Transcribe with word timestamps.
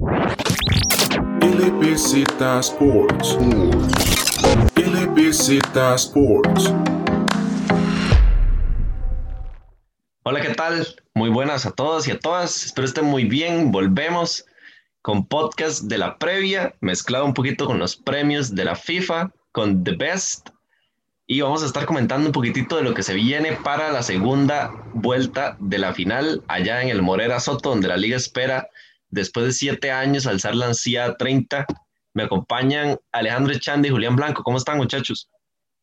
LBZ 0.00 2.24
Sports. 2.60 3.36
LBZ 4.74 5.50
Sports. 5.96 6.72
Hola, 10.22 10.40
¿qué 10.40 10.54
tal? 10.54 10.86
Muy 11.12 11.28
buenas 11.28 11.66
a 11.66 11.72
todos 11.72 12.08
y 12.08 12.12
a 12.12 12.18
todas. 12.18 12.64
Espero 12.64 12.86
estén 12.86 13.04
muy 13.04 13.24
bien. 13.24 13.72
Volvemos 13.72 14.46
con 15.02 15.26
podcast 15.26 15.82
de 15.82 15.98
la 15.98 16.16
previa, 16.16 16.74
mezclado 16.80 17.26
un 17.26 17.34
poquito 17.34 17.66
con 17.66 17.78
los 17.78 17.94
premios 17.94 18.54
de 18.54 18.64
la 18.64 18.76
FIFA, 18.76 19.32
con 19.52 19.84
The 19.84 19.96
Best. 19.96 20.48
Y 21.26 21.42
vamos 21.42 21.62
a 21.62 21.66
estar 21.66 21.84
comentando 21.84 22.26
un 22.26 22.32
poquitito 22.32 22.76
de 22.76 22.84
lo 22.84 22.94
que 22.94 23.02
se 23.02 23.12
viene 23.12 23.52
para 23.52 23.92
la 23.92 24.02
segunda 24.02 24.72
vuelta 24.94 25.58
de 25.60 25.76
la 25.76 25.92
final 25.92 26.42
allá 26.48 26.80
en 26.80 26.88
el 26.88 27.02
Morera 27.02 27.38
Soto, 27.38 27.68
donde 27.68 27.88
la 27.88 27.98
liga 27.98 28.16
espera 28.16 28.70
después 29.10 29.46
de 29.46 29.52
siete 29.52 29.90
años 29.90 30.26
alzar 30.26 30.54
la 30.54 30.66
ansiada 30.66 31.16
30. 31.16 31.66
Me 32.14 32.24
acompañan 32.24 32.98
Alejandro 33.12 33.52
Echandi 33.52 33.88
y 33.88 33.92
Julián 33.92 34.16
Blanco. 34.16 34.42
¿Cómo 34.42 34.58
están, 34.58 34.78
muchachos? 34.78 35.28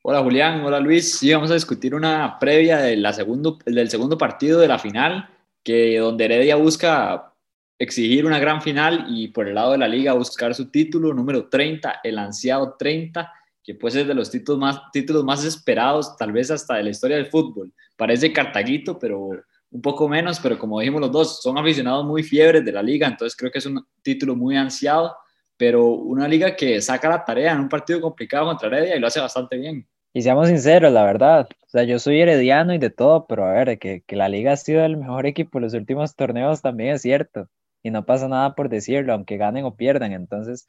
Hola 0.03 0.21
Julián, 0.21 0.63
hola 0.63 0.79
Luis. 0.79 1.17
Sí, 1.19 1.33
vamos 1.33 1.51
a 1.51 1.55
discutir 1.55 1.93
una 1.93 2.37
previa 2.39 2.77
de 2.77 3.13
segundo, 3.13 3.57
del 3.65 3.89
segundo 3.89 4.17
partido 4.17 4.59
de 4.59 4.67
la 4.67 4.79
final, 4.79 5.29
que 5.63 5.99
donde 5.99 6.25
Heredia 6.25 6.55
busca 6.55 7.33
exigir 7.79 8.25
una 8.25 8.39
gran 8.39 8.61
final 8.61 9.05
y 9.09 9.27
por 9.27 9.47
el 9.47 9.55
lado 9.55 9.73
de 9.73 9.77
la 9.77 9.87
liga 9.87 10.13
buscar 10.13 10.55
su 10.55 10.69
título 10.71 11.13
número 11.13 11.47
30, 11.49 12.01
el 12.03 12.17
ansiado 12.17 12.75
30, 12.77 13.31
que 13.63 13.75
puede 13.75 13.95
ser 13.95 14.07
de 14.07 14.13
los 14.13 14.31
títulos 14.31 14.59
más, 14.59 14.81
títulos 14.93 15.23
más 15.23 15.43
esperados, 15.43 16.15
tal 16.15 16.31
vez 16.31 16.49
hasta 16.51 16.75
de 16.75 16.83
la 16.83 16.89
historia 16.89 17.17
del 17.17 17.27
fútbol. 17.27 17.73
Parece 17.97 18.31
cartaguito, 18.31 18.97
pero 18.97 19.31
un 19.71 19.81
poco 19.81 20.07
menos, 20.07 20.39
pero 20.39 20.57
como 20.57 20.79
dijimos 20.79 21.01
los 21.01 21.11
dos, 21.11 21.41
son 21.41 21.57
aficionados 21.57 22.05
muy 22.05 22.23
fiebres 22.23 22.63
de 22.63 22.71
la 22.71 22.81
liga, 22.81 23.07
entonces 23.07 23.35
creo 23.35 23.51
que 23.51 23.59
es 23.59 23.65
un 23.65 23.85
título 24.01 24.35
muy 24.35 24.55
ansiado, 24.55 25.15
pero 25.57 25.87
una 25.87 26.27
liga 26.27 26.55
que 26.55 26.81
saca 26.81 27.09
la 27.09 27.25
tarea 27.25 27.53
en 27.53 27.59
un 27.59 27.69
partido 27.69 27.99
complicado 27.99 28.45
contra 28.45 28.67
Heredia 28.67 28.95
y 28.95 28.99
lo 28.99 29.07
hace 29.07 29.19
bastante 29.19 29.57
bien. 29.57 29.87
Y 30.13 30.21
seamos 30.21 30.47
sinceros, 30.47 30.91
la 30.91 31.03
verdad, 31.03 31.47
o 31.51 31.69
sea, 31.69 31.83
yo 31.83 31.99
soy 31.99 32.21
herediano 32.21 32.73
y 32.73 32.77
de 32.77 32.89
todo, 32.89 33.27
pero 33.27 33.45
a 33.45 33.51
ver, 33.51 33.77
que, 33.77 34.01
que 34.01 34.15
la 34.15 34.29
liga 34.29 34.53
ha 34.53 34.57
sido 34.57 34.83
el 34.83 34.97
mejor 34.97 35.27
equipo 35.27 35.57
en 35.57 35.65
los 35.65 35.73
últimos 35.73 36.15
torneos 36.15 36.61
también 36.61 36.95
es 36.95 37.01
cierto, 37.01 37.49
y 37.83 37.91
no 37.91 38.05
pasa 38.05 38.27
nada 38.27 38.55
por 38.55 38.69
decirlo, 38.69 39.13
aunque 39.13 39.37
ganen 39.37 39.65
o 39.65 39.75
pierdan, 39.75 40.13
entonces, 40.13 40.65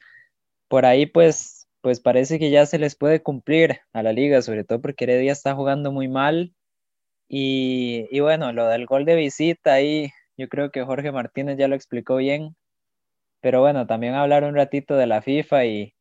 por 0.67 0.85
ahí 0.85 1.05
pues, 1.05 1.67
pues 1.81 1.99
parece 1.99 2.37
que 2.37 2.51
ya 2.51 2.65
se 2.65 2.79
les 2.79 2.95
puede 2.95 3.23
cumplir 3.23 3.79
a 3.93 4.03
la 4.03 4.13
liga, 4.13 4.41
sobre 4.41 4.63
todo 4.65 4.81
porque 4.81 5.05
Heredia 5.05 5.31
está 5.31 5.55
jugando 5.55 5.91
muy 5.91 6.07
mal, 6.07 6.53
y, 7.29 8.07
y 8.11 8.19
bueno, 8.21 8.51
lo 8.51 8.67
del 8.67 8.87
gol 8.87 9.05
de 9.05 9.15
visita 9.15 9.73
ahí, 9.73 10.11
yo 10.35 10.49
creo 10.49 10.71
que 10.71 10.83
Jorge 10.83 11.11
Martínez 11.11 11.57
ya 11.59 11.67
lo 11.67 11.75
explicó 11.75 12.15
bien, 12.15 12.55
pero 13.39 13.61
bueno, 13.61 13.85
también 13.85 14.15
hablar 14.15 14.43
un 14.43 14.55
ratito 14.55 14.95
de 14.95 15.05
la 15.05 15.21
FIFA 15.21 15.65
y, 15.65 15.93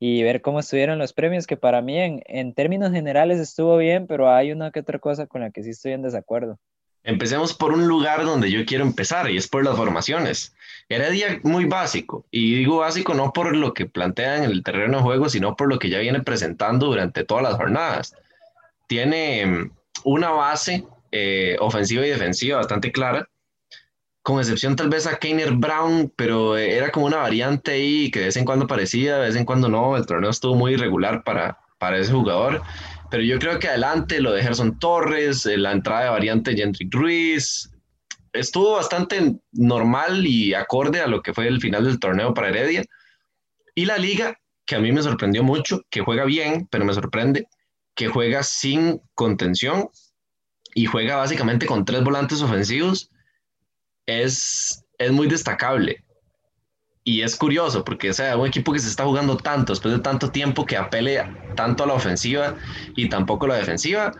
y 0.00 0.22
ver 0.24 0.42
cómo 0.42 0.58
estuvieron 0.58 0.98
los 0.98 1.12
premios, 1.12 1.46
que 1.46 1.56
para 1.56 1.82
mí 1.82 1.98
en, 1.98 2.22
en, 2.26 2.52
términos 2.52 2.90
generales 2.90 3.38
estuvo 3.38 3.76
bien, 3.78 4.08
pero 4.08 4.28
hay 4.28 4.50
una 4.50 4.72
que 4.72 4.80
otra 4.80 4.98
cosa 4.98 5.28
con 5.28 5.40
la 5.40 5.52
que 5.52 5.62
sí 5.62 5.70
estoy 5.70 5.92
en 5.92 6.02
desacuerdo. 6.02 6.58
Empecemos 7.04 7.54
por 7.54 7.72
un 7.72 7.86
lugar 7.86 8.24
donde 8.24 8.50
yo 8.50 8.66
quiero 8.66 8.82
empezar 8.82 9.30
y 9.30 9.36
es 9.36 9.46
por 9.46 9.64
las 9.64 9.76
formaciones. 9.76 10.56
Heredia 10.88 11.40
muy 11.44 11.64
básico, 11.64 12.26
y 12.32 12.56
digo 12.56 12.78
básico 12.78 13.14
no 13.14 13.32
por 13.32 13.54
lo 13.54 13.72
que 13.72 13.86
plantea 13.86 14.38
en 14.38 14.44
el 14.50 14.64
terreno 14.64 14.96
de 14.98 15.02
juego, 15.04 15.28
sino 15.28 15.54
por 15.54 15.68
lo 15.68 15.78
que 15.78 15.88
ya 15.88 16.00
viene 16.00 16.22
presentando 16.22 16.86
durante 16.86 17.22
todas 17.22 17.44
las 17.44 17.54
jornadas. 17.54 18.16
Tiene 18.88 19.70
una 20.04 20.30
base 20.30 20.84
eh, 21.12 21.56
ofensiva 21.60 22.06
y 22.06 22.10
defensiva 22.10 22.58
bastante 22.58 22.92
clara, 22.92 23.28
con 24.22 24.40
excepción 24.40 24.74
tal 24.74 24.88
vez 24.88 25.06
a 25.06 25.18
Keiner 25.18 25.52
Brown, 25.52 26.12
pero 26.16 26.56
era 26.56 26.90
como 26.90 27.06
una 27.06 27.18
variante 27.18 27.72
ahí 27.72 28.10
que 28.10 28.18
de 28.18 28.24
vez 28.26 28.36
en 28.36 28.44
cuando 28.44 28.66
parecía, 28.66 29.18
de 29.18 29.26
vez 29.26 29.36
en 29.36 29.44
cuando 29.44 29.68
no, 29.68 29.96
el 29.96 30.04
torneo 30.04 30.30
estuvo 30.30 30.56
muy 30.56 30.72
irregular 30.74 31.22
para, 31.22 31.58
para 31.78 31.98
ese 31.98 32.12
jugador, 32.12 32.60
pero 33.10 33.22
yo 33.22 33.38
creo 33.38 33.58
que 33.58 33.68
adelante 33.68 34.20
lo 34.20 34.32
de 34.32 34.42
Gerson 34.42 34.78
Torres, 34.78 35.46
eh, 35.46 35.56
la 35.56 35.72
entrada 35.72 36.04
de 36.04 36.10
variante 36.10 36.56
Jendrick 36.56 36.92
Ruiz, 36.92 37.70
estuvo 38.32 38.72
bastante 38.72 39.36
normal 39.52 40.26
y 40.26 40.54
acorde 40.54 41.00
a 41.00 41.06
lo 41.06 41.22
que 41.22 41.32
fue 41.32 41.46
el 41.46 41.60
final 41.60 41.84
del 41.84 42.00
torneo 42.00 42.34
para 42.34 42.48
Heredia, 42.48 42.84
y 43.74 43.84
la 43.84 43.98
liga, 43.98 44.38
que 44.64 44.74
a 44.74 44.80
mí 44.80 44.90
me 44.90 45.02
sorprendió 45.02 45.44
mucho, 45.44 45.82
que 45.90 46.00
juega 46.00 46.24
bien, 46.24 46.66
pero 46.70 46.84
me 46.84 46.94
sorprende, 46.94 47.46
que 47.96 48.08
juega 48.08 48.44
sin 48.44 49.00
contención 49.14 49.88
y 50.74 50.86
juega 50.86 51.16
básicamente 51.16 51.66
con 51.66 51.84
tres 51.84 52.04
volantes 52.04 52.42
ofensivos, 52.42 53.10
es, 54.04 54.84
es 54.98 55.10
muy 55.10 55.26
destacable. 55.26 56.04
Y 57.02 57.22
es 57.22 57.36
curioso 57.36 57.84
porque 57.84 58.10
o 58.10 58.12
sea, 58.12 58.36
un 58.36 58.46
equipo 58.46 58.72
que 58.72 58.78
se 58.78 58.88
está 58.88 59.04
jugando 59.04 59.36
tanto 59.36 59.72
después 59.72 59.94
de 59.94 60.00
tanto 60.00 60.30
tiempo 60.30 60.66
que 60.66 60.76
apele 60.76 61.24
tanto 61.54 61.84
a 61.84 61.86
la 61.86 61.94
ofensiva 61.94 62.56
y 62.94 63.08
tampoco 63.08 63.46
a 63.46 63.50
la 63.50 63.56
defensiva. 63.56 64.12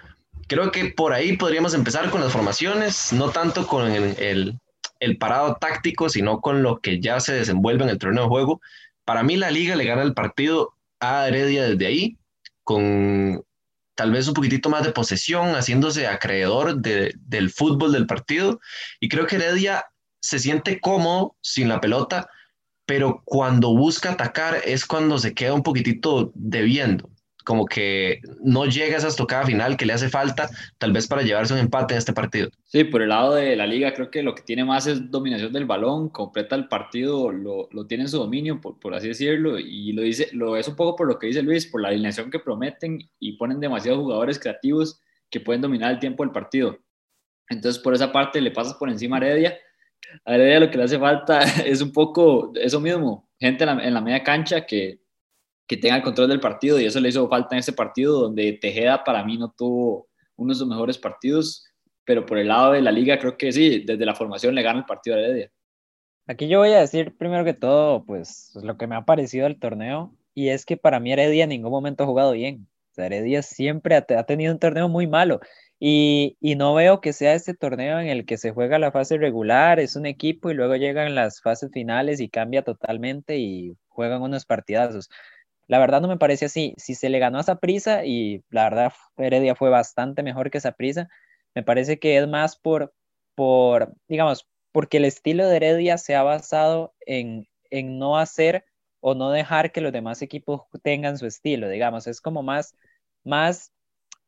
Creo 0.48 0.70
que 0.70 0.86
por 0.86 1.12
ahí 1.12 1.36
podríamos 1.36 1.74
empezar 1.74 2.10
con 2.10 2.22
las 2.22 2.32
formaciones, 2.32 3.12
no 3.12 3.30
tanto 3.30 3.66
con 3.66 3.90
el, 3.90 4.16
el, 4.18 4.58
el 5.00 5.18
parado 5.18 5.56
táctico, 5.56 6.08
sino 6.08 6.40
con 6.40 6.62
lo 6.62 6.80
que 6.80 7.00
ya 7.00 7.20
se 7.20 7.34
desenvuelve 7.34 7.84
en 7.84 7.90
el 7.90 7.98
torneo 7.98 8.22
de 8.22 8.28
juego. 8.28 8.60
Para 9.04 9.22
mí 9.22 9.36
la 9.36 9.50
liga 9.50 9.76
le 9.76 9.84
gana 9.84 10.02
el 10.02 10.14
partido 10.14 10.72
a 11.00 11.28
Heredia 11.28 11.64
desde 11.64 11.86
ahí, 11.86 12.16
con 12.62 13.44
tal 13.96 14.12
vez 14.12 14.28
un 14.28 14.34
poquitito 14.34 14.68
más 14.68 14.84
de 14.84 14.92
posesión, 14.92 15.56
haciéndose 15.56 16.06
acreedor 16.06 16.76
de, 16.76 17.14
del 17.18 17.50
fútbol 17.50 17.92
del 17.92 18.06
partido. 18.06 18.60
Y 19.00 19.08
creo 19.08 19.26
que 19.26 19.36
Heredia 19.36 19.86
se 20.20 20.38
siente 20.38 20.80
cómodo 20.80 21.36
sin 21.40 21.68
la 21.68 21.80
pelota, 21.80 22.28
pero 22.84 23.22
cuando 23.24 23.74
busca 23.74 24.12
atacar 24.12 24.60
es 24.64 24.84
cuando 24.86 25.18
se 25.18 25.34
queda 25.34 25.54
un 25.54 25.62
poquitito 25.62 26.30
debiendo, 26.34 27.10
como 27.46 27.64
que 27.64 28.20
no 28.42 28.66
llega 28.66 28.96
a 28.96 28.98
esa 28.98 29.06
estocada 29.06 29.46
final 29.46 29.76
que 29.76 29.86
le 29.86 29.92
hace 29.92 30.08
falta, 30.08 30.50
tal 30.78 30.90
vez 30.92 31.06
para 31.06 31.22
llevarse 31.22 31.54
un 31.54 31.60
empate 31.60 31.94
en 31.94 31.98
este 31.98 32.12
partido. 32.12 32.50
Sí, 32.64 32.82
por 32.82 33.02
el 33.02 33.10
lado 33.10 33.36
de 33.36 33.54
la 33.54 33.68
liga 33.68 33.94
creo 33.94 34.10
que 34.10 34.24
lo 34.24 34.34
que 34.34 34.42
tiene 34.42 34.64
más 34.64 34.88
es 34.88 35.12
dominación 35.12 35.52
del 35.52 35.64
balón, 35.64 36.08
completa 36.08 36.56
el 36.56 36.66
partido, 36.66 37.30
lo, 37.30 37.68
lo 37.70 37.86
tiene 37.86 38.02
en 38.02 38.08
su 38.08 38.18
dominio, 38.18 38.60
por, 38.60 38.80
por, 38.80 38.94
así 38.96 39.06
decirlo, 39.06 39.60
y 39.60 39.92
lo, 39.92 40.02
dice, 40.02 40.28
lo 40.32 40.56
es 40.56 40.66
un 40.66 40.74
poco 40.74 40.96
por 40.96 41.06
lo 41.06 41.20
que 41.20 41.28
dice 41.28 41.40
Luis, 41.40 41.68
por 41.68 41.80
la 41.80 41.88
alineación 41.88 42.32
que 42.32 42.40
prometen 42.40 42.98
y 43.20 43.36
ponen 43.36 43.60
demasiados 43.60 44.00
jugadores 44.00 44.40
creativos 44.40 45.00
que 45.30 45.38
pueden 45.38 45.62
dominar 45.62 45.92
el 45.92 46.00
tiempo 46.00 46.24
del 46.24 46.32
partido. 46.32 46.80
Entonces, 47.48 47.80
por 47.80 47.94
esa 47.94 48.10
parte 48.10 48.40
le 48.40 48.50
pasas 48.50 48.74
por 48.74 48.90
encima 48.90 49.18
a 49.18 49.20
Heredia. 49.20 49.56
A 50.24 50.34
Heredia 50.34 50.58
lo 50.58 50.70
que 50.70 50.78
le 50.78 50.82
hace 50.82 50.98
falta 50.98 51.42
es 51.64 51.80
un 51.80 51.92
poco 51.92 52.50
eso 52.56 52.80
mismo, 52.80 53.30
gente 53.38 53.62
en 53.62 53.76
la, 53.76 53.84
en 53.84 53.94
la 53.94 54.00
media 54.00 54.24
cancha 54.24 54.66
que 54.66 55.05
que 55.66 55.76
tenga 55.76 55.96
el 55.96 56.02
control 56.02 56.28
del 56.28 56.40
partido 56.40 56.80
y 56.80 56.86
eso 56.86 57.00
le 57.00 57.08
hizo 57.08 57.28
falta 57.28 57.54
en 57.56 57.60
ese 57.60 57.72
partido 57.72 58.20
donde 58.20 58.52
Tejeda 58.54 59.02
para 59.04 59.24
mí 59.24 59.36
no 59.36 59.50
tuvo 59.50 60.08
uno 60.36 60.52
de 60.52 60.58
sus 60.58 60.68
mejores 60.68 60.98
partidos, 60.98 61.64
pero 62.04 62.24
por 62.24 62.38
el 62.38 62.48
lado 62.48 62.72
de 62.72 62.82
la 62.82 62.92
liga 62.92 63.18
creo 63.18 63.36
que 63.36 63.52
sí, 63.52 63.82
desde 63.84 64.06
la 64.06 64.14
formación 64.14 64.54
le 64.54 64.62
gana 64.62 64.80
el 64.80 64.84
partido 64.84 65.16
a 65.16 65.20
Heredia. 65.20 65.50
Aquí 66.26 66.48
yo 66.48 66.58
voy 66.58 66.72
a 66.72 66.80
decir 66.80 67.16
primero 67.16 67.44
que 67.44 67.54
todo, 67.54 68.04
pues 68.04 68.52
lo 68.62 68.76
que 68.76 68.86
me 68.86 68.96
ha 68.96 69.04
parecido 69.04 69.46
el 69.46 69.58
torneo 69.58 70.14
y 70.34 70.48
es 70.50 70.64
que 70.64 70.76
para 70.76 71.00
mí 71.00 71.12
Heredia 71.12 71.44
en 71.44 71.50
ningún 71.50 71.70
momento 71.70 72.04
ha 72.04 72.06
jugado 72.06 72.32
bien. 72.32 72.68
O 72.96 73.02
Heredia 73.02 73.42
siempre 73.42 73.96
ha, 73.96 74.06
ha 74.16 74.24
tenido 74.24 74.52
un 74.52 74.58
torneo 74.58 74.88
muy 74.88 75.06
malo 75.06 75.40
y, 75.78 76.36
y, 76.40 76.54
no 76.54 76.74
veo 76.74 77.02
que 77.02 77.12
sea 77.12 77.34
este 77.34 77.52
torneo 77.52 78.00
en 78.00 78.06
el 78.08 78.24
que 78.24 78.38
se 78.38 78.50
juega 78.50 78.78
la 78.78 78.92
fase 78.92 79.18
regular, 79.18 79.78
es 79.78 79.94
un 79.94 80.06
equipo 80.06 80.50
y 80.50 80.54
luego 80.54 80.74
llegan 80.76 81.14
las 81.14 81.42
fases 81.42 81.70
finales 81.70 82.18
y 82.20 82.30
cambia 82.30 82.62
totalmente 82.62 83.36
y 83.36 83.76
juegan 83.88 84.22
unos 84.22 84.46
partidazos. 84.46 85.10
La 85.68 85.78
verdad 85.78 86.00
no 86.00 86.08
me 86.08 86.18
parece 86.18 86.46
así. 86.46 86.74
Si 86.76 86.94
se 86.94 87.08
le 87.08 87.18
ganó 87.18 87.38
a 87.38 87.40
esa 87.42 87.56
prisa 87.56 88.04
y 88.04 88.44
la 88.50 88.64
verdad 88.64 88.92
Heredia 89.16 89.54
fue 89.54 89.70
bastante 89.70 90.22
mejor 90.22 90.50
que 90.50 90.58
esa 90.58 90.72
prisa, 90.72 91.08
me 91.54 91.62
parece 91.62 91.98
que 91.98 92.18
es 92.18 92.28
más 92.28 92.56
por, 92.56 92.94
por, 93.34 93.94
digamos, 94.08 94.48
porque 94.72 94.98
el 94.98 95.04
estilo 95.06 95.48
de 95.48 95.56
Heredia 95.56 95.98
se 95.98 96.14
ha 96.14 96.22
basado 96.22 96.94
en, 97.06 97.48
en 97.70 97.98
no 97.98 98.18
hacer 98.18 98.64
o 99.00 99.14
no 99.14 99.30
dejar 99.30 99.72
que 99.72 99.80
los 99.80 99.92
demás 99.92 100.22
equipos 100.22 100.62
tengan 100.82 101.18
su 101.18 101.26
estilo, 101.26 101.68
digamos, 101.68 102.06
es 102.06 102.20
como 102.20 102.42
más, 102.42 102.76
más 103.24 103.72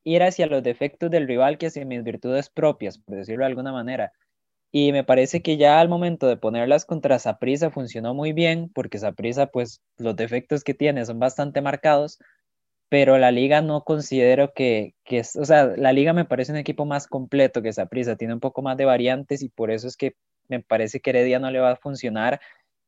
ir 0.04 0.22
hacia 0.22 0.46
los 0.46 0.62
defectos 0.62 1.10
del 1.10 1.26
rival 1.26 1.58
que 1.58 1.66
hacia 1.66 1.84
mis 1.84 2.02
virtudes 2.02 2.48
propias, 2.48 2.98
por 2.98 3.16
decirlo 3.16 3.44
de 3.44 3.48
alguna 3.48 3.72
manera. 3.72 4.12
Y 4.70 4.92
me 4.92 5.04
parece 5.04 5.40
que 5.42 5.56
ya 5.56 5.80
al 5.80 5.88
momento 5.88 6.26
de 6.26 6.36
ponerlas 6.36 6.84
contra 6.84 7.18
Saprisa 7.18 7.70
funcionó 7.70 8.14
muy 8.14 8.32
bien, 8.32 8.70
porque 8.74 8.98
Saprisa, 8.98 9.46
pues 9.46 9.80
los 9.96 10.14
defectos 10.16 10.62
que 10.62 10.74
tiene 10.74 11.06
son 11.06 11.18
bastante 11.18 11.62
marcados, 11.62 12.18
pero 12.90 13.18
la 13.18 13.30
liga 13.30 13.62
no 13.62 13.82
considero 13.84 14.52
que, 14.54 14.94
que 15.04 15.20
es, 15.20 15.36
o 15.36 15.44
sea, 15.44 15.66
la 15.76 15.92
liga 15.92 16.12
me 16.12 16.24
parece 16.26 16.52
un 16.52 16.58
equipo 16.58 16.84
más 16.86 17.06
completo 17.06 17.62
que 17.62 17.72
Saprisa, 17.72 18.16
tiene 18.16 18.34
un 18.34 18.40
poco 18.40 18.62
más 18.62 18.76
de 18.76 18.84
variantes 18.84 19.42
y 19.42 19.48
por 19.50 19.70
eso 19.70 19.88
es 19.88 19.96
que 19.96 20.14
me 20.48 20.60
parece 20.62 21.00
que 21.00 21.10
Heredia 21.10 21.38
no 21.38 21.50
le 21.50 21.60
va 21.60 21.72
a 21.72 21.76
funcionar 21.76 22.40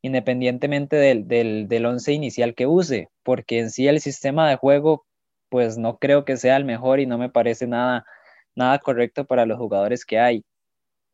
independientemente 0.03 0.97
del, 0.97 1.29
del, 1.29 1.69
del 1.69 1.87
once 1.87 2.13
inicial 2.13 2.55
que 2.55 2.67
use, 2.67 3.09
porque 3.23 3.59
en 3.59 3.71
sí 3.71 3.89
el 3.89 4.01
sistema 4.01 4.49
de 4.49 4.57
juego, 4.57 5.07
pues 5.51 5.79
no 5.79 5.99
creo 5.99 6.25
que 6.25 6.37
sea 6.37 6.57
el 6.57 6.65
mejor 6.65 7.01
y 7.01 7.07
no 7.07 7.19
me 7.19 7.29
parece 7.31 7.67
nada, 7.67 8.05
nada 8.55 8.79
correcto 8.79 9.27
para 9.27 9.47
los 9.47 9.59
jugadores 9.59 10.05
que 10.07 10.19
hay 10.19 10.45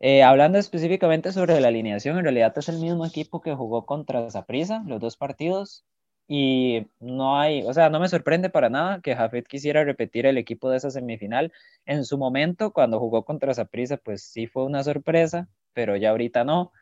Eh, 0.01 0.23
hablando 0.23 0.59
específicamente 0.59 1.33
sobre 1.33 1.59
la 1.61 1.69
alineación, 1.69 2.19
en 2.19 2.25
realidad 2.25 2.53
es 2.57 2.69
el 2.69 2.79
mismo 2.79 3.07
equipo 3.07 3.41
que 3.41 3.55
jugó 3.55 3.87
contra 3.87 4.31
Zaprisa 4.31 4.83
los 4.87 5.01
dos 5.01 5.17
partidos 5.17 5.85
y 6.29 6.89
no 7.01 7.39
hay, 7.39 7.63
o 7.63 7.73
sea, 7.73 7.89
no 7.89 8.01
me 8.01 8.09
sorprende 8.09 8.51
para 8.51 8.69
nada 8.69 9.01
que 9.01 9.15
Jafet 9.15 9.47
quisiera 9.47 9.85
repetir 9.85 10.27
el 10.27 10.39
equipo 10.39 10.69
de 10.71 10.79
esa 10.79 10.91
semifinal. 10.91 11.53
En 11.87 12.05
su 12.05 12.19
momento, 12.19 12.73
cuando 12.73 12.99
jugó 12.99 13.25
contra 13.25 13.55
Zaprisa, 13.55 13.97
pues 13.97 14.23
sí 14.23 14.47
fue 14.47 14.65
una 14.65 14.83
sorpresa, 14.83 15.49
pero 15.73 15.97
ya 15.97 16.11
ahorita 16.11 16.45
no. 16.45 16.73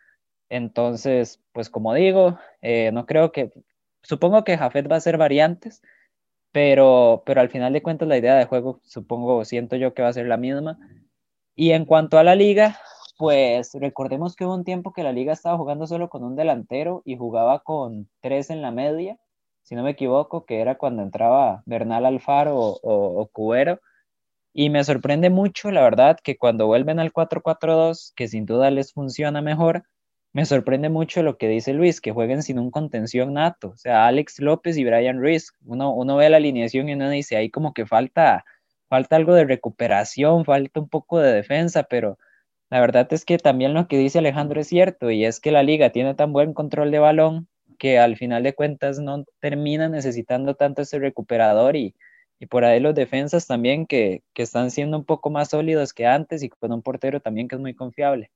Entonces, 0.48 1.40
pues 1.52 1.70
como 1.70 1.94
digo, 1.94 2.38
eh, 2.62 2.90
no 2.92 3.06
creo 3.06 3.32
que, 3.32 3.52
supongo 4.02 4.44
que 4.44 4.58
Jafet 4.58 4.90
va 4.90 4.96
a 4.96 4.98
hacer 4.98 5.18
variantes, 5.18 5.82
pero, 6.52 7.22
pero 7.26 7.40
al 7.40 7.50
final 7.50 7.72
de 7.72 7.82
cuentas 7.82 8.08
la 8.08 8.18
idea 8.18 8.36
de 8.36 8.46
juego, 8.46 8.80
supongo, 8.84 9.44
siento 9.44 9.76
yo 9.76 9.94
que 9.94 10.02
va 10.02 10.08
a 10.08 10.12
ser 10.14 10.26
la 10.26 10.36
misma. 10.38 10.78
Y 11.56 11.72
en 11.72 11.84
cuanto 11.84 12.18
a 12.18 12.24
la 12.24 12.34
liga, 12.34 12.78
pues 13.16 13.70
recordemos 13.74 14.36
que 14.36 14.44
hubo 14.44 14.54
un 14.54 14.64
tiempo 14.64 14.92
que 14.92 15.02
la 15.02 15.12
liga 15.12 15.32
estaba 15.32 15.56
jugando 15.56 15.86
solo 15.86 16.08
con 16.08 16.24
un 16.24 16.36
delantero 16.36 17.02
y 17.04 17.16
jugaba 17.16 17.60
con 17.60 18.08
tres 18.20 18.50
en 18.50 18.62
la 18.62 18.70
media, 18.70 19.18
si 19.62 19.74
no 19.74 19.82
me 19.82 19.90
equivoco, 19.90 20.44
que 20.44 20.60
era 20.60 20.76
cuando 20.76 21.02
entraba 21.02 21.62
Bernal 21.66 22.06
Alfaro 22.06 22.56
o, 22.58 22.78
o, 22.82 23.26
Cubero. 23.28 23.80
Y 24.52 24.70
me 24.70 24.84
sorprende 24.84 25.30
mucho, 25.30 25.70
la 25.70 25.82
verdad, 25.82 26.18
que 26.22 26.36
cuando 26.36 26.66
vuelven 26.66 27.00
al 27.00 27.12
4-4-2, 27.12 28.12
que 28.14 28.28
sin 28.28 28.46
duda 28.46 28.70
les 28.70 28.92
funciona 28.92 29.42
mejor, 29.42 29.84
me 30.32 30.44
sorprende 30.44 30.88
mucho 30.88 31.22
lo 31.22 31.38
que 31.38 31.48
dice 31.48 31.72
Luis, 31.72 32.00
que 32.00 32.12
jueguen 32.12 32.42
sin 32.42 32.58
un 32.58 32.70
contención 32.70 33.34
nato. 33.34 33.70
O 33.70 33.76
sea, 33.76 34.06
Alex 34.06 34.40
López 34.40 34.76
y 34.76 34.84
Brian 34.84 35.20
Ruiz. 35.20 35.52
Uno, 35.64 35.92
uno 35.94 36.16
ve 36.16 36.28
la 36.28 36.38
alineación 36.38 36.88
y 36.88 36.94
uno 36.94 37.08
dice, 37.08 37.36
ahí 37.36 37.50
como 37.50 37.72
que 37.72 37.86
falta, 37.86 38.44
falta 38.88 39.16
algo 39.16 39.34
de 39.34 39.44
recuperación, 39.44 40.44
falta 40.44 40.80
un 40.80 40.88
poco 40.88 41.20
de 41.20 41.32
defensa, 41.32 41.84
pero 41.84 42.18
la 42.74 42.80
verdad 42.80 43.06
es 43.12 43.24
que 43.24 43.38
también 43.38 43.72
lo 43.72 43.86
que 43.86 43.96
dice 43.96 44.18
Alejandro 44.18 44.60
es 44.60 44.66
cierto, 44.66 45.08
y 45.08 45.24
es 45.24 45.38
que 45.38 45.52
la 45.52 45.62
liga 45.62 45.90
tiene 45.90 46.16
tan 46.16 46.32
buen 46.32 46.52
control 46.54 46.90
de 46.90 46.98
balón 46.98 47.46
que 47.78 48.00
al 48.00 48.16
final 48.16 48.42
de 48.42 48.52
cuentas 48.52 48.98
no 48.98 49.24
termina 49.38 49.88
necesitando 49.88 50.56
tanto 50.56 50.82
ese 50.82 50.98
recuperador 50.98 51.76
y, 51.76 51.94
y 52.40 52.46
por 52.46 52.64
ahí 52.64 52.80
los 52.80 52.96
defensas 52.96 53.46
también 53.46 53.86
que, 53.86 54.24
que 54.32 54.42
están 54.42 54.72
siendo 54.72 54.98
un 54.98 55.04
poco 55.04 55.30
más 55.30 55.50
sólidos 55.50 55.92
que 55.92 56.04
antes 56.04 56.42
y 56.42 56.48
con 56.48 56.72
un 56.72 56.82
portero 56.82 57.20
también 57.20 57.46
que 57.46 57.54
es 57.54 57.60
muy 57.60 57.74
confiable. 57.74 58.32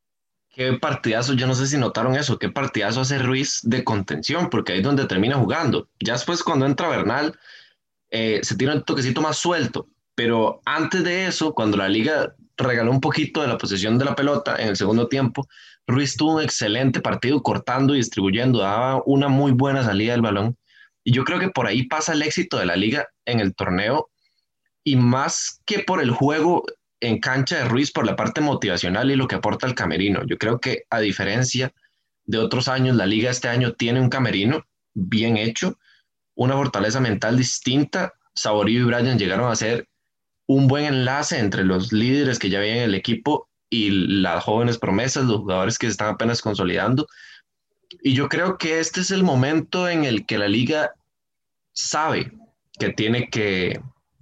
Qué 0.50 0.72
partidazo, 0.74 1.32
yo 1.32 1.48
no 1.48 1.56
sé 1.56 1.66
si 1.66 1.76
notaron 1.76 2.14
eso, 2.14 2.38
qué 2.38 2.48
partidazo 2.48 3.00
hace 3.00 3.18
Ruiz 3.18 3.58
de 3.64 3.82
contención, 3.82 4.50
porque 4.50 4.70
ahí 4.70 4.78
es 4.78 4.84
donde 4.84 5.06
termina 5.06 5.34
jugando. 5.34 5.88
Ya 5.98 6.12
después 6.12 6.44
cuando 6.44 6.64
entra 6.64 6.86
Bernal, 6.86 7.36
eh, 8.12 8.38
se 8.44 8.56
tira 8.56 8.74
un 8.74 8.84
toquecito 8.84 9.20
más 9.20 9.36
suelto, 9.36 9.88
pero 10.14 10.60
antes 10.64 11.02
de 11.02 11.26
eso, 11.26 11.54
cuando 11.54 11.76
la 11.76 11.88
liga 11.88 12.36
regaló 12.58 12.90
un 12.90 13.00
poquito 13.00 13.40
de 13.40 13.48
la 13.48 13.58
posesión 13.58 13.98
de 13.98 14.04
la 14.04 14.14
pelota 14.14 14.56
en 14.56 14.68
el 14.68 14.76
segundo 14.76 15.08
tiempo. 15.08 15.46
Ruiz 15.86 16.16
tuvo 16.16 16.36
un 16.36 16.42
excelente 16.42 17.00
partido 17.00 17.42
cortando 17.42 17.94
y 17.94 17.98
distribuyendo, 17.98 18.58
daba 18.58 19.02
una 19.06 19.28
muy 19.28 19.52
buena 19.52 19.82
salida 19.82 20.12
del 20.12 20.22
balón. 20.22 20.56
Y 21.04 21.12
yo 21.12 21.24
creo 21.24 21.38
que 21.38 21.48
por 21.48 21.66
ahí 21.66 21.84
pasa 21.84 22.12
el 22.12 22.22
éxito 22.22 22.58
de 22.58 22.66
la 22.66 22.76
liga 22.76 23.08
en 23.24 23.40
el 23.40 23.54
torneo 23.54 24.10
y 24.84 24.96
más 24.96 25.60
que 25.64 25.78
por 25.80 26.02
el 26.02 26.10
juego 26.10 26.64
en 27.00 27.20
cancha 27.20 27.58
de 27.58 27.64
Ruiz, 27.64 27.92
por 27.92 28.04
la 28.04 28.16
parte 28.16 28.40
motivacional 28.40 29.10
y 29.10 29.16
lo 29.16 29.28
que 29.28 29.36
aporta 29.36 29.66
el 29.66 29.74
camerino. 29.74 30.22
Yo 30.26 30.36
creo 30.36 30.60
que 30.60 30.84
a 30.90 31.00
diferencia 31.00 31.72
de 32.24 32.38
otros 32.38 32.68
años, 32.68 32.96
la 32.96 33.06
liga 33.06 33.30
este 33.30 33.48
año 33.48 33.72
tiene 33.72 34.00
un 34.00 34.10
camerino 34.10 34.66
bien 34.94 35.36
hecho, 35.36 35.78
una 36.34 36.54
fortaleza 36.54 37.00
mental 37.00 37.38
distinta. 37.38 38.12
Saborío 38.34 38.80
y 38.80 38.84
Brian 38.84 39.18
llegaron 39.18 39.50
a 39.50 39.56
ser 39.56 39.87
un 40.48 40.66
buen 40.66 40.86
enlace 40.86 41.38
entre 41.38 41.62
los 41.62 41.92
líderes 41.92 42.38
que 42.38 42.48
ya 42.48 42.58
había 42.58 42.76
en 42.76 42.82
el 42.82 42.94
equipo 42.94 43.48
y 43.70 43.90
las 43.90 44.42
jóvenes 44.42 44.78
promesas, 44.78 45.26
los 45.26 45.38
jugadores 45.38 45.78
que 45.78 45.86
se 45.86 45.92
están 45.92 46.14
apenas 46.14 46.40
consolidando. 46.40 47.06
Y 48.02 48.14
yo 48.14 48.28
creo 48.28 48.56
que 48.56 48.80
este 48.80 49.00
es 49.00 49.10
el 49.10 49.22
momento 49.22 49.88
en 49.88 50.04
el 50.04 50.24
que 50.24 50.38
la 50.38 50.48
liga 50.48 50.94
sabe 51.72 52.32
que 52.78 52.88
tiene 52.88 53.28
que, 53.28 53.80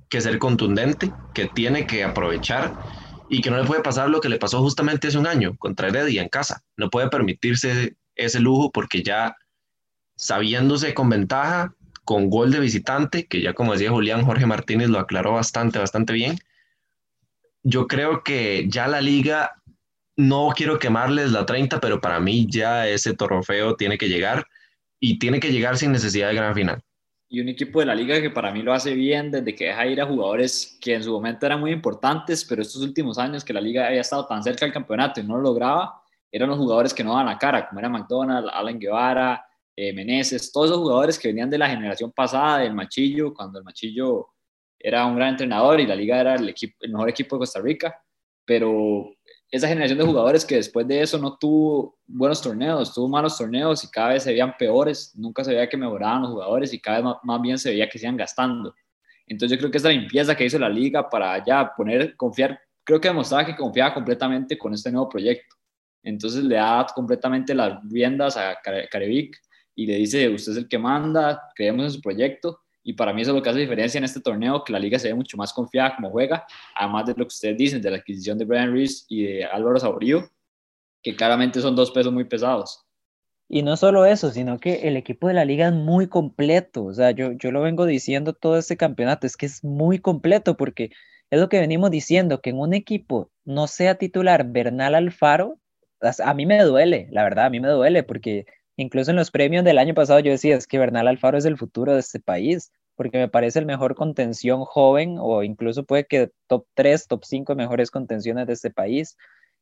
que 0.08 0.20
ser 0.20 0.40
contundente, 0.40 1.12
que 1.32 1.46
tiene 1.46 1.86
que 1.86 2.02
aprovechar 2.02 2.76
y 3.28 3.40
que 3.40 3.50
no 3.50 3.58
le 3.58 3.64
puede 3.64 3.82
pasar 3.82 4.10
lo 4.10 4.20
que 4.20 4.28
le 4.28 4.38
pasó 4.38 4.60
justamente 4.60 5.08
hace 5.08 5.18
un 5.18 5.28
año 5.28 5.56
contra 5.58 5.88
Heredia 5.88 6.22
en 6.22 6.28
casa. 6.28 6.64
No 6.76 6.90
puede 6.90 7.08
permitirse 7.08 7.96
ese 8.16 8.40
lujo 8.40 8.72
porque 8.72 9.04
ya 9.04 9.36
sabiéndose 10.16 10.92
con 10.92 11.08
ventaja, 11.08 11.72
con 12.06 12.30
gol 12.30 12.52
de 12.52 12.60
visitante, 12.60 13.26
que 13.26 13.42
ya 13.42 13.52
como 13.52 13.72
decía 13.72 13.90
Julián, 13.90 14.24
Jorge 14.24 14.46
Martínez 14.46 14.88
lo 14.88 15.00
aclaró 15.00 15.32
bastante, 15.32 15.78
bastante 15.80 16.12
bien. 16.12 16.38
Yo 17.64 17.88
creo 17.88 18.22
que 18.22 18.66
ya 18.68 18.86
la 18.86 19.00
liga, 19.00 19.60
no 20.16 20.52
quiero 20.56 20.78
quemarles 20.78 21.32
la 21.32 21.44
30, 21.44 21.80
pero 21.80 22.00
para 22.00 22.20
mí 22.20 22.46
ya 22.48 22.88
ese 22.88 23.14
trofeo 23.14 23.74
tiene 23.74 23.98
que 23.98 24.08
llegar 24.08 24.46
y 25.00 25.18
tiene 25.18 25.40
que 25.40 25.50
llegar 25.50 25.76
sin 25.76 25.90
necesidad 25.90 26.28
de 26.28 26.36
gran 26.36 26.54
final. 26.54 26.80
Y 27.28 27.40
un 27.40 27.48
equipo 27.48 27.80
de 27.80 27.86
la 27.86 27.94
liga 27.96 28.20
que 28.20 28.30
para 28.30 28.52
mí 28.52 28.62
lo 28.62 28.72
hace 28.72 28.94
bien 28.94 29.32
desde 29.32 29.56
que 29.56 29.66
deja 29.66 29.86
ir 29.86 30.00
a 30.00 30.06
jugadores 30.06 30.78
que 30.80 30.94
en 30.94 31.02
su 31.02 31.10
momento 31.10 31.44
eran 31.44 31.58
muy 31.58 31.72
importantes, 31.72 32.44
pero 32.44 32.62
estos 32.62 32.82
últimos 32.82 33.18
años 33.18 33.44
que 33.44 33.52
la 33.52 33.60
liga 33.60 33.88
había 33.88 34.00
estado 34.00 34.26
tan 34.26 34.44
cerca 34.44 34.64
del 34.64 34.72
campeonato 34.72 35.20
y 35.20 35.24
no 35.24 35.36
lo 35.36 35.42
lograba, 35.42 36.02
eran 36.30 36.48
los 36.48 36.58
jugadores 36.58 36.94
que 36.94 37.02
no 37.02 37.10
daban 37.10 37.26
la 37.26 37.36
cara, 37.36 37.66
como 37.66 37.80
era 37.80 37.88
McDonald, 37.88 38.48
Alan 38.52 38.78
Guevara, 38.78 39.44
eh, 39.76 39.92
Meneses, 39.92 40.50
todos 40.50 40.70
esos 40.70 40.80
jugadores 40.80 41.18
que 41.18 41.28
venían 41.28 41.50
de 41.50 41.58
la 41.58 41.68
generación 41.68 42.10
pasada 42.10 42.60
del 42.60 42.74
Machillo, 42.74 43.34
cuando 43.34 43.58
el 43.58 43.64
Machillo 43.64 44.28
era 44.78 45.04
un 45.06 45.16
gran 45.16 45.30
entrenador 45.30 45.78
y 45.80 45.86
la 45.86 45.94
liga 45.94 46.18
era 46.18 46.34
el, 46.34 46.48
equipo, 46.48 46.76
el 46.80 46.92
mejor 46.92 47.10
equipo 47.10 47.36
de 47.36 47.40
Costa 47.40 47.60
Rica, 47.60 48.02
pero 48.46 49.10
esa 49.50 49.68
generación 49.68 49.98
de 49.98 50.04
jugadores 50.04 50.44
que 50.44 50.56
después 50.56 50.88
de 50.88 51.02
eso 51.02 51.18
no 51.18 51.36
tuvo 51.36 51.98
buenos 52.06 52.40
torneos, 52.40 52.94
tuvo 52.94 53.08
malos 53.08 53.36
torneos 53.36 53.84
y 53.84 53.90
cada 53.90 54.14
vez 54.14 54.22
se 54.22 54.30
veían 54.30 54.56
peores, 54.56 55.12
nunca 55.14 55.44
se 55.44 55.52
veía 55.52 55.68
que 55.68 55.76
mejoraban 55.76 56.22
los 56.22 56.30
jugadores 56.32 56.72
y 56.72 56.80
cada 56.80 57.00
vez 57.00 57.16
más, 57.22 57.42
bien 57.42 57.58
se 57.58 57.70
veía 57.70 57.88
que 57.88 57.98
se 57.98 58.06
iban 58.06 58.16
gastando. 58.16 58.74
Entonces 59.26 59.56
yo 59.56 59.60
creo 59.60 59.70
que 59.70 59.78
esa 59.78 59.88
limpieza 59.90 60.34
que 60.34 60.44
hizo 60.44 60.58
la 60.58 60.68
liga 60.68 61.08
para 61.08 61.44
ya 61.44 61.72
poner, 61.76 62.16
confiar, 62.16 62.58
creo 62.82 63.00
que 63.00 63.08
demostraba 63.08 63.44
que 63.44 63.56
confiaba 63.56 63.92
completamente 63.92 64.56
con 64.56 64.72
este 64.72 64.90
nuevo 64.90 65.08
proyecto. 65.08 65.56
Entonces 66.02 66.44
le 66.44 66.54
da 66.56 66.86
completamente 66.94 67.54
las 67.54 67.78
riendas 67.90 68.36
a 68.36 68.56
Carevic 68.62 69.36
y 69.76 69.86
le 69.86 69.96
dice, 69.96 70.28
usted 70.30 70.52
es 70.52 70.58
el 70.58 70.68
que 70.68 70.78
manda, 70.78 71.50
creemos 71.54 71.84
en 71.84 71.90
su 71.92 72.00
proyecto. 72.00 72.60
Y 72.82 72.94
para 72.94 73.12
mí 73.12 73.22
eso 73.22 73.32
es 73.32 73.36
lo 73.36 73.42
que 73.42 73.50
hace 73.50 73.60
diferencia 73.60 73.98
en 73.98 74.04
este 74.04 74.20
torneo, 74.20 74.64
que 74.64 74.72
la 74.72 74.78
liga 74.78 74.98
se 74.98 75.08
ve 75.08 75.14
mucho 75.14 75.36
más 75.36 75.52
confiada 75.52 75.94
como 75.94 76.10
juega, 76.10 76.46
además 76.74 77.06
de 77.06 77.12
lo 77.12 77.24
que 77.24 77.34
ustedes 77.34 77.58
dicen, 77.58 77.82
de 77.82 77.90
la 77.90 77.98
adquisición 77.98 78.38
de 78.38 78.44
Brian 78.46 78.72
Reese 78.72 79.04
y 79.08 79.24
de 79.24 79.44
Álvaro 79.44 79.78
Saborío, 79.78 80.30
que 81.02 81.14
claramente 81.14 81.60
son 81.60 81.76
dos 81.76 81.90
pesos 81.90 82.12
muy 82.12 82.24
pesados. 82.24 82.84
Y 83.48 83.62
no 83.62 83.76
solo 83.76 84.06
eso, 84.06 84.30
sino 84.30 84.58
que 84.58 84.88
el 84.88 84.96
equipo 84.96 85.28
de 85.28 85.34
la 85.34 85.44
liga 85.44 85.68
es 85.68 85.74
muy 85.74 86.08
completo. 86.08 86.84
O 86.84 86.94
sea, 86.94 87.10
yo, 87.10 87.32
yo 87.32 87.50
lo 87.50 87.60
vengo 87.60 87.86
diciendo 87.86 88.32
todo 88.32 88.56
este 88.56 88.76
campeonato, 88.76 89.26
es 89.26 89.36
que 89.36 89.46
es 89.46 89.62
muy 89.62 89.98
completo 89.98 90.56
porque 90.56 90.90
es 91.30 91.40
lo 91.40 91.48
que 91.48 91.60
venimos 91.60 91.90
diciendo, 91.90 92.40
que 92.40 92.50
en 92.50 92.58
un 92.58 92.72
equipo 92.72 93.30
no 93.44 93.66
sea 93.66 93.96
titular 93.96 94.46
Bernal 94.48 94.94
Alfaro, 94.94 95.58
a 96.00 96.34
mí 96.34 96.46
me 96.46 96.62
duele, 96.62 97.08
la 97.10 97.24
verdad, 97.24 97.46
a 97.46 97.50
mí 97.50 97.60
me 97.60 97.68
duele 97.68 98.02
porque 98.02 98.46
Incluso 98.76 99.10
en 99.10 99.16
los 99.16 99.30
premios 99.30 99.64
del 99.64 99.78
año 99.78 99.94
pasado 99.94 100.20
yo 100.20 100.30
decía, 100.30 100.56
es 100.56 100.66
que 100.66 100.78
Bernal 100.78 101.08
Alfaro 101.08 101.38
es 101.38 101.46
el 101.46 101.56
futuro 101.56 101.94
de 101.94 102.00
este 102.00 102.20
país, 102.20 102.72
porque 102.94 103.18
me 103.18 103.28
parece 103.28 103.58
el 103.58 103.66
mejor 103.66 103.94
contención 103.94 104.64
joven 104.64 105.16
o 105.18 105.42
incluso 105.42 105.84
puede 105.84 106.06
que 106.06 106.30
top 106.46 106.66
3, 106.74 107.06
top 107.08 107.24
5 107.24 107.54
mejores 107.54 107.90
contenciones 107.90 108.46
de 108.46 108.54
este 108.54 108.70
país. 108.70 109.16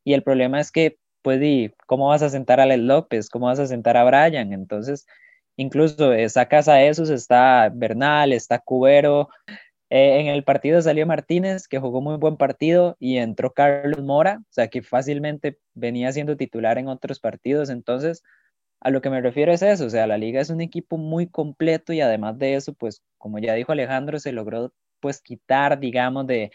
Y 0.04 0.14
el 0.14 0.22
problema 0.22 0.60
es 0.60 0.70
que, 0.70 0.98
pues, 1.22 1.40
¿cómo 1.86 2.08
vas 2.08 2.22
a 2.22 2.28
sentar 2.28 2.60
a 2.60 2.64
Alex 2.64 2.82
López? 2.82 3.28
¿Cómo 3.30 3.46
vas 3.46 3.58
a 3.58 3.66
sentar 3.66 3.96
a 3.96 4.04
Brian? 4.04 4.52
Entonces, 4.52 5.06
incluso 5.56 6.12
eh, 6.12 6.28
sacas 6.28 6.68
a 6.68 6.82
esos, 6.82 7.10
está 7.10 7.70
Bernal, 7.72 8.32
está 8.32 8.58
Cubero. 8.58 9.28
Eh, 9.90 10.20
en 10.20 10.26
el 10.28 10.44
partido 10.44 10.82
salió 10.82 11.06
Martínez, 11.06 11.68
que 11.68 11.78
jugó 11.78 12.00
muy 12.00 12.16
buen 12.16 12.36
partido, 12.36 12.96
y 12.98 13.18
entró 13.18 13.52
Carlos 13.52 14.02
Mora, 14.02 14.40
o 14.42 14.52
sea, 14.52 14.68
que 14.68 14.82
fácilmente 14.82 15.58
venía 15.74 16.12
siendo 16.12 16.36
titular 16.36 16.78
en 16.78 16.88
otros 16.88 17.20
partidos. 17.20 17.70
Entonces, 17.70 18.22
a 18.84 18.90
lo 18.90 19.00
que 19.00 19.10
me 19.10 19.20
refiero 19.22 19.52
es 19.52 19.62
eso, 19.62 19.86
o 19.86 19.90
sea, 19.90 20.06
la 20.06 20.18
liga 20.18 20.40
es 20.40 20.50
un 20.50 20.60
equipo 20.60 20.98
muy 20.98 21.26
completo 21.26 21.92
y 21.94 22.02
además 22.02 22.38
de 22.38 22.54
eso, 22.54 22.74
pues 22.74 23.02
como 23.18 23.38
ya 23.38 23.54
dijo 23.54 23.72
Alejandro, 23.72 24.20
se 24.20 24.30
logró 24.32 24.72
pues 25.00 25.22
quitar, 25.22 25.80
digamos, 25.80 26.26
de, 26.26 26.52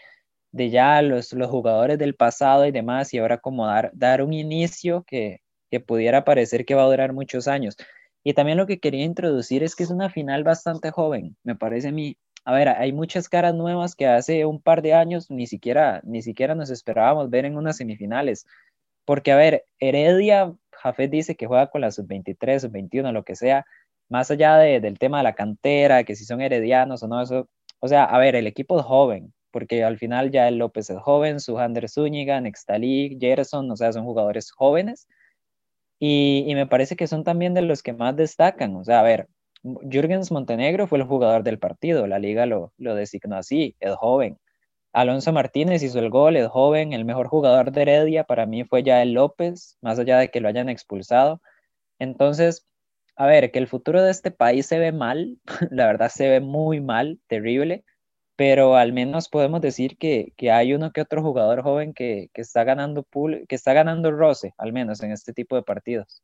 de 0.52 0.70
ya 0.70 1.02
los, 1.02 1.32
los 1.32 1.50
jugadores 1.50 1.98
del 1.98 2.14
pasado 2.14 2.66
y 2.66 2.70
demás 2.72 3.12
y 3.14 3.18
ahora 3.18 3.38
como 3.38 3.66
dar, 3.66 3.90
dar 3.94 4.22
un 4.22 4.32
inicio 4.32 5.04
que, 5.04 5.40
que 5.70 5.80
pudiera 5.80 6.24
parecer 6.24 6.64
que 6.64 6.74
va 6.76 6.84
a 6.84 6.86
durar 6.86 7.12
muchos 7.12 7.48
años. 7.48 7.76
Y 8.22 8.34
también 8.34 8.58
lo 8.58 8.66
que 8.66 8.80
quería 8.80 9.04
introducir 9.04 9.62
es 9.64 9.74
que 9.74 9.82
es 9.82 9.90
una 9.90 10.10
final 10.10 10.44
bastante 10.44 10.90
joven, 10.92 11.36
me 11.42 11.56
parece 11.56 11.88
a 11.88 11.92
mí. 11.92 12.16
A 12.44 12.52
ver, 12.54 12.68
hay 12.68 12.92
muchas 12.92 13.28
caras 13.28 13.54
nuevas 13.54 13.94
que 13.96 14.06
hace 14.06 14.46
un 14.46 14.62
par 14.62 14.82
de 14.82 14.94
años 14.94 15.30
ni 15.30 15.46
siquiera, 15.46 16.00
ni 16.04 16.22
siquiera 16.22 16.54
nos 16.54 16.70
esperábamos 16.70 17.28
ver 17.28 17.44
en 17.44 17.56
unas 17.56 17.76
semifinales. 17.76 18.46
Porque, 19.10 19.32
a 19.32 19.36
ver, 19.36 19.64
Heredia 19.80 20.54
Jafet 20.70 21.10
dice 21.10 21.34
que 21.34 21.48
juega 21.48 21.66
con 21.66 21.80
la 21.80 21.90
sub-23, 21.90 22.60
sub-21, 22.60 23.10
lo 23.10 23.24
que 23.24 23.34
sea, 23.34 23.66
más 24.08 24.30
allá 24.30 24.56
del 24.58 25.00
tema 25.00 25.18
de 25.18 25.24
la 25.24 25.34
cantera, 25.34 26.04
que 26.04 26.14
si 26.14 26.24
son 26.24 26.40
heredianos 26.40 27.02
o 27.02 27.08
no, 27.08 27.20
eso, 27.20 27.48
o 27.80 27.88
sea, 27.88 28.04
a 28.04 28.18
ver, 28.20 28.36
el 28.36 28.46
equipo 28.46 28.78
es 28.78 28.86
joven, 28.86 29.34
porque 29.50 29.82
al 29.82 29.98
final 29.98 30.30
ya 30.30 30.46
el 30.46 30.58
López 30.58 30.90
es 30.90 30.98
joven, 30.98 31.40
Sujander 31.40 31.88
Zúñiga, 31.88 32.40
Nextalí, 32.40 33.18
Gerson, 33.20 33.68
o 33.72 33.76
sea, 33.76 33.92
son 33.92 34.04
jugadores 34.04 34.52
jóvenes. 34.52 35.08
Y, 35.98 36.52
me 36.54 36.68
parece 36.68 36.94
que 36.94 37.08
son 37.08 37.24
también 37.24 37.52
de 37.52 37.62
los 37.62 37.82
que 37.82 37.92
más 37.92 38.14
destacan. 38.14 38.76
O 38.76 38.84
sea, 38.84 39.00
a 39.00 39.02
ver, 39.02 39.26
Jürgens 39.90 40.30
Montenegro 40.30 40.86
fue 40.86 40.98
el 40.98 41.04
jugador 41.04 41.42
del 41.42 41.58
partido, 41.58 42.06
la 42.06 42.20
liga 42.20 42.46
lo, 42.46 42.72
lo 42.78 42.94
designó 42.94 43.34
así, 43.38 43.74
es 43.80 43.92
joven. 43.96 44.38
Alonso 44.92 45.32
Martínez 45.32 45.82
hizo 45.82 45.98
el 45.98 46.10
gol, 46.10 46.36
es 46.36 46.48
joven, 46.48 46.92
el 46.92 47.04
mejor 47.04 47.28
jugador 47.28 47.70
de 47.70 47.82
Heredia 47.82 48.24
para 48.24 48.46
mí 48.46 48.64
fue 48.64 48.82
ya 48.82 49.02
el 49.02 49.12
López, 49.12 49.78
más 49.80 49.98
allá 49.98 50.18
de 50.18 50.30
que 50.30 50.40
lo 50.40 50.48
hayan 50.48 50.68
expulsado. 50.68 51.40
Entonces, 51.98 52.66
a 53.16 53.26
ver, 53.26 53.50
que 53.52 53.58
el 53.58 53.68
futuro 53.68 54.02
de 54.02 54.10
este 54.10 54.30
país 54.30 54.66
se 54.66 54.78
ve 54.78 54.92
mal, 54.92 55.38
la 55.70 55.86
verdad 55.86 56.10
se 56.10 56.28
ve 56.28 56.40
muy 56.40 56.80
mal, 56.80 57.20
terrible, 57.28 57.84
pero 58.34 58.76
al 58.76 58.92
menos 58.92 59.28
podemos 59.28 59.60
decir 59.60 59.98
que, 59.98 60.32
que 60.36 60.50
hay 60.50 60.72
uno 60.72 60.92
que 60.92 61.02
otro 61.02 61.22
jugador 61.22 61.62
joven 61.62 61.92
que, 61.92 62.30
que, 62.32 62.40
está 62.40 62.64
ganando 62.64 63.02
pool, 63.02 63.44
que 63.48 63.54
está 63.54 63.74
ganando 63.74 64.10
roce, 64.10 64.54
al 64.56 64.72
menos 64.72 65.02
en 65.02 65.12
este 65.12 65.32
tipo 65.32 65.54
de 65.54 65.62
partidos. 65.62 66.22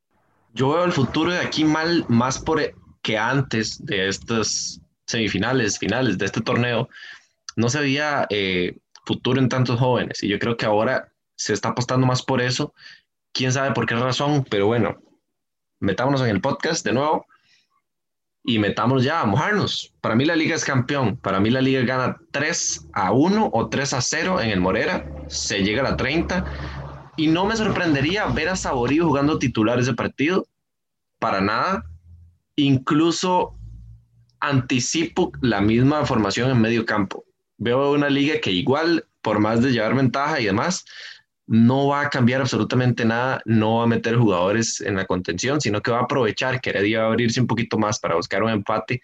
Yo 0.54 0.70
veo 0.70 0.84
el 0.84 0.92
futuro 0.92 1.30
de 1.30 1.40
aquí 1.40 1.64
mal, 1.64 2.04
más 2.08 2.38
por 2.38 2.60
que 3.02 3.18
antes 3.18 3.84
de 3.84 4.08
estas 4.08 4.80
semifinales, 5.06 5.78
finales 5.78 6.18
de 6.18 6.24
este 6.24 6.40
torneo, 6.40 6.88
no 7.56 7.70
se 7.70 7.80
veía 7.80 8.26
eh, 8.30 8.78
futuro 9.04 9.40
en 9.40 9.48
tantos 9.48 9.80
jóvenes. 9.80 10.22
Y 10.22 10.28
yo 10.28 10.38
creo 10.38 10.56
que 10.56 10.66
ahora 10.66 11.12
se 11.34 11.54
está 11.54 11.70
apostando 11.70 12.06
más 12.06 12.22
por 12.22 12.40
eso. 12.40 12.74
Quién 13.32 13.52
sabe 13.52 13.72
por 13.72 13.86
qué 13.86 13.94
razón, 13.94 14.46
pero 14.48 14.66
bueno, 14.66 14.96
metámonos 15.80 16.20
en 16.22 16.28
el 16.28 16.40
podcast 16.40 16.84
de 16.84 16.92
nuevo 16.92 17.26
y 18.44 18.58
metámonos 18.58 19.04
ya 19.04 19.20
a 19.20 19.26
mojarnos. 19.26 19.92
Para 20.00 20.14
mí 20.14 20.24
la 20.24 20.36
liga 20.36 20.54
es 20.54 20.64
campeón. 20.64 21.16
Para 21.16 21.40
mí 21.40 21.50
la 21.50 21.60
liga 21.60 21.82
gana 21.82 22.18
3 22.30 22.88
a 22.92 23.12
1 23.12 23.50
o 23.52 23.68
3 23.68 23.92
a 23.94 24.00
0 24.00 24.40
en 24.40 24.50
el 24.50 24.60
Morera. 24.60 25.10
Se 25.28 25.64
llega 25.64 25.80
a 25.80 25.90
la 25.90 25.96
30. 25.96 26.44
Y 27.16 27.28
no 27.28 27.46
me 27.46 27.56
sorprendería 27.56 28.26
ver 28.26 28.50
a 28.50 28.56
Saborío 28.56 29.06
jugando 29.06 29.38
titular 29.38 29.80
ese 29.80 29.94
partido. 29.94 30.46
Para 31.18 31.40
nada. 31.40 31.84
Incluso 32.56 33.58
anticipo 34.40 35.32
la 35.40 35.60
misma 35.60 36.04
formación 36.06 36.50
en 36.50 36.60
medio 36.60 36.86
campo 36.86 37.25
veo 37.58 37.92
una 37.92 38.10
liga 38.10 38.40
que 38.40 38.50
igual, 38.50 39.06
por 39.22 39.38
más 39.38 39.62
de 39.62 39.72
llevar 39.72 39.94
ventaja 39.94 40.40
y 40.40 40.46
demás, 40.46 40.84
no 41.46 41.86
va 41.86 42.02
a 42.02 42.10
cambiar 42.10 42.40
absolutamente 42.40 43.04
nada, 43.04 43.40
no 43.44 43.76
va 43.76 43.84
a 43.84 43.86
meter 43.86 44.16
jugadores 44.16 44.80
en 44.80 44.96
la 44.96 45.06
contención, 45.06 45.60
sino 45.60 45.80
que 45.80 45.90
va 45.90 46.00
a 46.00 46.02
aprovechar 46.02 46.60
que 46.60 46.70
Heredia 46.70 47.00
va 47.00 47.04
a 47.06 47.08
abrirse 47.08 47.40
un 47.40 47.46
poquito 47.46 47.78
más 47.78 48.00
para 48.00 48.16
buscar 48.16 48.42
un 48.42 48.50
empate, 48.50 49.00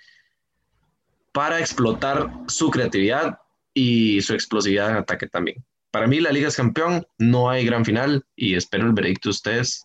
para 1.33 1.61
explotar 1.61 2.31
su 2.49 2.71
creatividad 2.71 3.39
y 3.73 4.21
su 4.23 4.35
explosividad 4.35 4.91
en 4.91 4.97
ataque 4.97 5.29
también. 5.29 5.65
Para 5.91 6.07
mí 6.07 6.21
la 6.21 6.33
liga 6.33 6.49
es 6.49 6.57
campeón, 6.57 7.07
no 7.19 7.49
hay 7.49 7.65
gran 7.65 7.85
final 7.85 8.25
y 8.35 8.55
espero 8.55 8.87
el 8.87 8.93
veredicto 8.93 9.29
de 9.29 9.33
ustedes. 9.33 9.85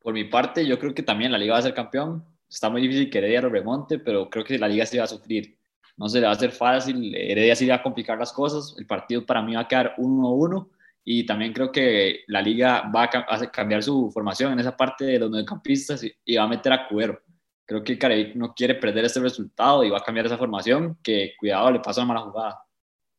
Por 0.00 0.14
mi 0.14 0.24
parte, 0.24 0.66
yo 0.66 0.78
creo 0.78 0.94
que 0.94 1.02
también 1.02 1.32
la 1.32 1.38
liga 1.38 1.54
va 1.54 1.58
a 1.58 1.62
ser 1.62 1.74
campeón. 1.74 2.24
Está 2.48 2.70
muy 2.70 2.80
difícil 2.80 3.10
que 3.10 3.18
Heredia 3.18 3.42
lo 3.42 3.50
remonte, 3.50 3.98
pero 3.98 4.30
creo 4.30 4.44
que 4.44 4.58
la 4.58 4.68
liga 4.68 4.86
se 4.86 4.98
va 4.98 5.04
a 5.04 5.08
sufrir 5.08 5.57
no 5.98 6.08
se 6.08 6.20
le 6.20 6.26
va 6.26 6.32
a 6.32 6.36
hacer 6.36 6.52
fácil, 6.52 7.14
Heredia 7.14 7.56
sí 7.56 7.66
va 7.66 7.76
a 7.76 7.82
complicar 7.82 8.18
las 8.18 8.32
cosas, 8.32 8.74
el 8.78 8.86
partido 8.86 9.26
para 9.26 9.42
mí 9.42 9.54
va 9.54 9.62
a 9.62 9.68
quedar 9.68 9.94
1-1 9.98 10.68
y 11.04 11.26
también 11.26 11.52
creo 11.52 11.72
que 11.72 12.20
la 12.28 12.40
liga 12.40 12.90
va 12.94 13.04
a 13.04 13.50
cambiar 13.50 13.82
su 13.82 14.10
formación 14.10 14.52
en 14.52 14.60
esa 14.60 14.76
parte 14.76 15.04
de 15.04 15.18
los 15.18 15.30
mediocampistas 15.30 16.04
y, 16.04 16.36
va 16.36 16.44
a 16.44 16.48
meter 16.48 16.72
a 16.72 16.86
Cubero. 16.86 17.20
Creo 17.64 17.82
que 17.82 17.98
Carevic 17.98 18.36
no 18.36 18.54
quiere 18.54 18.74
perder 18.74 19.06
este 19.06 19.20
resultado 19.20 19.82
y 19.84 19.90
va 19.90 19.98
a 19.98 20.02
cambiar 20.02 20.26
esa 20.26 20.38
formación, 20.38 20.98
que 21.02 21.32
cuidado, 21.38 21.70
le 21.72 21.80
pasa 21.80 22.02
una 22.02 22.14
mala 22.14 22.26
jugada. 22.26 22.58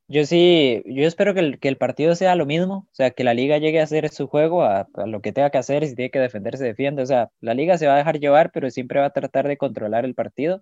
Yo 0.08 0.26
sí, 0.26 0.82
yo 0.86 1.06
espero 1.06 1.34
que 1.34 1.40
el, 1.40 1.60
que 1.60 1.68
el 1.68 1.78
partido 1.78 2.16
sea 2.16 2.36
lo 2.36 2.46
mismo, 2.46 2.88
o 2.92 2.96
sea, 2.96 3.12
que 3.12 3.24
la 3.24 3.34
liga 3.34 3.58
llegue 3.58 3.80
a 3.80 3.84
hacer 3.84 4.10
su 4.10 4.28
juego, 4.28 4.64
a, 4.64 4.88
lo 5.06 5.22
que 5.22 5.32
tenga 5.32 5.50
que 5.52 5.60
hacer, 5.60 5.86
si 5.86 5.96
tiene 5.96 6.10
que 6.10 6.20
defender, 6.20 6.58
se 6.58 6.64
defiende, 6.66 7.04
o 7.04 7.06
sea, 7.06 7.30
la 7.42 7.54
liga 7.54 7.78
se 7.78 7.86
va 7.86 7.94
a 7.94 7.98
dejar 7.98 8.20
llevar, 8.20 8.52
pero 8.52 8.72
siempre 8.72 9.00
va 9.00 9.08
a 9.08 9.14
tratar 9.14 9.48
de 9.48 9.58
controlar 9.58 10.06
el 10.06 10.16
partido 10.16 10.62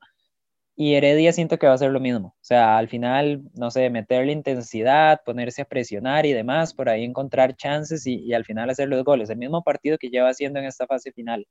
y 0.79 0.93
Heredia 0.93 1.33
siento 1.33 1.57
que 1.57 1.67
va 1.67 1.73
a 1.73 1.77
ser 1.79 1.91
lo 1.91 1.99
mismo. 1.99 2.29
O 2.29 2.43
sea, 2.43 2.77
al 2.77 2.87
final, 2.87 3.41
no 3.55 3.71
sé, 3.71 3.89
meterle 3.89 4.31
intensidad, 4.31 5.21
ponerse 5.25 5.63
a 5.63 5.65
presionar 5.65 6.27
y 6.27 6.33
demás, 6.33 6.75
por 6.75 6.87
ahí 6.87 7.03
encontrar 7.03 7.55
chances 7.55 8.05
y, 8.05 8.31
al 8.33 8.45
final 8.45 8.69
hacer 8.69 8.87
los 8.87 9.03
goles. 9.03 9.31
El 9.31 9.39
mismo 9.39 9.63
partido 9.63 9.97
que 9.97 10.09
lleva 10.09 10.29
haciendo 10.29 10.59
en 10.59 10.65
esta 10.65 10.85
fase 10.85 11.11
final. 11.11 11.47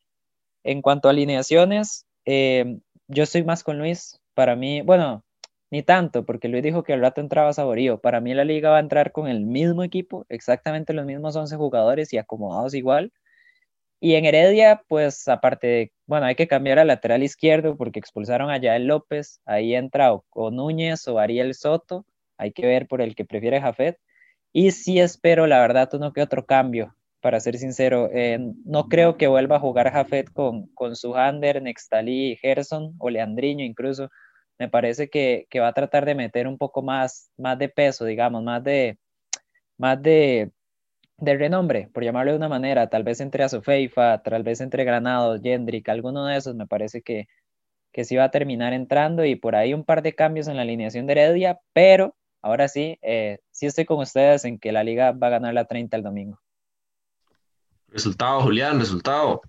En 0.64 0.82
cuanto 0.82 1.08
a 1.08 1.12
alineaciones, 1.12 2.06
eh, 2.24 2.78
yo 3.08 3.24
estoy 3.24 3.44
más 3.44 3.64
con 3.64 3.78
Luis. 3.78 4.20
Para 4.34 4.56
mí, 4.56 4.82
bueno, 4.82 5.24
ni 5.70 5.82
tanto, 5.82 6.24
porque 6.24 6.48
Luis 6.48 6.62
dijo 6.62 6.84
que 6.84 6.92
al 6.92 7.00
rato 7.00 7.20
entraba 7.20 7.52
Saborío. 7.52 8.00
Para 8.00 8.20
mí 8.20 8.34
la 8.34 8.44
liga 8.44 8.70
va 8.70 8.78
a 8.78 8.80
entrar 8.80 9.12
con 9.12 9.28
el 9.28 9.40
mismo 9.44 9.82
equipo, 9.84 10.24
exactamente 10.28 10.92
los 10.92 11.06
mismos 11.06 11.36
11 11.36 11.56
jugadores 11.56 12.12
y 12.12 12.18
acomodados 12.18 12.74
igual. 12.74 13.12
Y 14.00 14.14
en 14.14 14.24
Heredia, 14.26 14.82
pues 14.88 15.26
aparte 15.28 15.66
de, 15.66 15.92
bueno, 16.06 16.26
hay 16.26 16.34
que 16.36 16.48
cambiar 16.48 16.78
al 16.78 16.88
lateral 16.88 17.22
izquierdo 17.22 17.76
porque 17.76 17.98
expulsaron 17.98 18.50
a 18.50 18.58
Yael 18.58 18.86
López, 18.86 19.40
ahí 19.44 19.74
entra 19.74 20.12
o, 20.12 20.50
Núñez 20.50 21.06
o 21.08 21.18
Ariel 21.18 21.54
Soto, 21.54 22.06
hay 22.38 22.52
que 22.52 22.66
ver 22.66 22.86
por 22.86 23.00
el 23.00 23.14
que 23.14 23.24
prefiere 23.24 23.60
Jafet. 23.60 23.98
Y 24.52 24.70
sí 24.70 25.00
espero, 25.00 25.46
la 25.46 25.60
verdad, 25.60 25.88
uno 25.94 26.12
que 26.12 26.22
otro 26.22 26.46
cambio, 26.46 26.94
para 27.20 27.40
ser 27.40 27.58
sincero. 27.58 28.08
Eh, 28.12 28.38
no 28.64 28.88
creo 28.88 29.16
que 29.16 29.26
vuelva 29.26 29.56
a 29.56 29.60
jugar 29.60 29.92
Jafet 29.92 30.32
con, 30.32 30.68
con 30.68 30.96
su 30.96 31.14
Hander, 31.16 31.62
Nextalí, 31.62 32.36
Gerson 32.36 32.94
o 32.98 33.10
Leandriño 33.10 33.64
incluso. 33.64 34.10
Me 34.58 34.68
parece 34.68 35.10
que, 35.10 35.46
que 35.50 35.60
va 35.60 35.68
a 35.68 35.72
tratar 35.74 36.06
de 36.06 36.14
meter 36.14 36.46
un 36.46 36.56
poco 36.58 36.82
más, 36.82 37.30
más 37.36 37.58
de 37.58 37.68
peso, 37.68 38.04
digamos, 38.04 38.42
más 38.42 38.62
de, 38.64 38.98
más 39.76 40.00
de, 40.02 40.52
de 41.18 41.36
renombre, 41.36 41.88
por 41.92 42.04
llamarlo 42.04 42.32
de 42.32 42.38
una 42.38 42.48
manera, 42.48 42.88
tal 42.88 43.02
vez 43.02 43.20
entre 43.20 43.44
Azufeifa, 43.44 44.22
tal 44.22 44.42
vez 44.42 44.60
entre 44.60 44.84
Granados, 44.84 45.40
Jendrik, 45.42 45.88
alguno 45.88 46.26
de 46.26 46.36
esos 46.36 46.54
me 46.54 46.66
parece 46.66 47.02
que, 47.02 47.26
que 47.92 48.04
sí 48.04 48.16
va 48.16 48.24
a 48.24 48.30
terminar 48.30 48.72
entrando 48.74 49.24
y 49.24 49.36
por 49.36 49.56
ahí 49.56 49.72
un 49.72 49.84
par 49.84 50.02
de 50.02 50.14
cambios 50.14 50.48
en 50.48 50.56
la 50.56 50.62
alineación 50.62 51.06
de 51.06 51.12
Heredia, 51.12 51.60
pero 51.72 52.14
ahora 52.42 52.68
sí, 52.68 52.98
eh, 53.02 53.38
sí 53.50 53.66
estoy 53.66 53.86
con 53.86 53.98
ustedes 53.98 54.44
en 54.44 54.58
que 54.58 54.72
la 54.72 54.84
liga 54.84 55.12
va 55.12 55.28
a 55.28 55.30
ganar 55.30 55.54
la 55.54 55.64
30 55.64 55.96
el 55.96 56.02
domingo. 56.02 56.38
Resultado, 57.88 58.42
Julián, 58.42 58.78
resultado. 58.78 59.40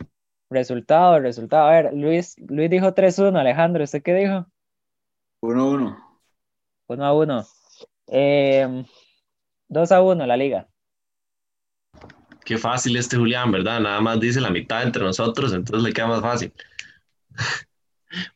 Resultado, 0.50 1.20
resultado. 1.20 1.68
A 1.68 1.72
ver, 1.72 1.94
Luis, 1.94 2.38
Luis 2.48 2.70
dijo 2.70 2.94
3-1, 2.94 3.38
Alejandro, 3.38 3.84
¿usted 3.84 4.02
qué 4.02 4.14
dijo? 4.14 4.46
1-1. 5.42 5.98
1-1. 6.88 7.48
Eh, 8.08 8.86
2-1 9.68 10.26
la 10.26 10.38
liga. 10.38 10.70
Qué 12.48 12.58
fácil 12.58 12.96
este 12.96 13.18
Julián, 13.18 13.52
¿verdad? 13.52 13.82
Nada 13.82 14.00
más 14.00 14.22
dice 14.22 14.40
la 14.40 14.50
mitad 14.50 14.82
entre 14.82 15.04
nosotros, 15.04 15.52
entonces 15.52 15.84
le 15.84 15.92
queda 15.92 16.08
más 16.08 16.22
fácil. 16.22 16.54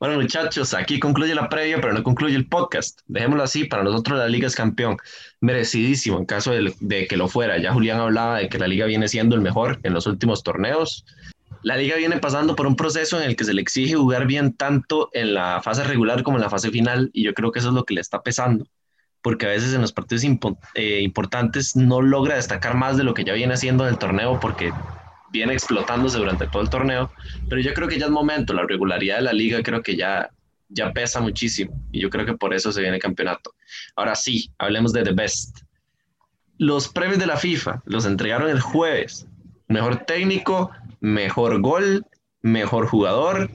Bueno, 0.01 0.17
muchachos, 0.19 0.73
aquí 0.73 0.99
concluye 0.99 1.33
la 1.33 1.47
previa, 1.47 1.79
pero 1.79 1.93
no 1.93 2.03
concluye 2.03 2.35
el 2.35 2.45
podcast. 2.45 2.99
Dejémoslo 3.07 3.41
así, 3.41 3.63
para 3.63 3.83
nosotros 3.83 4.19
la 4.19 4.27
liga 4.27 4.45
es 4.45 4.53
campeón, 4.53 4.97
merecidísimo 5.39 6.17
en 6.17 6.25
caso 6.25 6.51
de, 6.51 6.75
de, 6.81 7.07
que 7.07 7.15
lo 7.15 7.29
fuera. 7.29 7.57
Ya 7.57 7.71
Julián 7.71 8.01
hablaba 8.01 8.39
de 8.39 8.49
que 8.49 8.59
la 8.59 8.67
liga 8.67 8.85
viene 8.85 9.07
siendo 9.07 9.33
el 9.33 9.41
mejor 9.41 9.79
en 9.83 9.93
los 9.93 10.07
últimos 10.07 10.43
torneos. 10.43 11.05
La 11.63 11.77
liga 11.77 11.95
viene 11.95 12.17
pasando 12.17 12.53
por 12.53 12.67
un 12.67 12.75
proceso 12.75 13.17
en 13.19 13.29
el 13.29 13.37
que 13.37 13.45
se 13.45 13.53
le 13.53 13.61
exige 13.61 13.95
jugar 13.95 14.27
bien 14.27 14.53
tanto 14.53 15.09
en 15.13 15.33
la 15.33 15.61
fase 15.63 15.85
regular 15.85 16.21
como 16.21 16.35
en 16.37 16.43
la 16.43 16.49
fase 16.49 16.69
final, 16.69 17.09
y 17.13 17.23
yo 17.23 17.33
creo 17.33 17.53
que 17.53 17.59
eso 17.59 17.69
es 17.69 17.73
lo 17.73 17.85
que 17.85 17.93
le 17.93 18.01
está 18.01 18.21
pesando 18.21 18.67
porque 19.21 19.45
a 19.45 19.49
veces 19.49 19.73
en 19.73 19.81
los 19.81 19.93
partidos 19.93 20.23
eh, 20.73 21.01
importantes 21.01 21.75
no 21.75 22.01
logra 22.01 22.35
destacar 22.35 22.75
más 22.75 22.97
de 22.97 23.03
lo 23.03 23.13
que 23.13 23.23
ya 23.23 23.33
viene 23.33 23.53
haciendo 23.53 23.85
en 23.85 23.93
el 23.93 23.99
torneo 23.99 24.39
porque 24.39 24.71
viene 25.31 25.53
explotándose 25.53 26.17
durante 26.17 26.47
todo 26.47 26.61
el 26.61 26.69
torneo, 26.69 27.11
pero 27.49 27.61
yo 27.61 27.73
creo 27.73 27.87
que 27.87 27.97
ya 27.97 28.05
es 28.05 28.11
momento, 28.11 28.53
la 28.53 28.63
regularidad 28.63 29.17
de 29.17 29.21
la 29.21 29.33
liga 29.33 29.63
creo 29.63 29.81
que 29.81 29.95
ya, 29.95 30.29
ya 30.69 30.91
pesa 30.91 31.21
muchísimo 31.21 31.79
y 31.91 32.01
yo 32.01 32.09
creo 32.09 32.25
que 32.25 32.33
por 32.33 32.53
eso 32.53 32.71
se 32.71 32.81
viene 32.81 32.97
el 32.97 33.01
campeonato. 33.01 33.53
Ahora 33.95 34.15
sí, 34.15 34.51
hablemos 34.57 34.91
de 34.91 35.03
The 35.03 35.13
Best. 35.13 35.59
Los 36.57 36.89
premios 36.89 37.19
de 37.19 37.27
la 37.27 37.37
FIFA 37.37 37.81
los 37.85 38.05
entregaron 38.05 38.49
el 38.49 38.59
jueves. 38.59 39.27
Mejor 39.67 40.05
técnico, 40.05 40.71
mejor 40.99 41.61
gol, 41.61 42.05
mejor 42.41 42.87
jugador, 42.87 43.49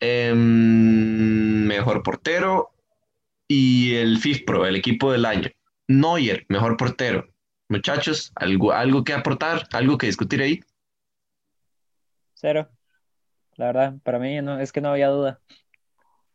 em, 0.00 1.66
mejor 1.66 2.02
portero 2.02 2.72
y 3.52 3.96
el 3.96 4.18
FIFPRO, 4.18 4.64
el 4.64 4.76
equipo 4.76 5.12
del 5.12 5.26
año. 5.26 5.50
Neuer, 5.86 6.46
mejor 6.48 6.78
portero. 6.78 7.28
Muchachos, 7.68 8.32
¿algo, 8.34 8.72
algo 8.72 9.04
que 9.04 9.12
aportar? 9.12 9.68
¿Algo 9.72 9.98
que 9.98 10.06
discutir 10.06 10.40
ahí? 10.40 10.60
Cero. 12.34 12.70
La 13.56 13.66
verdad, 13.66 13.94
para 14.02 14.18
mí 14.18 14.40
no, 14.40 14.58
es 14.58 14.72
que 14.72 14.80
no 14.80 14.88
había 14.88 15.08
duda. 15.08 15.38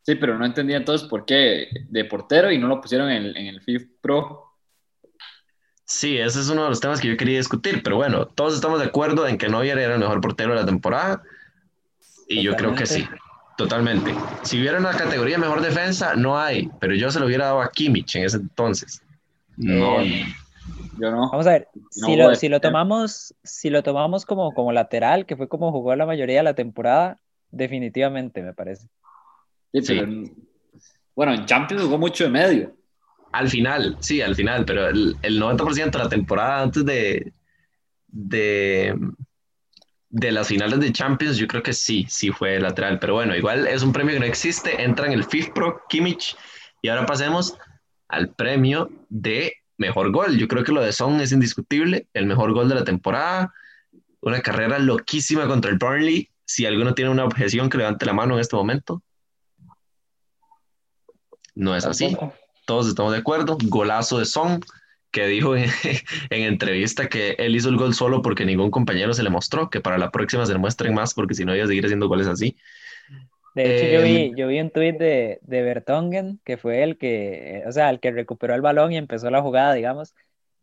Sí, 0.04 0.14
pero 0.16 0.38
no 0.38 0.46
entendía 0.46 0.78
entonces 0.78 1.08
por 1.08 1.26
qué 1.26 1.68
de 1.90 2.06
portero 2.06 2.52
y 2.52 2.60
no 2.60 2.68
lo 2.68 2.80
pusieron 2.80 3.10
en, 3.10 3.36
en 3.36 3.48
el 3.48 3.62
FIFPRO. 3.62 4.44
Sí, 5.86 6.20
ese 6.20 6.40
es 6.40 6.50
uno 6.50 6.64
de 6.64 6.70
los 6.70 6.80
temas 6.80 7.02
que 7.02 7.08
yo 7.08 7.18
quería 7.18 7.40
discutir, 7.40 7.82
pero 7.82 7.96
bueno, 7.96 8.28
todos 8.28 8.54
estamos 8.54 8.80
de 8.80 8.86
acuerdo 8.86 9.28
en 9.28 9.40
que 9.40 9.50
Neuer 9.50 9.80
era 9.80 9.96
el 9.96 10.00
mejor 10.00 10.22
portero 10.22 10.52
de 10.54 10.60
la 10.60 10.66
temporada 10.66 11.24
y 12.28 12.44
yo 12.44 12.56
creo 12.56 12.76
que 12.76 12.86
sí. 12.86 13.08
Totalmente. 13.58 14.14
Si 14.44 14.60
hubiera 14.60 14.78
una 14.78 14.92
categoría 14.92 15.38
mejor 15.40 15.62
defensa, 15.62 16.16
no 16.16 16.38
hay, 16.40 16.70
pero 16.80 16.94
yo 16.96 17.10
se 17.12 17.20
lo 17.20 17.26
hubiera 17.26 17.46
dado 17.46 17.62
a 17.62 17.72
Kimmich 17.72 18.16
en 18.16 18.24
ese 18.26 18.38
entonces. 18.38 19.02
No, 19.58 20.00
Eh, 20.02 20.26
Yo 21.00 21.10
no. 21.12 21.30
Vamos 21.32 21.48
a 21.48 21.52
ver, 21.52 21.68
No 21.96 22.08
si 22.08 22.16
lo, 22.16 22.36
si 22.36 22.50
lo 22.50 22.60
tomamos, 22.62 23.34
si 23.44 23.70
lo 23.70 23.82
tomamos 23.84 24.26
como, 24.26 24.52
como 24.54 24.72
lateral, 24.72 25.26
que 25.26 25.36
fue 25.36 25.48
como 25.48 25.72
jugó 25.72 25.96
la 25.96 26.06
mayoría 26.06 26.38
de 26.38 26.44
la 26.44 26.54
temporada, 26.54 27.18
definitivamente 27.52 28.42
me 28.44 28.54
parece. 28.54 28.88
Sí, 29.74 29.82
Sí. 29.82 29.94
pero 29.96 30.04
en- 30.04 30.36
bueno, 31.16 31.34
en 31.34 31.46
Champions 31.46 31.84
jugó 31.84 31.98
mucho 31.98 32.26
de 32.26 32.30
medio. 32.30 32.74
al 33.32 33.50
final, 33.50 33.98
sí, 34.00 34.22
al 34.22 34.36
final, 34.36 34.66
pero 34.66 34.88
el, 34.88 35.16
el 35.22 35.40
90% 35.40 35.98
de 35.98 36.04
la 36.04 36.10
temporada 36.10 36.62
antes 36.62 36.86
de, 36.86 37.34
de, 38.08 38.96
de 40.10 40.32
las 40.32 40.48
finales 40.48 40.80
de 40.80 40.92
Champions, 40.92 41.38
yo 41.38 41.48
creo 41.48 41.64
que 41.64 41.74
sí, 41.74 42.06
sí 42.10 42.32
fue 42.32 42.60
lateral. 42.60 43.00
Pero 43.00 43.14
bueno, 43.16 43.36
igual 43.36 43.68
es 43.68 43.84
un 43.84 43.92
premio 43.92 44.14
que 44.14 44.20
no 44.20 44.26
existe, 44.26 44.82
entra 44.84 45.08
en 45.08 45.14
el 45.14 45.24
FIFPro, 45.24 45.84
Kimmich. 45.90 46.36
Y 46.82 46.90
ahora 46.90 47.06
pasemos 47.06 47.58
al 48.08 48.30
premio 48.30 48.90
de 49.10 49.54
mejor 49.78 50.12
gol. 50.12 50.38
Yo 50.38 50.48
creo 50.48 50.64
que 50.64 50.72
lo 50.72 50.82
de 50.82 50.94
Son 50.94 51.20
es 51.20 51.32
indiscutible, 51.32 52.08
el 52.14 52.26
mejor 52.26 52.54
gol 52.54 52.70
de 52.70 52.76
la 52.76 52.84
temporada. 52.84 53.54
Una 54.22 54.42
carrera 54.42 54.80
loquísima 54.80 55.48
contra 55.48 55.72
el 55.72 55.78
Burnley. 55.78 56.30
Si 56.46 56.66
alguno 56.66 56.94
tiene 56.94 57.12
una 57.12 57.26
objeción, 57.26 57.70
que 57.70 57.78
levante 57.78 58.06
la 58.06 58.14
mano 58.14 58.36
en 58.36 58.40
este 58.40 58.56
momento. 58.56 59.04
No 61.56 61.76
es 61.76 61.86
así 61.86 62.16
todos 62.68 62.88
estamos 62.88 63.14
de 63.14 63.20
acuerdo. 63.20 63.58
Golazo 63.64 64.20
de 64.20 64.26
Son, 64.26 64.60
que 65.18 65.28
dijo 65.28 65.56
en, 65.56 65.66
en 66.30 66.44
entrevista 66.44 67.08
que 67.10 67.32
él 67.40 67.56
hizo 67.56 67.70
el 67.70 67.78
gol 67.78 67.94
solo 67.96 68.22
porque 68.22 68.46
ningún 68.46 68.72
compañero 68.72 69.14
se 69.14 69.24
le 69.24 69.30
mostró, 69.30 69.70
que 69.70 69.82
para 69.82 69.98
la 69.98 70.12
próxima 70.12 70.46
se 70.46 70.54
le 70.54 70.60
muestren 70.60 70.94
más 70.94 71.14
porque 71.14 71.36
si 71.36 71.46
no 71.46 71.56
iba 71.56 71.66
a 71.66 71.68
seguir 71.68 71.86
haciendo 71.86 72.08
goles 72.08 72.28
así. 72.28 72.58
De 73.54 73.70
hecho, 73.70 73.88
yo 73.88 74.02
Eh, 74.02 74.04
vi, 74.04 74.36
yo 74.36 74.48
vi 74.48 74.60
un 74.62 74.70
tuit 74.70 74.98
de, 75.00 75.40
de 75.42 75.62
Bertongen, 75.64 76.40
que 76.46 76.58
fue 76.58 76.84
el 76.84 76.98
que, 77.00 77.64
o 77.68 77.72
sea, 77.72 77.90
el 77.90 78.00
que 78.00 78.12
recuperó 78.12 78.54
el 78.54 78.62
balón 78.62 78.92
y 78.92 78.98
empezó 78.98 79.32
la 79.32 79.42
jugada, 79.42 79.74
digamos, 79.74 80.14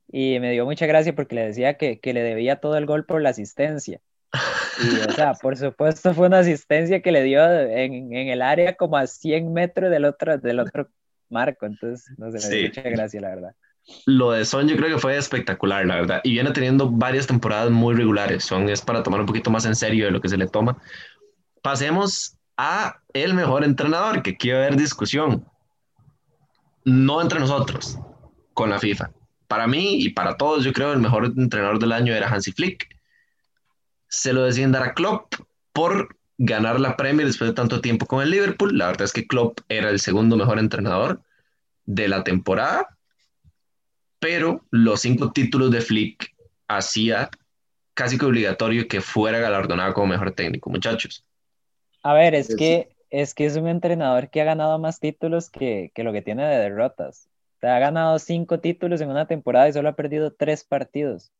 y 0.09 0.41
me 0.41 0.53
dio 0.53 0.65
mucha 0.67 0.87
gracia 0.87 1.15
porque 1.15 1.35
le 1.37 1.47
decía 1.47 1.77
que, 1.79 2.01
que 2.01 2.15
le 2.15 2.23
debía 2.23 2.61
todo 2.61 2.77
el 2.79 2.87
gol 2.87 3.07
por 3.07 3.23
la 3.23 3.31
asistencia. 3.31 4.01
Y, 4.77 5.01
o 5.03 5.13
sea, 5.13 5.35
por 5.41 5.57
supuesto 5.57 6.15
fue 6.15 6.29
una 6.29 6.41
asistencia 6.41 7.03
que 7.03 7.13
le 7.13 7.23
dio 7.25 7.45
en, 7.51 8.15
en 8.15 8.29
el 8.29 8.43
área 8.43 8.77
como 8.77 8.97
a 8.99 9.07
100 9.09 9.53
metros 9.53 9.91
del 9.91 10.05
otro, 10.07 10.39
del 10.39 10.61
otro 10.61 10.91
marco, 11.31 11.67
entonces, 11.67 12.13
no 12.19 12.31
sé, 12.33 12.41
me 12.41 12.51
dio 12.51 12.59
Sí. 12.59 12.63
mucha 12.63 12.83
gracia, 12.83 13.21
la 13.23 13.31
verdad. 13.31 13.57
Lo 14.07 14.33
de 14.33 14.45
Son 14.45 14.67
yo 14.67 14.77
creo 14.77 14.95
que 14.95 15.01
fue 15.01 15.17
espectacular, 15.17 15.85
la 15.87 15.97
verdad. 15.97 16.21
Y 16.25 16.33
viene 16.33 16.51
teniendo 16.53 16.91
varias 16.91 17.27
temporadas 17.27 17.71
muy 17.71 17.95
regulares. 17.95 18.45
Son 18.45 18.69
es 18.69 18.81
para 18.81 19.03
tomar 19.03 19.21
un 19.21 19.27
poquito 19.27 19.51
más 19.51 19.67
en 19.67 19.77
serio 19.77 20.07
de 20.07 20.11
lo 20.11 20.21
que 20.21 20.29
se 20.29 20.37
le 20.37 20.47
toma. 20.47 20.79
Pasemos 21.63 22.37
a 22.57 23.01
el 23.13 23.35
mejor 23.35 23.65
entrenador, 23.65 24.23
que 24.23 24.37
quiero 24.37 24.61
ver 24.61 24.77
discusión. 24.77 25.45
No 26.85 27.21
entre 27.21 27.41
nosotros, 27.41 27.99
con 28.53 28.71
la 28.71 28.79
FIFA. 28.79 29.11
Para 29.49 29.67
mí 29.67 30.03
y 30.03 30.11
para 30.11 30.37
todos, 30.37 30.65
yo 30.65 30.73
creo 30.73 30.93
el 30.93 31.01
mejor 31.01 31.27
entrenador 31.37 31.79
del 31.79 31.93
año 31.93 32.15
era 32.15 32.29
Hansi 32.29 32.53
Flick. 32.53 32.89
Se 34.09 34.33
lo 34.33 34.45
deciden 34.45 34.73
dar 34.73 34.83
a 34.83 34.95
Klopp 34.95 35.35
por 35.73 36.17
ganar 36.39 36.81
la 36.81 36.97
Premier 36.97 37.27
después 37.27 37.51
de 37.51 37.55
tanto 37.55 37.81
tiempo 37.81 38.07
con 38.07 38.23
el 38.23 38.31
Liverpool. 38.31 38.77
La 38.77 38.87
verdad 38.87 39.03
es 39.03 39.13
que 39.13 39.27
Klopp 39.27 39.61
era 39.69 39.91
el 39.91 40.01
segundo 40.01 40.37
mejor 40.37 40.59
entrenador 40.59 41.23
de 41.87 42.09
la 42.09 42.25
temporada 42.25 42.94
pero 44.25 44.65
los 44.71 45.03
cinco 45.03 45.33
títulos 45.33 45.71
de 45.71 45.83
Flick 45.83 46.35
hacía 46.67 47.29
casi 47.93 48.17
que 48.17 48.25
obligatorio 48.25 48.89
que 48.89 49.03
fuera 49.03 49.39
galardonado 49.39 49.93
como 49.93 50.07
mejor 50.07 50.33
técnico, 50.33 50.71
muchachos. 50.71 51.27
A 52.03 52.15
ver, 52.15 52.35
es 52.35 52.55
que, 52.55 52.89
es 53.11 53.35
que 53.35 53.45
es 53.45 53.57
un 53.57 53.69
entrenador 53.69 54.31
que 54.31 54.41
ha 54.41 54.45
ganado 54.45 54.79
más 54.79 54.99
títulos 54.99 55.51
que, 55.51 55.93
que 55.95 56.05
lo 56.05 56.15
que 56.15 56.23
tiene 56.23 56.47
de 56.49 56.57
derrotas. 56.57 57.29
O 57.59 57.61
sea, 57.61 57.77
ha 57.77 57.81
ganado 57.81 58.19
cinco 58.19 58.61
títulos 58.61 59.03
en 59.03 59.11
una 59.11 59.27
temporada 59.27 59.69
y 59.69 59.75
solo 59.75 59.91
ha 59.91 59.95
perdido 59.97 60.33
tres 60.33 60.65
partidos. 60.65 61.31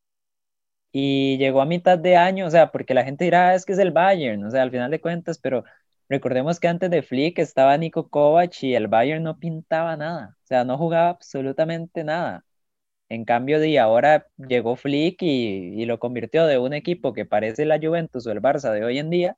Y 0.93 1.39
llegó 1.39 1.63
a 1.63 1.67
mitad 1.67 1.99
de 1.99 2.17
año, 2.17 2.47
o 2.47 2.51
sea, 2.51 2.71
porque 2.71 2.93
la 2.93 3.05
gente 3.05 3.25
dirá, 3.25 3.49
"Ah, 3.51 3.55
es 3.55 3.65
que 3.65 3.73
es 3.73 3.79
el 3.79 3.93
Bayern, 3.93 4.45
o 4.45 4.51
sea, 4.51 4.63
al 4.63 4.71
final 4.71 4.91
de 4.91 5.01
cuentas, 5.01 5.39
pero 5.39 5.65
recordemos 6.11 6.61
que 6.61 6.69
antes 6.69 6.91
de 6.91 7.03
Flick 7.03 7.39
estaba 7.39 7.79
Nico 7.79 8.11
Kovac 8.11 8.63
y 8.63 8.75
el 8.75 8.89
Bayern 8.89 9.25
no 9.25 9.39
pintaba 9.39 9.97
nada, 9.97 10.37
o 10.45 10.47
sea, 10.47 10.65
no 10.65 10.77
jugaba 10.79 11.09
absolutamente 11.09 12.05
nada. 12.05 12.45
En 13.09 13.25
cambio, 13.25 13.61
de 13.61 13.79
ahora 13.79 14.27
llegó 14.37 14.77
Flick 14.77 15.23
y, 15.23 15.81
y 15.81 15.85
lo 15.87 15.99
convirtió 15.99 16.47
de 16.47 16.59
un 16.59 16.73
equipo 16.73 17.13
que 17.13 17.27
parece 17.27 17.65
la 17.65 17.79
Juventus 17.79 18.27
o 18.27 18.33
el 18.33 18.41
Barça 18.41 18.73
de 18.73 18.85
hoy 18.85 18.99
en 18.99 19.11
día 19.11 19.37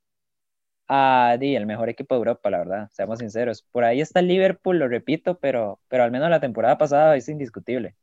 a 0.88 1.36
di, 1.38 1.56
el 1.56 1.66
mejor 1.66 1.88
equipo 1.88 2.14
de 2.14 2.18
Europa, 2.18 2.50
la 2.50 2.58
verdad, 2.58 2.90
seamos 2.92 3.18
sinceros. 3.18 3.62
Por 3.72 3.84
ahí 3.84 4.00
está 4.00 4.22
Liverpool, 4.22 4.78
lo 4.78 4.88
repito, 4.88 5.38
pero, 5.38 5.80
pero 5.88 6.04
al 6.04 6.10
menos 6.10 6.30
la 6.30 6.40
temporada 6.40 6.78
pasada 6.78 7.16
es 7.16 7.28
indiscutible. 7.28 7.96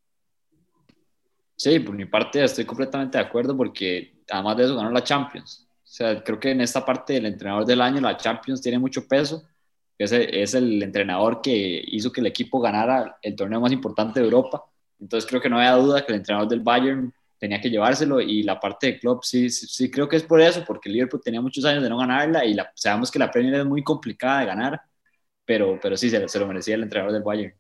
Sí, 1.56 1.80
por 1.80 1.96
mi 1.96 2.06
parte 2.06 2.44
estoy 2.44 2.66
completamente 2.66 3.18
de 3.18 3.24
acuerdo 3.24 3.56
porque 3.56 4.16
además 4.30 4.58
de 4.58 4.64
eso 4.66 4.76
ganó 4.76 4.92
la 4.92 5.04
Champions. 5.04 5.68
O 5.72 5.96
sea, 5.96 6.24
creo 6.24 6.40
que 6.40 6.52
en 6.52 6.62
esta 6.62 6.84
parte 6.86 7.14
del 7.14 7.28
entrenador 7.28 7.66
del 7.66 7.80
año 7.80 8.02
la 8.02 8.18
Champions 8.18 8.62
tiene 8.62 8.80
mucho 8.80 9.08
peso. 9.08 9.44
Es 9.98 10.54
el 10.54 10.82
entrenador 10.82 11.42
que 11.42 11.82
hizo 11.86 12.12
que 12.12 12.20
el 12.20 12.28
equipo 12.28 12.60
ganara 12.60 13.18
el 13.22 13.36
torneo 13.36 13.62
más 13.62 13.72
importante 13.72 14.20
de 14.20 14.26
Europa. 14.26 14.66
Entonces 15.04 15.30
creo 15.30 15.42
que 15.42 15.50
no 15.50 15.58
había 15.58 15.74
duda 15.74 16.06
que 16.06 16.14
el 16.14 16.20
entrenador 16.20 16.48
del 16.48 16.62
Bayern 16.62 17.14
tenía 17.38 17.60
que 17.60 17.70
llevárselo 17.70 18.22
y 18.22 18.42
la 18.42 18.58
parte 18.58 18.88
de 18.88 19.00
club 19.00 19.20
sí, 19.22 19.50
sí, 19.50 19.68
sí 19.68 19.92
creo 19.92 20.08
que 20.08 20.16
es 20.16 20.24
por 20.24 20.40
eso, 20.40 20.64
porque 20.66 20.88
el 20.88 20.94
Liverpool 20.94 21.22
tenía 21.22 21.42
muchos 21.42 21.66
años 21.66 21.84
de 21.84 21.90
no 21.90 21.98
ganarla 21.98 22.46
y 22.46 22.54
la, 22.54 22.72
sabemos 22.74 23.12
que 23.12 23.20
la 23.20 23.30
Premier 23.30 23.56
es 23.56 23.66
muy 23.66 23.84
complicada 23.84 24.40
de 24.40 24.46
ganar, 24.46 24.82
pero, 25.44 25.78
pero 25.82 25.98
sí, 25.98 26.10
se, 26.10 26.26
se 26.30 26.40
lo 26.40 26.48
merecía 26.48 26.76
el 26.76 26.84
entrenador 26.84 27.12
del 27.14 27.22
Bayern. 27.22 27.54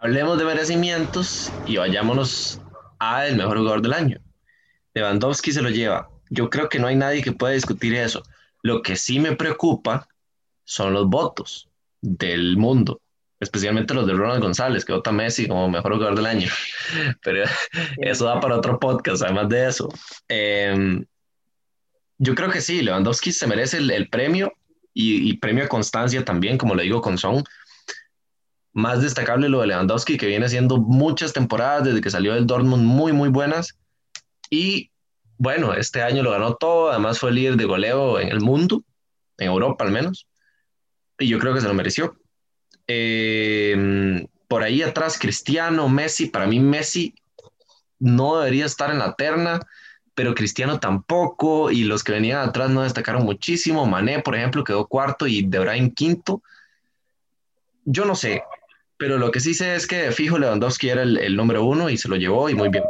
Hablemos 0.00 0.38
de 0.38 0.44
merecimientos 0.44 1.52
y 1.66 1.76
vayámonos 1.76 2.60
a 2.98 3.28
el 3.28 3.36
mejor 3.36 3.58
jugador 3.58 3.82
del 3.82 3.92
año. 3.92 4.20
Lewandowski 4.92 5.52
se 5.52 5.62
lo 5.62 5.70
lleva. 5.70 6.10
Yo 6.30 6.50
creo 6.50 6.68
que 6.68 6.80
no 6.80 6.88
hay 6.88 6.96
nadie 6.96 7.22
que 7.22 7.30
pueda 7.30 7.54
discutir 7.54 7.94
eso. 7.94 8.24
Lo 8.62 8.82
que 8.82 8.96
sí 8.96 9.20
me 9.20 9.36
preocupa 9.36 10.08
son 10.64 10.92
los 10.92 11.06
votos 11.06 11.68
del 12.00 12.56
mundo, 12.56 13.00
especialmente 13.40 13.94
los 13.94 14.06
de 14.06 14.14
Ronald 14.14 14.42
González, 14.42 14.84
que 14.84 14.92
vota 14.92 15.12
Messi 15.12 15.46
como 15.46 15.68
mejor 15.68 15.94
jugador 15.94 16.16
del 16.16 16.26
año. 16.26 16.48
Pero 17.22 17.44
eso 17.98 18.24
da 18.24 18.40
para 18.40 18.56
otro 18.56 18.78
podcast, 18.78 19.22
además 19.22 19.48
de 19.48 19.68
eso. 19.68 19.88
Eh, 20.28 21.04
yo 22.18 22.34
creo 22.34 22.50
que 22.50 22.60
sí, 22.60 22.82
Lewandowski 22.82 23.32
se 23.32 23.46
merece 23.46 23.78
el, 23.78 23.90
el 23.90 24.08
premio 24.08 24.52
y, 24.94 25.28
y, 25.28 25.36
premio 25.36 25.64
a 25.64 25.68
constancia 25.68 26.24
también, 26.24 26.56
como 26.56 26.74
lo 26.74 26.82
digo 26.82 27.02
con 27.02 27.18
Son. 27.18 27.44
Más 28.72 29.02
destacable 29.02 29.48
lo 29.48 29.60
de 29.60 29.66
Lewandowski, 29.68 30.16
que 30.16 30.26
viene 30.26 30.46
haciendo 30.46 30.78
muchas 30.78 31.32
temporadas 31.32 31.84
desde 31.84 32.00
que 32.00 32.10
salió 32.10 32.34
del 32.34 32.46
Dortmund 32.46 32.84
muy, 32.84 33.12
muy 33.12 33.28
buenas. 33.28 33.78
Y 34.48 34.90
bueno, 35.38 35.74
este 35.74 36.02
año 36.02 36.22
lo 36.22 36.30
ganó 36.30 36.54
todo, 36.54 36.90
además 36.90 37.18
fue 37.18 37.32
líder 37.32 37.56
de 37.56 37.64
goleo 37.66 38.18
en 38.18 38.28
el 38.28 38.40
mundo, 38.40 38.82
en 39.36 39.48
Europa 39.48 39.84
al 39.84 39.92
menos. 39.92 40.26
Y 41.18 41.28
yo 41.28 41.38
creo 41.38 41.52
que 41.52 41.60
se 41.60 41.68
lo 41.68 41.74
mereció. 41.74 42.16
Eh, 42.88 44.26
por 44.48 44.62
ahí 44.62 44.82
atrás, 44.82 45.18
Cristiano, 45.18 45.88
Messi, 45.88 46.26
para 46.26 46.46
mí 46.46 46.60
Messi 46.60 47.14
no 47.98 48.38
debería 48.38 48.66
estar 48.66 48.90
en 48.90 48.98
la 48.98 49.14
terna, 49.14 49.60
pero 50.14 50.34
Cristiano 50.34 50.78
tampoco, 50.78 51.70
y 51.70 51.84
los 51.84 52.04
que 52.04 52.12
venían 52.12 52.40
atrás 52.40 52.70
no 52.70 52.82
destacaron 52.82 53.24
muchísimo. 53.24 53.86
Mané, 53.86 54.20
por 54.20 54.34
ejemplo, 54.34 54.64
quedó 54.64 54.86
cuarto 54.86 55.26
y 55.26 55.42
De 55.42 55.58
Bruyne 55.58 55.92
quinto. 55.92 56.42
Yo 57.84 58.04
no 58.04 58.14
sé, 58.14 58.42
pero 58.96 59.18
lo 59.18 59.30
que 59.30 59.40
sí 59.40 59.54
sé 59.54 59.74
es 59.74 59.86
que 59.86 60.10
fijo 60.12 60.38
Lewandowski 60.38 60.88
era 60.88 61.02
el, 61.02 61.18
el 61.18 61.36
número 61.36 61.64
uno 61.64 61.90
y 61.90 61.96
se 61.96 62.08
lo 62.08 62.16
llevó 62.16 62.48
y 62.48 62.54
muy 62.54 62.68
bien. 62.68 62.84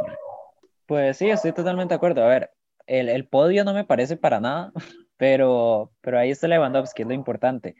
Pues 0.85 1.17
sí, 1.17 1.29
estoy 1.29 1.51
totalmente 1.51 1.93
de 1.93 1.97
acuerdo. 1.97 2.23
A 2.23 2.27
ver, 2.27 2.51
el, 2.85 3.09
el 3.09 3.27
podio 3.27 3.65
no 3.65 3.73
me 3.73 3.83
parece 3.83 4.15
para 4.15 4.39
nada, 4.39 4.71
pero, 5.17 5.91
pero 6.01 6.17
ahí 6.17 6.31
está 6.31 6.47
Lewandowski, 6.47 7.01
es 7.01 7.07
lo 7.07 7.13
importante. 7.13 7.75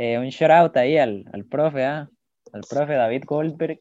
Eh, 0.00 0.16
un 0.16 0.28
shout 0.28 0.52
out 0.52 0.76
ahí 0.76 0.96
al, 0.96 1.24
al 1.32 1.44
profe, 1.44 1.84
¿ah? 1.84 2.08
al 2.52 2.60
profe 2.70 2.92
David 2.94 3.24
Goldberg, 3.26 3.80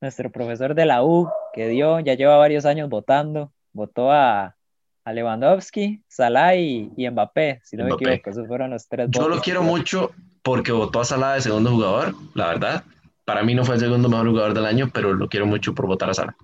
nuestro 0.00 0.32
profesor 0.32 0.74
de 0.74 0.84
la 0.84 1.04
U, 1.04 1.30
que 1.52 1.68
dio, 1.68 2.00
ya 2.00 2.14
lleva 2.14 2.36
varios 2.38 2.66
años 2.66 2.88
votando, 2.88 3.52
votó 3.72 4.10
a, 4.10 4.56
a 5.04 5.12
Lewandowski, 5.12 6.02
Salah 6.08 6.56
y, 6.56 6.90
y 6.96 7.08
Mbappé, 7.08 7.60
si 7.62 7.76
no 7.76 7.84
Mbappé. 7.84 8.04
me 8.04 8.14
equivoco, 8.14 8.30
esos 8.30 8.48
fueron 8.48 8.70
los 8.70 8.88
tres. 8.88 9.10
Yo 9.12 9.28
lo 9.28 9.40
quiero 9.40 9.62
mucho 9.62 10.10
porque 10.42 10.72
votó 10.72 10.98
a 10.98 11.04
Salah 11.04 11.34
de 11.34 11.40
segundo 11.42 11.70
jugador, 11.70 12.16
la 12.34 12.48
verdad. 12.48 12.84
Para 13.24 13.44
mí 13.44 13.54
no 13.54 13.64
fue 13.64 13.76
el 13.76 13.80
segundo 13.80 14.08
mejor 14.08 14.26
jugador 14.30 14.54
del 14.54 14.66
año, 14.66 14.90
pero 14.92 15.12
lo 15.12 15.28
quiero 15.28 15.46
mucho 15.46 15.72
por 15.72 15.86
votar 15.86 16.10
a 16.10 16.14
Salah. 16.14 16.36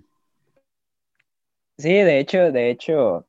Sí, 1.78 1.92
de 1.94 2.20
hecho, 2.20 2.52
de 2.52 2.70
hecho, 2.70 3.26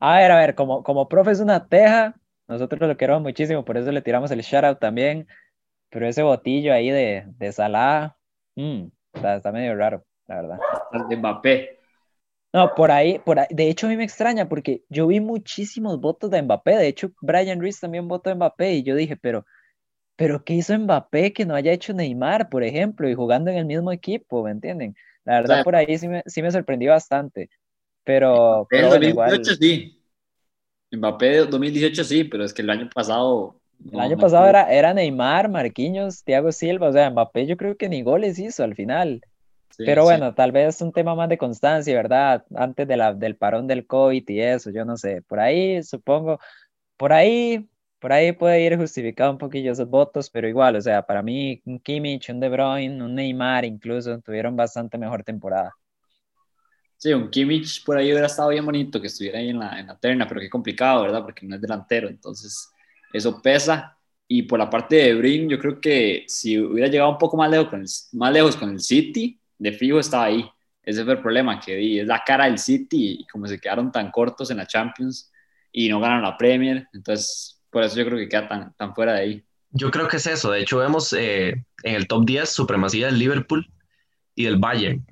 a 0.00 0.16
ver, 0.16 0.30
a 0.30 0.38
ver, 0.38 0.54
como, 0.54 0.82
como 0.82 1.06
profe 1.06 1.32
es 1.32 1.40
una 1.40 1.66
teja, 1.66 2.14
nosotros 2.48 2.88
lo 2.88 2.96
queremos 2.96 3.22
muchísimo, 3.22 3.64
por 3.64 3.76
eso 3.76 3.90
le 3.92 4.02
tiramos 4.02 4.30
el 4.30 4.40
shout 4.40 4.64
out 4.64 4.78
también, 4.78 5.26
pero 5.90 6.06
ese 6.06 6.22
botillo 6.22 6.72
ahí 6.72 6.90
de, 6.90 7.24
de 7.38 7.52
Salah, 7.52 8.16
mmm, 8.56 8.86
está, 9.12 9.36
está, 9.36 9.52
medio 9.52 9.74
raro, 9.76 10.04
la 10.26 10.36
verdad. 10.36 10.58
El 10.92 11.08
de 11.08 11.16
Mbappé. 11.16 11.78
No, 12.52 12.72
por 12.74 12.90
ahí, 12.90 13.18
por 13.18 13.40
ahí, 13.40 13.46
de 13.50 13.68
hecho 13.68 13.86
a 13.86 13.90
mí 13.90 13.96
me 13.96 14.04
extraña 14.04 14.48
porque 14.48 14.84
yo 14.88 15.06
vi 15.06 15.20
muchísimos 15.20 16.00
votos 16.00 16.30
de 16.30 16.42
Mbappé, 16.42 16.76
de 16.76 16.88
hecho 16.88 17.12
Brian 17.20 17.60
Reese 17.60 17.80
también 17.80 18.06
votó 18.06 18.30
a 18.30 18.34
Mbappé 18.34 18.74
y 18.74 18.82
yo 18.82 18.94
dije, 18.94 19.16
pero 19.16 19.44
pero 20.16 20.44
¿qué 20.44 20.54
hizo 20.54 20.78
Mbappé 20.78 21.32
que 21.32 21.44
no 21.44 21.54
haya 21.54 21.72
hecho 21.72 21.92
Neymar, 21.92 22.48
por 22.48 22.62
ejemplo, 22.62 23.08
y 23.08 23.14
jugando 23.14 23.50
en 23.50 23.56
el 23.56 23.64
mismo 23.64 23.90
equipo, 23.90 24.44
¿me 24.44 24.52
entienden? 24.52 24.94
La 25.24 25.40
verdad, 25.40 25.64
por 25.64 25.74
ahí 25.74 25.98
sí 25.98 26.06
me, 26.06 26.22
sí 26.26 26.42
me 26.42 26.50
sorprendió 26.50 26.92
bastante, 26.92 27.50
pero, 28.04 28.66
pero 28.70 28.88
bueno, 28.88 29.06
2018 29.06 29.10
igual, 29.10 29.56
sí. 29.56 29.93
Mbappé 30.96 31.46
2018 31.46 32.04
sí, 32.04 32.24
pero 32.24 32.44
es 32.44 32.52
que 32.54 32.62
el 32.62 32.70
año 32.70 32.88
pasado. 32.94 33.60
el 33.90 33.98
no, 33.98 34.00
año 34.00 34.18
pasado 34.18 34.46
era, 34.48 34.72
era 34.72 34.94
Neymar, 34.94 35.48
Marquinhos, 35.48 36.24
Thiago 36.24 36.52
Silva, 36.52 36.88
o 36.88 36.92
sea, 36.92 37.10
Mbappé 37.10 37.46
yo 37.46 37.56
creo 37.56 37.76
que 37.76 37.88
ni 37.88 38.02
goles 38.02 38.38
hizo 38.38 38.64
al 38.64 38.74
final. 38.74 39.24
Sí, 39.70 39.84
Pero 39.84 40.04
sí. 40.04 40.04
bueno, 40.04 40.34
tal 40.34 40.52
vez 40.52 40.80
un 40.82 40.92
tema 40.92 41.14
más 41.16 41.28
de 41.28 41.38
constancia, 41.38 41.94
¿verdad? 41.96 42.44
Antes 42.54 42.86
de 42.88 42.96
la, 42.96 43.14
del 43.14 43.36
parón 43.36 43.66
del 43.66 43.86
COVID 43.86 44.24
y 44.28 44.40
eso, 44.40 44.70
yo 44.70 44.84
no 44.84 44.96
sé. 44.96 45.22
Por 45.22 45.40
ahí, 45.40 45.82
supongo, 45.82 46.38
por 46.96 47.12
ahí, 47.12 47.68
por 48.00 48.12
ahí 48.12 48.32
puede 48.32 48.62
ir 48.62 48.76
justificado 48.78 49.32
un 49.32 49.38
poquillo 49.38 49.72
esos 49.72 49.88
votos, 49.88 50.30
pero 50.30 50.48
igual, 50.48 50.76
o 50.76 50.80
sea, 50.82 51.02
para 51.06 51.22
mí, 51.22 51.62
un 51.66 51.80
Kimmich, 51.80 52.30
un 52.30 52.40
De 52.40 52.48
Bruyne, 52.50 53.02
un 53.04 53.14
Neymar 53.16 53.64
incluso, 53.64 54.20
tuvieron 54.20 54.56
bastante 54.56 54.98
mejor 54.98 55.24
temporada. 55.24 55.72
Sí, 57.04 57.12
un 57.12 57.28
Kimmich 57.28 57.84
por 57.84 57.98
ahí 57.98 58.10
hubiera 58.10 58.28
estado 58.28 58.48
bien 58.48 58.64
bonito 58.64 58.98
que 58.98 59.08
estuviera 59.08 59.38
ahí 59.38 59.50
en 59.50 59.58
la, 59.58 59.78
en 59.78 59.88
la 59.88 59.94
terna, 59.94 60.26
pero 60.26 60.40
qué 60.40 60.48
complicado, 60.48 61.02
¿verdad? 61.02 61.22
Porque 61.22 61.44
no 61.44 61.54
es 61.54 61.60
delantero, 61.60 62.08
entonces 62.08 62.70
eso 63.12 63.42
pesa. 63.42 63.98
Y 64.26 64.44
por 64.44 64.58
la 64.58 64.70
parte 64.70 64.96
de 64.96 65.14
Brin, 65.14 65.46
yo 65.46 65.58
creo 65.58 65.82
que 65.82 66.24
si 66.26 66.58
hubiera 66.58 66.88
llegado 66.88 67.10
un 67.10 67.18
poco 67.18 67.36
más 67.36 67.50
lejos 67.50 67.68
con 67.68 67.82
el, 67.82 67.86
más 68.12 68.32
lejos 68.32 68.56
con 68.56 68.70
el 68.70 68.80
City, 68.80 69.38
de 69.58 69.72
fijo 69.72 69.98
estaba 69.98 70.24
ahí. 70.24 70.50
Ese 70.82 71.04
fue 71.04 71.12
el 71.12 71.20
problema, 71.20 71.60
que 71.60 72.00
es 72.00 72.06
la 72.06 72.22
cara 72.24 72.46
del 72.46 72.56
City 72.56 73.18
y 73.20 73.26
como 73.26 73.46
se 73.48 73.60
quedaron 73.60 73.92
tan 73.92 74.10
cortos 74.10 74.50
en 74.50 74.56
la 74.56 74.66
Champions 74.66 75.30
y 75.72 75.90
no 75.90 76.00
ganaron 76.00 76.22
la 76.22 76.38
Premier, 76.38 76.88
entonces 76.94 77.60
por 77.68 77.82
eso 77.82 77.96
yo 77.96 78.06
creo 78.06 78.16
que 78.16 78.30
queda 78.30 78.48
tan, 78.48 78.72
tan 78.76 78.94
fuera 78.94 79.12
de 79.12 79.20
ahí. 79.20 79.44
Yo 79.72 79.90
creo 79.90 80.08
que 80.08 80.16
es 80.16 80.26
eso. 80.26 80.50
De 80.50 80.62
hecho, 80.62 80.78
vemos 80.78 81.12
eh, 81.12 81.66
en 81.82 81.94
el 81.96 82.08
top 82.08 82.24
10 82.24 82.48
supremacía 82.48 83.08
del 83.08 83.18
Liverpool 83.18 83.70
y 84.34 84.44
del 84.44 84.56
Bayern. 84.56 85.04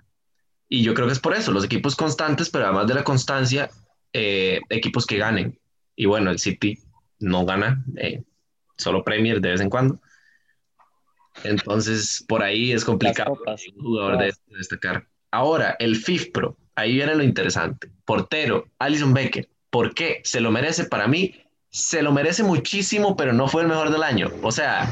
Y 0.75 0.83
yo 0.83 0.95
creo 0.95 1.07
que 1.07 1.13
es 1.13 1.21
por 1.21 1.35
eso, 1.35 1.53
los 1.53 1.67
equipos 1.67 1.95
constantes, 1.95 2.49
pero 2.49 2.65
además 2.65 2.87
de 2.87 2.95
la 2.95 3.05
constancia, 3.05 3.69
eh, 4.15 4.59
equipos 4.71 5.05
que 5.05 5.19
ganen. 5.19 5.61
Y 5.95 6.07
bueno, 6.07 6.31
el 6.31 6.39
City 6.39 6.79
no 7.19 7.45
gana, 7.45 7.85
eh, 7.99 8.23
solo 8.79 9.05
Premier 9.05 9.43
de 9.43 9.51
vez 9.51 9.61
en 9.61 9.69
cuando. 9.69 10.01
Entonces, 11.45 12.25
por 12.27 12.43
ahí 12.43 12.73
es 12.73 12.87
complicado 12.87 13.33
un 13.33 13.83
jugador 13.83 14.13
de, 14.13 14.33
todas. 14.33 14.47
de 14.47 14.57
destacar. 14.57 15.07
Ahora, 15.31 15.77
el 15.79 15.95
FIFPro, 15.95 16.57
ahí 16.75 16.95
viene 16.95 17.17
lo 17.17 17.23
interesante. 17.23 17.91
Portero, 18.07 18.65
Alison 18.79 19.13
Becker. 19.13 19.51
¿Por 19.69 19.93
qué? 19.93 20.23
Se 20.25 20.41
lo 20.41 20.51
merece 20.51 20.85
para 20.85 21.07
mí, 21.07 21.35
se 21.69 22.01
lo 22.01 22.13
merece 22.13 22.45
muchísimo, 22.45 23.15
pero 23.15 23.35
no 23.35 23.47
fue 23.47 23.61
el 23.61 23.69
mejor 23.69 23.91
del 23.91 24.03
año. 24.03 24.31
O 24.43 24.51
sea, 24.51 24.89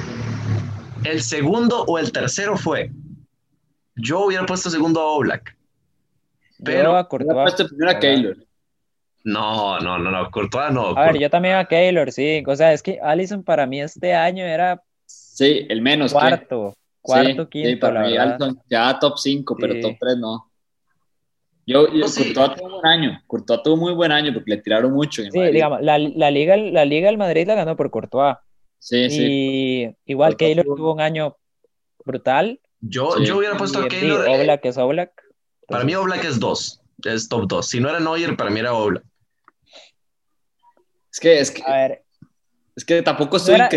el 1.05 1.23
segundo 1.23 1.85
o 1.85 1.99
el 1.99 2.13
tercero 2.13 2.59
fue. 2.59 2.93
Yo 3.97 4.27
hubiera 4.27 4.45
puesto 4.45 4.69
segundo 4.69 5.01
a 5.01 5.07
Oblak. 5.07 5.57
Pero- 6.65 6.91
Yo 6.93 6.97
a 6.97 7.09
Courtois, 7.09 7.55
primero 7.55 7.91
a. 7.91 7.99
Keylor. 7.99 8.37
No, 9.25 9.79
no, 9.81 9.99
no, 9.99 10.11
no, 10.11 10.31
Courtois 10.31 10.73
no. 10.73 10.97
A 10.97 11.07
ver, 11.13 11.19
yo 11.19 11.29
también 11.31 11.57
a 11.57 11.65
Keylor, 11.67 12.11
sí. 12.11 12.43
O 12.47 12.57
sea, 12.57 12.73
es 12.73 12.83
que 12.83 12.99
Allison 13.03 13.43
para 13.45 13.67
mí 13.67 13.81
este 13.81 14.15
año 14.15 14.45
era 14.45 14.83
Sí, 15.07 15.67
el 15.69 15.83
menos. 15.83 16.13
cuarto, 16.13 16.75
cuarto, 17.03 17.43
Sí, 17.45 17.49
quinto, 17.51 17.69
sí, 17.71 17.77
para 17.77 17.95
la 17.95 18.07
mí 18.07 18.13
verdad. 18.13 18.27
Alisson 18.43 18.63
ya 18.71 18.99
top 18.99 19.19
5, 19.19 19.57
pero 19.61 19.75
Sí. 19.75 19.81
top 19.83 19.93
3 20.01 20.17
no. 20.19 20.47
Yo, 21.67 21.87
yo 21.89 21.99
No, 22.01 22.09
sí. 22.09 22.33
Courtois 22.33 22.59
tuvo 22.59 22.67
un 22.67 22.73
buen 22.81 22.87
año. 22.87 23.23
Courtois 23.27 23.63
tuvo 23.63 23.77
muy 23.77 23.93
buen 23.93 24.11
año 24.13 24.33
porque 24.33 24.51
le 24.53 24.57
tiraron 24.63 24.93
mucho. 24.93 25.23
En 25.23 25.31
Sí, 25.31 25.39
Madrid. 25.39 25.53
digamos, 25.53 25.83
la, 25.83 25.99
la 25.99 26.31
liga, 26.31 26.57
la 26.57 26.85
liga 26.85 27.07
del 27.09 27.19
Madrid 27.19 27.47
la 27.47 27.55
ganó 27.55 27.77
por 27.77 27.91
Courtois. 27.91 28.37
Sí, 28.79 29.11
sí. 29.11 29.25
Y 29.27 29.97
igual 30.13 30.33
Courtois 30.33 30.49
Keylor 30.49 30.65
tuvo- 30.65 30.77
tuvo 30.77 30.93
un 30.95 31.01
año 31.03 31.37
brutal. 32.05 32.59
Yo, 32.81 33.13
Sí. 33.19 33.27
yo 33.27 33.37
hubiera 33.39 33.57
puesto 33.57 33.83
y, 33.83 33.85
a 33.85 33.89
Keylor. 33.89 34.27
eh, 34.29 34.41
Oblak 34.41 34.65
es 34.65 34.79
Oblak. 34.79 35.13
Para 35.71 35.85
mí 35.85 35.95
Oblak 35.95 36.25
es 36.25 36.39
dos, 36.41 36.81
es 37.05 37.29
top 37.29 37.47
2. 37.49 37.67
Si 37.69 37.81
no 37.81 37.89
era 37.89 38.01
Neuer, 38.01 38.37
para 38.37 38.51
mí 38.51 38.61
era 38.61 38.75
Oblak. 38.75 39.05
Es 41.13 41.19
que, 41.21 41.41
es 41.41 41.51
que, 41.51 41.63
a 41.67 41.73
ver, 41.73 42.05
es 42.77 42.85
que 42.85 43.03
tampoco 43.03 43.33
no 43.33 43.37
estoy 43.39 43.55
era- 43.57 43.69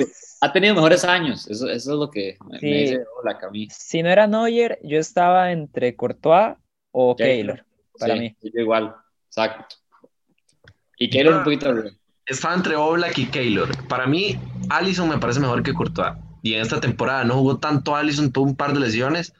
Ha 0.42 0.52
tenido 0.52 0.76
mejores 0.76 1.06
años. 1.06 1.48
Eso, 1.50 1.70
eso 1.70 1.94
es 1.94 1.98
lo 1.98 2.12
que 2.12 2.38
me, 2.50 2.60
Sí. 2.60 2.66
me 2.66 2.78
dice 2.80 3.04
Oblak 3.20 3.44
a 3.46 3.50
mí. 3.50 3.68
si 3.72 4.04
no 4.04 4.10
era 4.10 4.28
Neuer, 4.28 4.78
yo 4.84 5.00
estaba 5.00 5.52
entre 5.52 5.96
Courtois 5.96 6.58
o 6.92 7.16
Keylor, 7.16 7.66
para 7.98 8.14
Sí, 8.16 8.20
mí. 8.20 8.36
yo 8.42 8.62
igual. 8.62 8.94
Exacto. 9.28 9.76
Y 10.98 11.10
Keylor 11.10 11.36
Ah. 11.36 11.38
un 11.38 11.44
poquito. 11.46 11.74
Estaba 12.26 12.56
entre 12.56 12.76
Oblak 12.76 13.18
y 13.18 13.26
Keylor. 13.28 13.88
Para 13.88 14.06
mí, 14.06 14.38
Allison 14.70 15.10
me 15.10 15.18
parece 15.18 15.40
mejor 15.40 15.64
que 15.64 15.74
Courtois. 15.74 16.14
Y 16.42 16.54
en 16.56 16.62
esta 16.62 16.80
temporada 16.82 17.24
no 17.24 17.36
jugó 17.36 17.58
tanto 17.58 17.96
Allison, 17.96 18.32
tuvo 18.32 18.46
un 18.46 18.56
par 18.56 18.74
de 18.74 18.80
lesiones, 18.82 19.34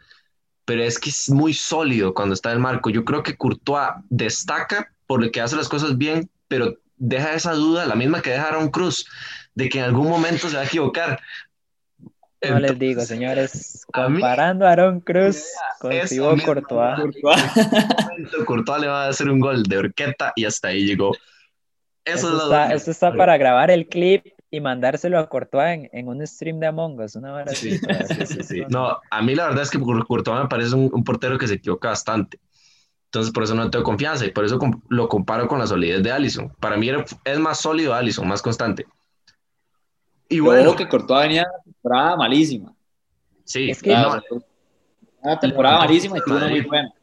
pero 0.66 0.84
es 0.84 1.00
que 1.00 1.10
es 1.10 1.30
muy 1.30 1.54
sólido 1.54 2.14
cuando 2.14 2.34
está 2.34 2.50
en 2.50 2.56
el 2.58 2.62
marco. 2.62 2.90
Yo 2.90 3.04
creo 3.06 3.24
que 3.24 3.36
Courtois 3.36 3.90
destaca 4.10 4.92
por 5.08 5.24
lo 5.24 5.32
que 5.32 5.42
hace 5.42 5.56
las 5.56 5.70
cosas 5.70 5.98
bien, 5.98 6.30
pero 6.48 6.78
deja 6.98 7.34
esa 7.34 7.54
duda, 7.54 7.86
la 7.86 7.96
misma 7.96 8.22
que 8.22 8.30
deja 8.32 8.48
Aaron 8.48 8.70
Cruz, 8.70 9.06
de 9.56 9.68
que 9.70 9.80
en 9.80 9.86
algún 9.86 10.08
momento 10.10 10.48
se 10.50 10.56
va 10.56 10.62
a 10.62 10.66
equivocar. 10.66 11.20
No 12.00 12.60
les 12.60 12.72
Entonces, 12.72 12.80
digo, 12.80 13.02
señores, 13.02 13.86
a 13.94 14.10
mí- 14.10 14.16
comparando 14.20 14.66
a 14.68 14.72
Aaron 14.72 15.00
Cruz 15.00 15.44
con 15.80 15.92
eso 15.94 16.08
Thibaut 16.10 16.42
Courtois. 16.44 17.00
Courtois. 17.00 17.42
momento 18.10 18.46
Courtois 18.46 18.82
le 18.82 18.88
va 18.88 19.06
a 19.06 19.10
hacer 19.10 19.30
un 19.30 19.40
gol 19.40 19.64
de 19.64 19.78
horqueta 19.78 20.34
y 20.36 20.44
hasta 20.46 20.70
ahí 20.70 20.86
llegó. 20.86 21.14
Eso 22.06 22.16
Esto 22.16 22.28
es 22.28 22.34
lo 22.34 22.44
está, 22.44 22.74
esto 22.74 22.92
está 22.92 23.14
para 23.14 23.38
grabar 23.38 23.72
el 23.72 23.88
clip 23.88 24.26
y 24.54 24.62
mandárselo 24.62 25.18
a 25.18 25.28
Courtois 25.28 25.74
en, 25.74 25.90
en 25.92 26.08
un 26.08 26.28
stream 26.28 26.60
de 26.60 26.68
Among 26.68 27.00
Us, 27.00 27.16
una 27.16 27.34
hora 27.34 27.52
Sí, 27.56 27.80
así. 28.06 28.26
sí, 28.28 28.44
sí. 28.44 28.64
No, 28.70 29.00
a 29.10 29.22
mí 29.24 29.34
la 29.34 29.48
verdad 29.48 29.64
es 29.64 29.72
que 29.72 29.80
Courtois 29.80 30.44
me 30.44 30.48
parece 30.48 30.76
un, 30.76 30.92
un 30.94 31.04
portero 31.04 31.40
que 31.40 31.48
se 31.48 31.56
equivoca 31.56 31.88
bastante. 31.90 32.40
Entonces, 33.06 33.34
por 33.34 33.42
eso 33.42 33.56
no 33.56 33.72
tengo 33.72 33.84
confianza 33.84 34.28
y 34.28 34.32
por 34.32 34.46
eso 34.46 34.60
lo 34.90 35.08
comparo 35.08 35.48
con 35.48 35.58
la 35.58 35.66
solidez 35.66 36.04
de 36.04 36.12
Allison. 36.12 36.54
Para 36.60 36.78
mí 36.78 36.88
era- 36.88 37.04
es 37.26 37.40
más 37.40 37.62
sólido 37.62 37.96
Allison, 37.96 38.28
más 38.28 38.44
constante. 38.44 38.86
Y 40.30 40.40
bueno, 40.40 40.76
que 40.76 40.88
Courtois 40.88 41.24
venía 41.24 41.48
una 41.52 41.64
temporada 41.64 42.16
malísima. 42.16 42.76
sí, 43.46 43.72
Es 43.72 43.82
que- 43.82 43.92
no, 43.92 44.22
Una 45.24 45.40
temporada 45.40 45.80
malísima 45.80 46.20
y 46.20 46.22
tuvo 46.22 46.38
una 46.38 46.48
muy 46.48 46.62
buena. 46.62 46.94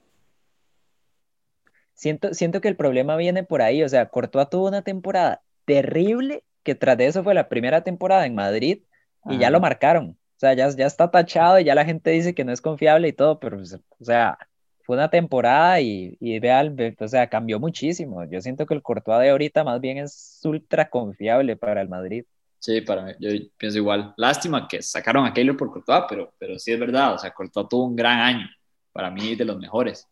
Siento, 1.94 2.32
siento 2.32 2.60
que 2.60 2.68
el 2.68 2.76
problema 2.76 3.16
viene 3.16 3.42
por 3.42 3.60
ahí, 3.60 3.82
o 3.82 3.88
sea, 3.88 4.08
Courtois 4.08 4.48
tuvo 4.48 4.68
una 4.68 4.82
temporada 4.82 5.42
terrible, 5.64 6.44
que 6.62 6.74
tras 6.74 6.96
de 6.98 7.06
eso 7.06 7.22
fue 7.24 7.34
la 7.34 7.48
primera 7.48 7.82
temporada 7.84 8.26
en 8.26 8.34
Madrid 8.34 8.82
y 9.26 9.38
ya 9.38 9.50
lo 9.50 9.60
marcaron. 9.60 10.10
O 10.36 10.40
sea, 10.40 10.54
ya, 10.54 10.68
ya 10.70 10.86
está 10.86 11.10
tachado 11.10 11.58
y 11.60 11.64
ya 11.64 11.74
la 11.74 11.84
gente 11.84 12.10
dice 12.10 12.34
que 12.34 12.44
no 12.44 12.52
es 12.52 12.60
confiable 12.62 13.08
y 13.08 13.12
todo, 13.12 13.38
pero, 13.40 13.56
pues, 13.58 13.74
o 13.74 14.04
sea, 14.04 14.38
fue 14.82 14.96
una 14.96 15.10
temporada 15.10 15.80
y, 15.80 16.16
y 16.20 16.38
vean, 16.40 16.74
ve- 16.76 16.96
o 16.98 17.08
sea, 17.08 17.28
cambió 17.28 17.60
muchísimo. 17.60 18.24
Yo 18.24 18.40
siento 18.40 18.66
que 18.66 18.74
el 18.74 18.82
Courtois 18.82 19.20
de 19.20 19.30
ahorita 19.30 19.64
más 19.64 19.80
bien 19.80 19.98
es 19.98 20.40
ultra 20.44 20.88
confiable 20.90 21.56
para 21.56 21.82
el 21.82 21.88
Madrid. 21.88 22.24
Sí, 22.58 22.82
para 22.82 23.02
mí, 23.02 23.12
yo 23.18 23.30
pienso 23.56 23.78
igual. 23.78 24.12
Lástima 24.18 24.68
que 24.68 24.82
sacaron 24.82 25.24
a 25.26 25.32
Keylor 25.32 25.56
por 25.56 25.70
Courtois, 25.72 26.04
pero, 26.08 26.34
pero 26.38 26.58
sí 26.58 26.72
es 26.72 26.78
verdad, 26.78 27.14
o 27.14 27.18
sea, 27.18 27.30
Courtois 27.32 27.68
tuvo 27.68 27.86
un 27.86 27.96
gran 27.96 28.18
año, 28.20 28.46
para 28.92 29.10
mí 29.10 29.34
de 29.34 29.44
los 29.46 29.56
mejores. 29.58 30.06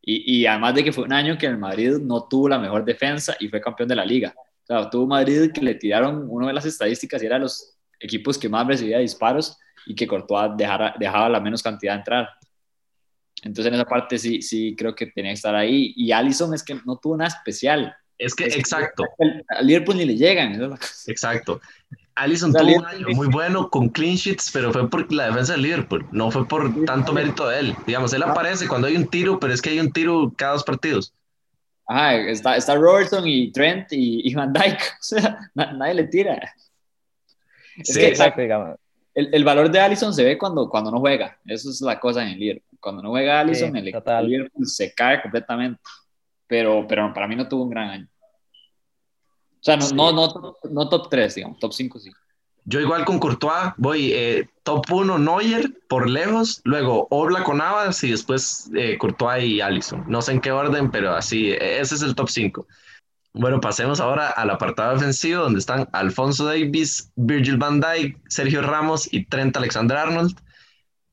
Y, 0.00 0.40
y 0.42 0.46
además 0.46 0.74
de 0.74 0.82
que 0.84 0.92
fue 0.92 1.04
un 1.04 1.12
año 1.12 1.38
que 1.38 1.46
el 1.46 1.58
Madrid 1.58 1.98
no 2.00 2.26
tuvo 2.28 2.48
la 2.48 2.58
mejor 2.58 2.84
defensa 2.84 3.36
y 3.38 3.48
fue 3.48 3.60
campeón 3.60 3.88
de 3.88 3.94
la 3.96 4.04
liga. 4.04 4.34
O 4.78 4.80
sea, 4.82 4.90
tuvo 4.90 5.06
Madrid 5.06 5.50
que 5.52 5.60
le 5.60 5.74
tiraron, 5.74 6.26
uno 6.28 6.46
de 6.46 6.52
las 6.52 6.64
estadísticas 6.64 7.22
y 7.22 7.26
era 7.26 7.38
los 7.38 7.76
equipos 8.00 8.38
que 8.38 8.48
más 8.48 8.66
recibía 8.66 8.98
disparos 8.98 9.56
y 9.86 9.94
que 9.94 10.06
Courtois 10.06 10.52
dejara, 10.56 10.94
dejaba 10.98 11.28
la 11.28 11.40
menos 11.40 11.62
cantidad 11.62 11.92
de 11.92 11.98
entrar. 11.98 12.28
Entonces 13.42 13.66
en 13.66 13.74
esa 13.74 13.84
parte 13.84 14.18
sí, 14.18 14.40
sí 14.42 14.74
creo 14.76 14.94
que 14.94 15.06
tenía 15.06 15.30
que 15.30 15.34
estar 15.36 15.54
ahí. 15.54 15.92
Y 15.96 16.12
Allison 16.12 16.54
es 16.54 16.62
que 16.62 16.78
no 16.84 16.96
tuvo 16.96 17.16
nada 17.16 17.28
especial. 17.28 17.94
es 18.18 18.34
que 18.34 18.44
Es 18.44 18.54
que- 18.54 18.60
exacto, 18.60 19.04
Liverpool 19.62 19.96
ni 19.96 20.04
le 20.04 20.16
llegan. 20.16 20.76
exacto. 21.06 21.60
Allison 22.14 22.52
tuvo 22.52 22.76
un 22.76 22.86
año 22.86 23.06
muy 23.14 23.26
bueno 23.28 23.68
con 23.70 23.88
clean 23.88 24.14
sheets, 24.16 24.50
pero 24.52 24.72
fue 24.72 24.88
por 24.88 25.10
la 25.12 25.26
defensa 25.28 25.54
del 25.54 25.62
Liverpool, 25.62 26.06
no 26.12 26.30
fue 26.30 26.46
por 26.46 26.84
tanto 26.84 27.12
mérito 27.12 27.48
de 27.48 27.58
él. 27.58 27.76
Digamos, 27.86 28.12
él 28.12 28.22
aparece 28.22 28.68
cuando 28.68 28.86
hay 28.86 28.96
un 28.96 29.08
tiro, 29.08 29.40
pero 29.40 29.52
es 29.52 29.62
que 29.62 29.70
hay 29.70 29.80
un 29.80 29.90
tiro 29.92 30.32
cada 30.36 30.52
dos 30.52 30.62
partidos. 30.62 31.14
Ajá, 31.92 32.14
está, 32.16 32.56
está 32.56 32.74
Robertson 32.74 33.26
y 33.26 33.50
Trent 33.52 33.92
y, 33.92 34.28
y 34.28 34.34
Van 34.34 34.52
Dyke. 34.52 34.78
O 35.00 35.02
sea, 35.02 35.38
na- 35.54 35.72
nadie 35.72 35.94
le 35.94 36.04
tira. 36.04 36.34
Es 37.76 37.88
Sí, 37.94 38.00
que 38.00 38.08
exacto, 38.08 38.40
digamos. 38.40 38.76
el, 39.14 39.34
el 39.34 39.44
valor 39.44 39.70
de 39.70 39.80
Allison 39.80 40.12
se 40.14 40.24
ve 40.24 40.38
cuando, 40.38 40.68
cuando 40.68 40.90
no 40.90 41.00
juega. 41.00 41.38
Eso 41.46 41.70
es 41.70 41.80
la 41.80 41.98
cosa 42.00 42.22
en 42.22 42.28
el 42.28 42.38
Liverpool. 42.38 42.78
Cuando 42.80 43.02
no 43.02 43.10
juega 43.10 43.40
Allison, 43.40 43.72
Sí, 43.72 43.78
el, 43.78 43.88
el 43.94 44.26
Liverpool 44.28 44.66
se 44.66 44.92
cae 44.94 45.20
completamente. 45.22 45.80
Pero, 46.46 46.86
pero 46.86 47.12
para 47.14 47.26
mí 47.28 47.34
no 47.36 47.48
tuvo 47.48 47.64
un 47.64 47.70
gran 47.70 47.88
año. 47.90 48.08
O 49.60 49.62
sea, 49.64 49.76
no, 49.76 49.82
Sí. 49.82 49.94
no, 49.94 50.12
no, 50.12 50.28
top- 50.28 50.56
no 50.70 50.88
top 50.88 51.08
3, 51.08 51.34
digamos, 51.36 51.58
top 51.58 51.72
5 51.72 51.98
sí. 52.00 52.10
Yo 52.64 52.80
igual 52.80 53.04
con 53.04 53.18
Courtois 53.18 53.72
voy 53.76 54.12
eh, 54.12 54.48
top 54.62 54.84
1 54.90 55.18
Neuer 55.18 55.72
por 55.88 56.08
lejos, 56.08 56.60
luego 56.64 57.08
Obla 57.10 57.42
con 57.42 57.58
Navas 57.58 58.02
y 58.04 58.10
después 58.10 58.70
eh, 58.74 58.96
Courtois 58.98 59.44
y 59.44 59.60
Allison. 59.60 60.04
No 60.06 60.22
sé 60.22 60.32
en 60.32 60.40
qué 60.40 60.52
orden, 60.52 60.90
pero 60.90 61.14
así, 61.14 61.50
eh, 61.50 61.80
ese 61.80 61.96
es 61.96 62.02
el 62.02 62.14
top 62.14 62.28
5. 62.28 62.66
Bueno, 63.34 63.60
pasemos 63.60 63.98
ahora 63.98 64.28
al 64.28 64.50
apartado 64.50 64.94
defensivo, 64.94 65.42
donde 65.42 65.58
están 65.58 65.88
Alfonso 65.92 66.44
Davis, 66.44 67.10
Virgil 67.16 67.56
van 67.56 67.80
Dijk, 67.80 68.18
Sergio 68.28 68.62
Ramos 68.62 69.08
y 69.12 69.24
Trent 69.24 69.56
Alexander-Arnold. 69.56 70.38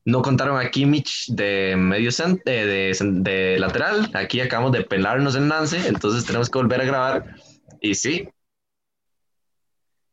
No 0.04 0.22
contaron 0.22 0.58
a 0.58 0.70
Kimmich 0.70 1.26
de 1.28 1.74
medio 1.76 2.10
de, 2.44 2.96
de, 3.00 3.58
lateral. 3.58 4.10
Aquí 4.14 4.40
acabamos 4.40 4.72
de 4.72 4.82
pelarnos 4.84 5.34
en 5.34 5.48
Nance, 5.48 5.88
entonces 5.88 6.24
tenemos 6.24 6.48
que 6.48 6.58
volver 6.58 6.80
a 6.82 6.84
grabar. 6.84 7.36
Y 7.80 7.94
sí. 7.94 8.28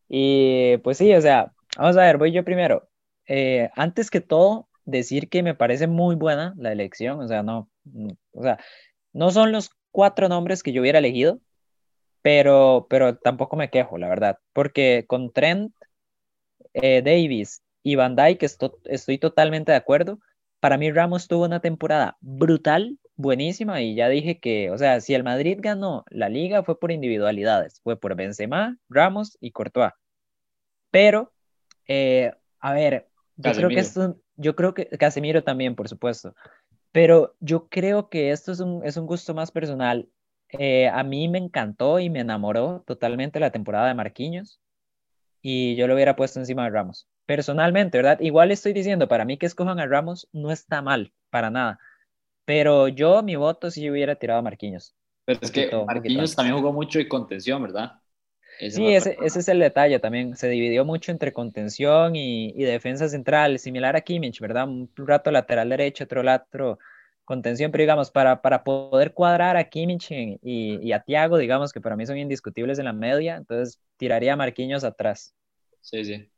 Y 0.10 0.78
pues 0.78 0.98
sí, 0.98 1.14
o 1.14 1.22
sea, 1.22 1.54
vamos 1.78 1.98
a 1.98 2.02
ver, 2.02 2.18
voy 2.18 2.32
yo 2.32 2.44
primero. 2.44 2.90
Eh, 3.28 3.70
antes 3.76 4.10
que 4.10 4.22
todo, 4.22 4.70
decir 4.86 5.30
que 5.30 5.44
me 5.44 5.56
parece 5.56 5.88
muy 5.88 6.16
buena 6.16 6.54
la 6.58 6.72
elección, 6.72 7.20
o 7.20 7.28
sea, 7.28 7.44
no, 7.44 7.70
o 8.32 8.42
sea, 8.42 8.58
no 9.14 9.32
son 9.32 9.52
los 9.52 9.72
cuatro 9.92 10.30
nombres 10.30 10.64
que 10.64 10.72
yo 10.72 10.82
hubiera 10.82 11.00
elegido, 11.00 11.42
pero, 12.22 12.88
pero 12.90 13.18
tampoco 13.18 13.56
me 13.58 13.70
quejo, 13.70 13.98
la 13.98 14.08
verdad, 14.08 14.40
porque 14.54 15.06
con 15.08 15.32
Trent, 15.32 15.74
eh, 16.74 17.02
Davis 17.02 17.64
y 17.84 17.96
Van 17.96 18.16
Dyke 18.16 18.46
estoy 18.86 19.18
totalmente 19.18 19.72
de 19.72 19.78
acuerdo. 19.78 20.20
Para 20.60 20.78
mí 20.78 20.92
Ramos 20.92 21.28
tuvo 21.28 21.46
una 21.46 21.60
temporada 21.62 22.18
brutal, 22.22 22.98
buenísima, 23.18 23.82
y 23.82 23.96
ya 23.96 24.08
dije 24.08 24.40
que, 24.40 24.72
o 24.72 24.78
sea, 24.78 25.02
si 25.02 25.14
el 25.14 25.24
Madrid 25.24 25.58
ganó 25.60 26.06
la 26.10 26.30
liga 26.30 26.64
fue 26.64 26.80
por 26.80 26.92
individualidades, 26.92 27.82
fue 27.82 28.00
por 28.00 28.16
Benzema, 28.16 28.78
Ramos 28.90 29.38
y 29.42 29.52
Courtois. 29.52 29.92
Pero, 30.92 31.34
eh, 31.88 32.32
a 32.60 32.74
ver, 32.74 33.08
yo 33.36 33.52
creo 33.52 33.70
que 33.70 33.80
esto, 33.80 34.18
yo 34.36 34.56
creo 34.56 34.74
que 34.74 34.88
Casemiro 34.98 35.44
también, 35.44 35.76
por 35.76 35.90
supuesto, 35.90 36.34
pero 36.92 37.36
yo 37.40 37.68
creo 37.68 38.10
que 38.10 38.32
esto 38.32 38.52
es 38.52 38.60
un, 38.60 38.86
es 38.86 38.98
un 38.98 39.06
gusto 39.06 39.34
más 39.34 39.52
personal. 39.52 40.08
Eh, 40.50 40.88
a 40.88 41.04
mí 41.04 41.28
me 41.28 41.40
encantó 41.40 42.00
y 42.00 42.10
me 42.10 42.22
enamoró 42.22 42.84
totalmente 42.88 43.40
la 43.40 43.52
temporada 43.52 43.88
de 43.88 43.94
Marquinhos 43.96 44.62
y 45.42 45.76
yo 45.76 45.88
lo 45.88 45.94
hubiera 45.94 46.16
puesto 46.16 46.40
encima 46.40 46.64
de 46.64 46.70
Ramos. 46.70 47.08
Personalmente, 47.26 47.98
¿verdad? 47.98 48.20
Igual 48.22 48.52
estoy 48.52 48.74
diciendo, 48.74 49.08
para 49.08 49.26
mí 49.26 49.38
que 49.38 49.46
escojan 49.46 49.80
a 49.80 49.86
Ramos 49.86 50.30
no 50.32 50.52
está 50.52 50.82
mal, 50.82 51.14
para 51.30 51.50
nada. 51.50 51.80
Pero 52.48 52.88
yo, 52.88 53.22
mi 53.24 53.36
voto 53.36 53.70
sí 53.70 53.90
hubiera 53.92 54.16
tirado 54.16 54.40
a 54.40 54.42
Marquinhos. 54.42 54.96
Pero 55.26 55.40
es 55.42 55.52
que 55.52 55.70
Marquinhos 55.86 56.34
también 56.34 56.56
jugó 56.56 56.72
mucho 56.72 56.98
de 56.98 57.10
contención, 57.10 57.62
¿verdad? 57.62 58.00
sí, 58.60 58.94
ese, 58.94 59.18
ese, 59.22 59.40
es 59.40 59.50
el 59.50 59.60
detalle 59.60 60.00
también. 60.00 60.38
Se 60.38 60.48
dividió 60.48 60.86
mucho 60.86 61.12
entre 61.12 61.34
contención 61.34 62.16
y, 62.16 62.54
y, 62.56 62.64
defensa 62.64 63.10
central, 63.10 63.60
similar 63.60 63.98
a 63.98 64.02
Kimmich, 64.02 64.40
¿verdad? 64.40 64.66
Un 64.66 64.90
rato 64.96 65.30
lateral 65.30 65.68
derecho, 65.68 66.06
otro 66.06 66.24
lateral 66.24 66.78
contención, 67.28 67.72
pero 67.72 67.82
digamos, 67.82 68.10
para, 68.10 68.42
para 68.42 68.64
poder 68.64 69.14
cuadrar 69.14 69.58
a 69.58 69.66
Kimmich 69.66 70.12
y, 70.12 70.40
y, 70.42 70.94
a 70.94 71.02
Thiago, 71.02 71.38
digamos, 71.38 71.74
que 71.74 71.82
para 71.82 71.98
mí 71.98 72.06
son 72.06 72.18
indiscutibles 72.18 72.80
en 72.80 72.86
la 72.86 72.94
media, 72.94 73.36
entonces 73.36 73.82
tiraría 73.98 74.32
a 74.32 74.38
Marquinhos 74.38 74.86
atrás. 74.86 75.36
Sí, 75.82 76.06
sí. 76.06 76.30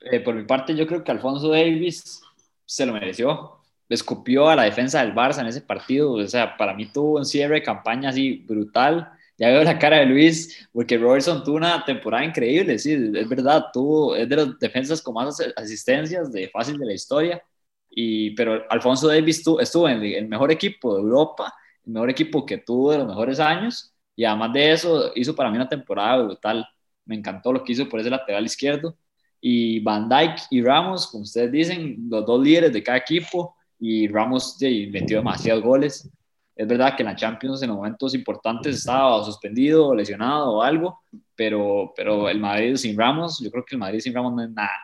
Eh, 0.00 0.20
por 0.20 0.34
mi 0.34 0.44
parte, 0.44 0.74
yo 0.74 0.86
creo 0.86 1.04
que 1.04 1.12
Alfonso 1.12 1.50
Davis 1.50 2.22
se 2.64 2.86
lo 2.86 2.94
mereció. 2.94 3.60
Escupió 3.88 4.48
a 4.48 4.56
la 4.56 4.64
defensa 4.64 5.04
del 5.04 5.14
Barça 5.14 5.40
en 5.40 5.46
ese 5.46 5.60
partido. 5.60 6.12
O 6.12 6.26
sea, 6.26 6.56
para 6.56 6.74
mí 6.74 6.86
tuvo 6.86 7.18
un 7.18 7.24
cierre 7.24 7.56
de 7.56 7.62
campaña 7.62 8.10
así 8.10 8.44
brutal. 8.46 9.10
Ya 9.38 9.48
veo 9.48 9.64
la 9.64 9.78
cara 9.78 9.98
de 9.98 10.06
Luis, 10.06 10.68
porque 10.72 10.96
Robertson 10.96 11.42
tuvo 11.44 11.56
una 11.56 11.84
temporada 11.84 12.24
increíble, 12.24 12.78
sí, 12.78 12.92
es 12.92 13.28
verdad, 13.28 13.64
tuvo, 13.72 14.14
es 14.14 14.28
de 14.28 14.36
las 14.36 14.58
defensas 14.60 15.02
con 15.02 15.14
más 15.14 15.40
asistencias 15.56 16.30
de 16.30 16.48
fácil 16.48 16.78
de 16.78 16.86
la 16.86 16.92
historia 16.92 17.42
y, 17.94 18.30
pero 18.32 18.64
Alfonso 18.70 19.08
Davis 19.08 19.38
estuvo, 19.60 19.88
en 19.88 20.02
el, 20.02 20.28
mejor 20.28 20.50
equipo 20.50 20.94
de 20.94 21.02
Europa, 21.02 21.54
el 21.86 21.92
mejor 21.92 22.10
equipo 22.10 22.44
que 22.44 22.58
tuvo 22.58 22.92
de 22.92 22.98
los 22.98 23.06
mejores 23.06 23.38
años, 23.40 23.94
y 24.16 24.24
además 24.24 24.52
de 24.52 24.72
eso 24.72 25.12
hizo 25.14 25.34
para 25.34 25.50
mí 25.50 25.56
una 25.56 25.68
temporada 25.68 26.22
brutal. 26.22 26.66
Me 27.04 27.14
encantó 27.16 27.52
lo 27.52 27.62
que 27.64 27.72
hizo 27.72 27.88
por 27.88 28.00
ese 28.00 28.10
lateral 28.10 28.44
izquierdo. 28.44 28.96
Y 29.40 29.80
Van 29.80 30.08
Dijk 30.08 30.36
y 30.50 30.62
Ramos, 30.62 31.06
como 31.08 31.24
ustedes 31.24 31.52
dicen, 31.52 32.06
los 32.08 32.24
dos 32.24 32.42
líderes 32.42 32.72
de 32.72 32.82
cada 32.82 32.98
equipo, 32.98 33.56
y 33.86 34.08
Ramos 34.08 34.56
metió 34.90 35.18
demasiados 35.18 35.62
goles. 35.62 36.10
Es 36.56 36.66
verdad 36.66 36.96
que 36.96 37.02
en 37.02 37.08
la 37.08 37.16
Champions 37.16 37.62
en 37.62 37.68
momentos 37.70 38.14
importantes 38.14 38.76
estaba 38.76 39.22
suspendido, 39.22 39.94
lesionado 39.94 40.54
o 40.54 40.62
algo, 40.62 41.02
pero, 41.36 41.92
pero 41.94 42.30
el 42.30 42.40
Madrid 42.40 42.76
sin 42.76 42.96
Ramos, 42.98 43.40
yo 43.40 43.50
creo 43.50 43.62
que 43.62 43.74
el 43.74 43.80
Madrid 43.80 44.00
sin 44.00 44.14
Ramos 44.14 44.32
no 44.34 44.42
es 44.42 44.50
nada. 44.50 44.80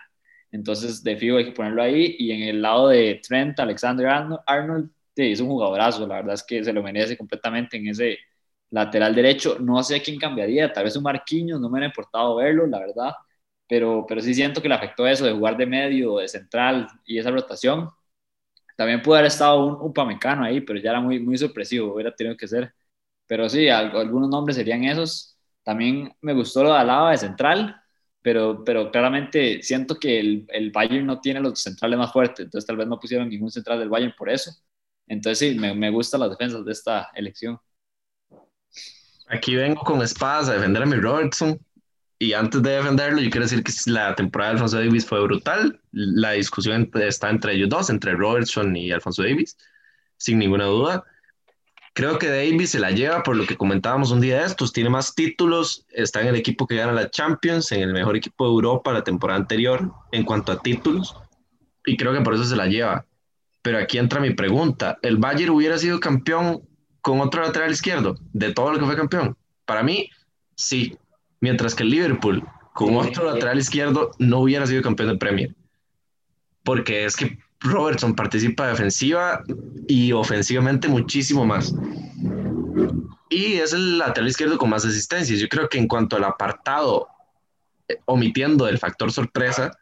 Entonces, 0.52 1.02
de 1.02 1.16
fijo 1.16 1.38
hay 1.38 1.46
que 1.46 1.52
ponerlo 1.52 1.82
ahí. 1.82 2.16
Y 2.18 2.32
en 2.32 2.42
el 2.42 2.60
lado 2.60 2.88
de 2.88 3.20
Trent, 3.26 3.58
Alexander 3.60 4.06
Arnold, 4.46 4.90
es 5.16 5.40
un 5.40 5.48
jugadorazo. 5.48 6.06
La 6.06 6.16
verdad 6.16 6.34
es 6.34 6.42
que 6.42 6.62
se 6.62 6.72
lo 6.72 6.82
merece 6.82 7.16
completamente 7.16 7.78
en 7.78 7.88
ese 7.88 8.18
lateral 8.70 9.14
derecho. 9.14 9.58
No 9.60 9.82
sé 9.82 9.96
a 9.96 10.02
quién 10.02 10.18
cambiaría. 10.18 10.72
Tal 10.72 10.84
vez 10.84 10.96
un 10.96 11.04
Marquinhos, 11.04 11.58
no 11.58 11.70
me 11.70 11.82
ha 11.82 11.86
importado 11.86 12.36
verlo, 12.36 12.66
la 12.66 12.80
verdad. 12.80 13.12
Pero, 13.66 14.04
pero 14.06 14.20
sí 14.20 14.34
siento 14.34 14.60
que 14.60 14.68
le 14.68 14.74
afectó 14.74 15.06
eso 15.06 15.24
de 15.24 15.32
jugar 15.32 15.56
de 15.56 15.66
medio, 15.66 16.18
de 16.18 16.28
central 16.28 16.86
y 17.06 17.18
esa 17.18 17.30
rotación. 17.30 17.88
También 18.80 19.02
puede 19.02 19.18
haber 19.18 19.28
estado 19.28 19.62
un 19.66 19.88
Upamecano 19.90 20.42
ahí, 20.42 20.62
pero 20.62 20.78
ya 20.78 20.88
era 20.88 21.00
muy, 21.00 21.20
muy 21.20 21.36
sorpresivo. 21.36 21.92
Hubiera 21.92 22.14
tenido 22.14 22.34
que 22.34 22.48
ser. 22.48 22.72
Pero 23.26 23.46
sí, 23.46 23.68
algunos 23.68 24.30
nombres 24.30 24.56
serían 24.56 24.84
esos. 24.84 25.36
También 25.62 26.14
me 26.22 26.32
gustó 26.32 26.62
lo 26.62 26.72
de 26.72 26.78
Alaba 26.78 27.10
de 27.10 27.18
central 27.18 27.76
pero, 28.22 28.64
pero 28.64 28.90
claramente 28.90 29.62
siento 29.62 29.98
que 29.98 30.18
el, 30.20 30.46
el, 30.48 30.70
Bayern 30.70 31.06
no 31.06 31.20
tiene 31.20 31.40
los 31.40 31.60
centrales 31.60 31.98
más 31.98 32.12
fuertes, 32.12 32.44
entonces 32.44 32.66
tal 32.66 32.76
vez 32.76 32.86
no 32.86 32.98
pusieron 32.98 33.28
ningún 33.28 33.50
central 33.50 33.78
del 33.78 33.88
Bayern 33.88 34.14
por 34.16 34.30
eso. 34.30 34.50
Entonces 35.06 35.38
sí, 35.38 35.58
me, 35.58 35.74
me 35.74 35.90
gustan 35.90 36.20
las 36.20 36.30
defensas 36.30 36.64
de 36.64 36.72
esta 36.72 37.10
elección. 37.14 37.58
Aquí 39.26 39.56
vengo 39.56 39.82
con 39.82 40.02
espadas 40.02 40.48
a 40.48 40.54
defender 40.54 40.82
a 40.82 40.86
mi 40.86 40.96
Robertson. 40.96 41.58
Y 42.22 42.34
antes 42.34 42.62
de 42.62 42.72
defenderlo, 42.72 43.22
yo 43.22 43.30
quiero 43.30 43.46
decir 43.46 43.64
que 43.64 43.72
la 43.86 44.14
temporada 44.14 44.50
de 44.50 44.56
Alfonso 44.56 44.76
Davis 44.76 45.06
fue 45.06 45.22
brutal. 45.22 45.80
La 45.90 46.32
discusión 46.32 46.90
está 46.92 47.30
entre 47.30 47.54
ellos 47.54 47.70
dos, 47.70 47.88
entre 47.88 48.12
Robertson 48.12 48.76
y 48.76 48.90
Alfonso 48.90 49.22
Davis, 49.22 49.56
sin 50.18 50.38
ninguna 50.38 50.66
duda. 50.66 51.02
Creo 51.94 52.18
que 52.18 52.28
Davis 52.28 52.72
se 52.72 52.78
la 52.78 52.90
lleva 52.90 53.22
por 53.22 53.36
lo 53.36 53.46
que 53.46 53.56
comentábamos 53.56 54.10
un 54.10 54.20
día 54.20 54.40
de 54.40 54.44
estos. 54.44 54.74
Tiene 54.74 54.90
más 54.90 55.14
títulos, 55.14 55.86
está 55.88 56.20
en 56.20 56.28
el 56.28 56.36
equipo 56.36 56.66
que 56.66 56.76
gana 56.76 56.92
la 56.92 57.10
Champions, 57.10 57.72
en 57.72 57.80
el 57.80 57.94
mejor 57.94 58.16
equipo 58.16 58.44
de 58.44 58.50
Europa 58.50 58.92
la 58.92 59.02
temporada 59.02 59.40
anterior 59.40 59.90
en 60.12 60.24
cuanto 60.24 60.52
a 60.52 60.60
títulos. 60.60 61.16
Y 61.86 61.96
creo 61.96 62.12
que 62.12 62.20
por 62.20 62.34
eso 62.34 62.44
se 62.44 62.54
la 62.54 62.66
lleva. 62.66 63.06
Pero 63.62 63.78
aquí 63.78 63.96
entra 63.96 64.20
mi 64.20 64.34
pregunta. 64.34 64.98
¿El 65.00 65.16
Bayern 65.16 65.52
hubiera 65.52 65.78
sido 65.78 65.98
campeón 65.98 66.68
con 67.00 67.18
otro 67.22 67.40
lateral 67.40 67.72
izquierdo 67.72 68.18
de 68.34 68.52
todo 68.52 68.72
lo 68.72 68.78
que 68.78 68.84
fue 68.84 68.96
campeón? 68.96 69.38
Para 69.64 69.82
mí, 69.82 70.10
sí. 70.54 70.98
Mientras 71.40 71.74
que 71.74 71.82
el 71.82 71.90
Liverpool 71.90 72.46
con 72.74 72.96
otro 72.96 73.24
lateral 73.24 73.58
izquierdo 73.58 74.12
no 74.18 74.40
hubiera 74.40 74.66
sido 74.66 74.82
campeón 74.82 75.10
de 75.10 75.16
Premier. 75.16 75.54
Porque 76.62 77.04
es 77.04 77.16
que 77.16 77.38
Robertson 77.60 78.14
participa 78.14 78.68
defensiva 78.68 79.42
y 79.88 80.12
ofensivamente 80.12 80.88
muchísimo 80.88 81.44
más. 81.44 81.74
Y 83.28 83.54
es 83.54 83.72
el 83.72 83.98
lateral 83.98 84.28
izquierdo 84.28 84.58
con 84.58 84.70
más 84.70 84.84
asistencias. 84.84 85.38
Yo 85.38 85.48
creo 85.48 85.68
que 85.68 85.78
en 85.78 85.88
cuanto 85.88 86.16
al 86.16 86.24
apartado, 86.24 87.08
eh, 87.88 87.98
omitiendo 88.06 88.66
el 88.66 88.78
factor 88.78 89.12
sorpresa, 89.12 89.72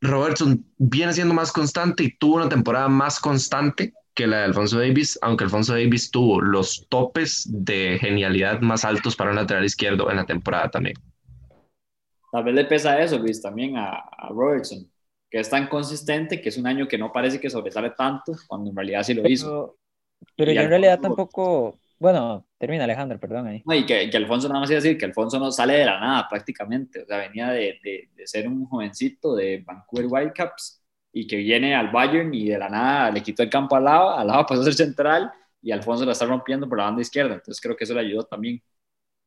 Robertson 0.00 0.64
viene 0.78 1.12
siendo 1.12 1.34
más 1.34 1.52
constante 1.52 2.04
y 2.04 2.16
tuvo 2.16 2.36
una 2.36 2.48
temporada 2.48 2.88
más 2.88 3.20
constante 3.20 3.92
que 4.14 4.26
la 4.26 4.38
de 4.38 4.44
Alfonso 4.44 4.78
Davis, 4.78 5.18
aunque 5.22 5.44
Alfonso 5.44 5.72
Davis 5.72 6.10
tuvo 6.10 6.40
los 6.40 6.86
topes 6.88 7.48
de 7.50 7.98
genialidad 8.00 8.60
más 8.60 8.84
altos 8.84 9.16
para 9.16 9.30
un 9.30 9.36
lateral 9.36 9.64
izquierdo 9.64 10.10
en 10.10 10.16
la 10.16 10.26
temporada 10.26 10.70
también. 10.70 10.96
Tal 12.32 12.44
vez 12.44 12.54
le 12.54 12.64
pesa 12.64 13.00
eso, 13.00 13.18
Luis, 13.18 13.42
también 13.42 13.76
a, 13.76 13.90
a 13.90 14.28
Robertson 14.28 14.88
que 15.30 15.38
es 15.38 15.48
tan 15.48 15.68
consistente 15.68 16.40
que 16.40 16.48
es 16.48 16.58
un 16.58 16.66
año 16.66 16.88
que 16.88 16.98
no 16.98 17.12
parece 17.12 17.40
que 17.40 17.48
sobresale 17.48 17.90
tanto, 17.90 18.32
cuando 18.48 18.70
en 18.70 18.76
realidad 18.76 19.04
sí 19.04 19.14
lo 19.14 19.26
hizo. 19.28 19.78
Pero 20.36 20.52
yo 20.52 20.60
en 20.60 20.68
realidad 20.68 20.98
tampoco, 21.00 21.78
bueno, 21.98 22.46
termina 22.58 22.84
Alejandro, 22.84 23.18
perdón 23.18 23.46
ahí. 23.46 23.62
y 23.64 23.86
que, 23.86 24.10
que, 24.10 24.16
Alfonso 24.16 24.48
nada 24.48 24.60
más 24.60 24.70
iba 24.70 24.80
a 24.80 24.82
decir 24.82 24.98
que 24.98 25.06
Alfonso 25.06 25.38
no 25.38 25.52
sale 25.52 25.74
de 25.74 25.84
la 25.86 26.00
nada 26.00 26.28
prácticamente, 26.28 27.02
o 27.02 27.06
sea, 27.06 27.18
venía 27.18 27.50
de, 27.50 27.78
de, 27.82 28.10
de, 28.14 28.26
ser 28.26 28.48
un 28.48 28.66
jovencito 28.66 29.36
de 29.36 29.62
Vancouver 29.64 30.06
Whitecaps 30.08 30.79
y 31.12 31.26
que 31.26 31.36
viene 31.36 31.74
al 31.74 31.90
Bayern 31.90 32.32
y 32.32 32.48
de 32.48 32.58
la 32.58 32.68
nada 32.68 33.10
le 33.10 33.22
quitó 33.22 33.42
el 33.42 33.50
campo 33.50 33.76
al 33.76 33.84
lado, 33.84 34.10
al 34.10 34.26
lado 34.26 34.46
pasó 34.46 34.60
a 34.62 34.64
ser 34.64 34.74
central 34.74 35.32
y 35.62 35.72
Alfonso 35.72 36.04
la 36.04 36.12
está 36.12 36.26
rompiendo 36.26 36.68
por 36.68 36.78
la 36.78 36.84
banda 36.84 37.02
izquierda, 37.02 37.34
entonces 37.34 37.60
creo 37.60 37.76
que 37.76 37.84
eso 37.84 37.94
le 37.94 38.00
ayudó 38.00 38.24
también. 38.24 38.62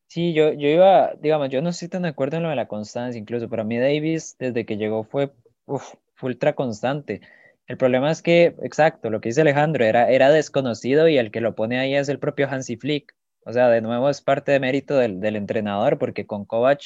Sí, 0.08 0.34
yo, 0.34 0.54
yo 0.54 0.68
iba, 0.68 1.14
digamos, 1.20 1.50
yo 1.50 1.62
no 1.62 1.70
estoy 1.70 1.88
tan 1.88 2.04
de 2.04 2.10
acuerdo 2.10 2.38
en 2.38 2.44
lo 2.44 2.50
de 2.50 2.56
la 2.56 2.68
constancia, 2.68 3.20
incluso 3.20 3.50
para 3.50 3.64
mí 3.64 3.80
Davis 3.80 4.36
desde 4.38 4.66
que 4.66 4.78
llegó 4.78 5.04
fue 5.04 5.32
uf, 5.66 5.94
ultra 6.22 6.54
constante. 6.54 7.22
El 7.68 7.78
problema 7.78 8.12
es 8.12 8.22
que, 8.22 8.56
exacto, 8.62 9.10
lo 9.10 9.22
que 9.22 9.30
dice 9.30 9.42
Alejandro, 9.42 9.86
era, 9.86 10.10
era 10.10 10.30
desconocido 10.30 11.08
y 11.08 11.18
el 11.18 11.32
que 11.32 11.42
lo 11.42 11.56
pone 11.56 11.80
ahí 11.80 11.96
es 11.96 12.10
el 12.10 12.20
propio 12.20 12.48
Hansi 12.50 12.78
Flick. 12.78 13.16
O 13.46 13.54
sea, 13.54 13.70
de 13.70 13.82
nuevo 13.82 14.10
es 14.10 14.22
parte 14.22 14.52
de 14.52 14.60
mérito 14.60 14.96
del, 14.98 15.20
del 15.20 15.36
entrenador, 15.36 15.98
porque 15.98 16.26
con 16.26 16.46
Kovac 16.46 16.82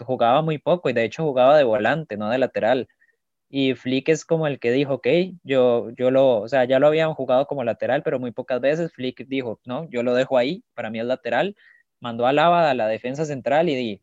jugaba 0.00 0.42
muy 0.42 0.58
poco 0.58 0.90
y 0.90 0.92
de 0.92 1.04
hecho 1.04 1.24
jugaba 1.24 1.56
de 1.56 1.64
volante, 1.64 2.16
no 2.16 2.30
de 2.30 2.38
lateral. 2.38 2.88
Y 3.54 3.74
Flick 3.74 4.08
es 4.08 4.24
como 4.24 4.46
el 4.46 4.58
que 4.58 4.72
dijo, 4.72 4.94
ok, 4.94 5.08
yo, 5.42 5.90
yo 5.90 6.10
lo, 6.10 6.40
o 6.40 6.48
sea, 6.48 6.64
ya 6.64 6.78
lo 6.78 6.86
habían 6.86 7.12
jugado 7.12 7.46
como 7.46 7.64
lateral, 7.64 8.02
pero 8.02 8.18
muy 8.18 8.30
pocas 8.32 8.62
veces 8.62 8.94
Flick 8.94 9.26
dijo, 9.28 9.60
no, 9.66 9.86
yo 9.90 10.02
lo 10.02 10.14
dejo 10.14 10.38
ahí, 10.38 10.64
para 10.72 10.88
mí 10.88 10.98
es 10.98 11.04
lateral, 11.04 11.54
mandó 12.00 12.24
a 12.24 12.30
Alaba 12.30 12.70
a 12.70 12.74
la 12.74 12.88
defensa 12.88 13.26
central 13.26 13.68
y, 13.68 14.00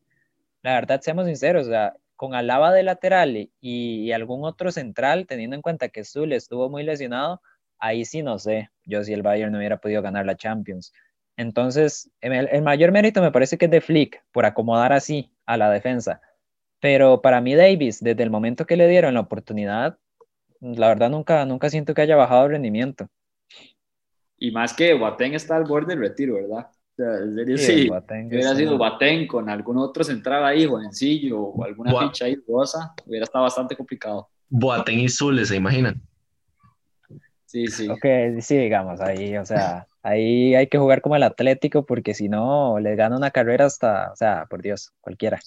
la 0.62 0.74
verdad, 0.74 1.00
seamos 1.00 1.26
sinceros, 1.26 1.66
o 1.66 1.70
sea, 1.70 1.96
con 2.14 2.36
Alaba 2.36 2.72
de 2.72 2.84
lateral 2.84 3.50
y, 3.60 4.12
algún 4.12 4.44
otro 4.44 4.70
central, 4.70 5.26
teniendo 5.26 5.56
en 5.56 5.62
cuenta 5.62 5.88
que 5.88 6.04
Zul 6.04 6.32
estuvo 6.32 6.70
muy 6.70 6.84
lesionado, 6.84 7.42
ahí 7.80 8.04
sí 8.04 8.22
no 8.22 8.38
sé, 8.38 8.70
yo 8.84 9.02
si 9.02 9.14
el 9.14 9.22
Bayern 9.22 9.50
no 9.50 9.58
hubiera 9.58 9.80
podido 9.80 10.00
ganar 10.00 10.26
la 10.26 10.36
Champions. 10.36 10.92
Entonces, 11.36 12.08
el, 12.20 12.62
mayor 12.62 12.92
mérito 12.92 13.20
me 13.20 13.32
parece 13.32 13.58
que 13.58 13.64
es 13.64 13.70
de 13.72 13.80
Flick, 13.80 14.22
por 14.30 14.46
acomodar 14.46 14.92
así 14.92 15.32
a 15.44 15.56
la 15.56 15.70
defensa. 15.70 16.20
Pero 16.80 17.20
para 17.20 17.40
mí 17.40 17.54
Davis, 17.54 18.02
desde 18.02 18.22
el 18.22 18.30
momento 18.30 18.66
que 18.66 18.76
le 18.76 18.88
dieron 18.88 19.14
la 19.14 19.20
oportunidad, 19.20 19.98
la 20.60 20.88
verdad 20.88 21.10
nunca, 21.10 21.44
nunca 21.44 21.70
siento 21.70 21.94
que 21.94 22.02
haya 22.02 22.16
bajado 22.16 22.46
el 22.46 22.52
rendimiento. 22.52 23.06
Y 24.38 24.50
más 24.50 24.72
que 24.72 24.94
Boateng 24.94 25.34
está 25.34 25.56
al 25.56 25.64
borde 25.64 25.94
del 25.94 26.00
retiro, 26.00 26.34
¿verdad? 26.34 26.68
en 26.98 27.34
serio, 27.34 27.56
sí, 27.56 27.88
hubiera 28.26 28.54
sido 28.54 28.76
Boateng 28.76 29.26
con 29.26 29.48
algún 29.48 29.78
otro 29.78 30.04
central 30.04 30.44
ahí, 30.44 30.66
jovencillo, 30.66 31.40
o 31.40 31.64
alguna 31.64 31.98
ficha 31.98 32.26
ahí 32.26 32.36
rosa, 32.46 32.94
hubiera 33.06 33.24
estado 33.24 33.44
bastante 33.44 33.74
complicado. 33.74 34.28
Boateng 34.48 34.98
y 34.98 35.08
Zule, 35.08 35.44
¿se 35.44 35.56
imaginan? 35.56 36.00
Sí, 37.46 37.66
sí. 37.68 37.88
Ok, 37.88 38.40
sí, 38.40 38.56
digamos, 38.56 39.00
ahí, 39.00 39.36
o 39.36 39.44
sea, 39.44 39.86
ahí 40.02 40.54
hay 40.54 40.68
que 40.68 40.78
jugar 40.78 41.00
como 41.00 41.16
el 41.16 41.22
Atlético, 41.22 41.84
porque 41.84 42.14
si 42.14 42.28
no, 42.28 42.78
le 42.78 42.94
gana 42.96 43.16
una 43.16 43.30
carrera 43.30 43.64
hasta, 43.64 44.12
o 44.12 44.16
sea, 44.16 44.46
por 44.48 44.62
Dios, 44.62 44.92
cualquiera. 45.00 45.40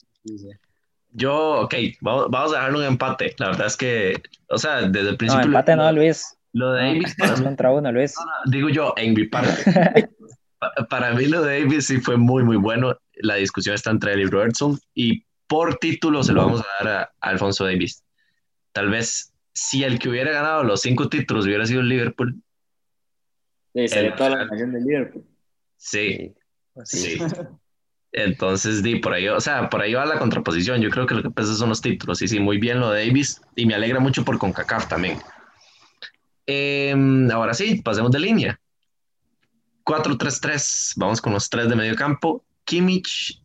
Yo, 1.14 1.62
ok, 1.62 1.76
vamos, 2.02 2.28
vamos, 2.30 2.54
a 2.54 2.58
dejarle 2.58 2.80
un 2.80 2.86
empate. 2.86 3.36
La 3.38 3.50
verdad 3.50 3.68
es 3.68 3.78
que, 3.78 4.22
o 4.50 4.58
sea, 4.58 4.82
desde 4.82 5.10
el 5.10 5.18
principio. 5.18 5.46
No, 5.46 5.52
empate 5.52 5.76
no, 5.76 5.92
Luis. 5.92 6.38
Lo 6.54 6.72
de 6.74 6.84
Davis. 6.84 7.16
contra 7.44 7.72
uno, 7.72 7.92
Luis. 7.92 8.16
digo 8.46 8.70
yo, 8.70 8.94
en 8.98 9.14
mi 9.14 9.26
parte. 9.26 10.10
para 10.90 11.14
mí 11.14 11.26
lo 11.26 11.42
de 11.42 11.62
Davis 11.62 11.88
sí 11.88 12.00
fue 12.00 12.18
muy, 12.18 12.44
muy 12.44 12.58
bueno. 12.58 12.98
La 13.16 13.36
discusión 13.36 13.76
está 13.76 13.92
entre 13.92 14.14
él 14.14 14.22
y 14.22 14.26
Robertson 14.26 14.80
y 14.94 15.24
por 15.48 15.76
título 15.78 16.24
se 16.24 16.34
lo 16.34 16.46
vamos 16.46 16.62
a 16.62 16.84
dar 16.84 16.98
a, 16.98 17.14
Alfonso 17.22 17.66
Davis. 17.66 18.04
Tal 18.72 18.90
vez 18.90 19.34
si 19.54 19.84
el 19.84 20.00
que 20.00 20.10
hubiera 20.10 20.32
ganado 20.32 20.64
los 20.64 20.82
cinco 20.82 21.10
títulos 21.10 21.46
hubiera 21.46 21.66
sido 21.66 21.82
el 21.82 21.90
Liverpool. 21.90 22.42
Sí, 23.74 23.88
sería 23.88 24.16
toda 24.16 24.30
la 24.32 24.46
nación 24.46 24.74
de 24.74 24.82
Liverpool. 24.82 25.26
Sí, 25.78 26.34
sí. 26.84 27.20
Entonces, 28.14 28.84
di, 28.84 28.98
por 28.98 29.14
ahí, 29.14 29.28
o 29.28 29.42
sea, 29.42 29.72
por 29.72 29.82
ahí 29.82 29.96
va 29.96 30.06
la 30.06 30.20
contraposición. 30.20 30.80
Yo 30.82 30.92
creo 30.92 31.08
que 31.08 31.16
lo 31.16 31.24
que 31.24 31.32
pesa 31.32 31.56
son 31.56 31.70
los 31.70 31.82
títulos. 31.82 32.22
Y 32.22 32.28
sí, 32.28 32.40
muy 32.40 32.60
bien 32.60 32.80
lo 32.80 32.92
de 32.92 33.08
Davis. 33.08 33.42
Y 33.56 33.66
me 33.66 33.74
alegra 33.74 34.00
mucho 34.00 34.24
por 34.24 34.38
CONCACAF 34.38 34.88
también. 34.88 35.18
Em, 36.46 37.30
ahora 37.32 37.56
sí, 37.56 37.82
pasemos 37.82 38.12
de 38.12 38.20
línea. 38.20 38.60
4-3-3. 39.84 40.94
Vamos 40.98 41.22
con 41.22 41.34
los 41.34 41.50
tres 41.50 41.68
de 41.68 41.76
medio 41.76 41.96
campo. 41.96 42.46
Kimmich, 42.66 43.42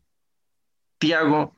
Thiago 0.99 1.57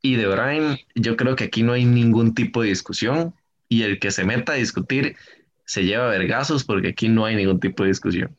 y 0.00 0.16
De 0.16 0.26
Bruyne. 0.26 0.86
Yo 0.94 1.18
creo 1.18 1.36
que 1.36 1.44
aquí 1.44 1.62
no 1.62 1.74
hay 1.74 1.84
ningún 1.84 2.34
tipo 2.34 2.62
de 2.62 2.68
discusión. 2.68 3.34
Y 3.68 3.82
el 3.82 3.98
que 3.98 4.10
se 4.10 4.24
meta 4.24 4.52
a 4.52 4.56
discutir 4.56 5.16
se 5.66 5.84
lleva 5.84 6.08
vergazos 6.08 6.64
porque 6.64 6.88
aquí 6.88 7.10
no 7.10 7.26
hay 7.26 7.36
ningún 7.36 7.60
tipo 7.60 7.82
de 7.82 7.90
discusión. 7.90 8.34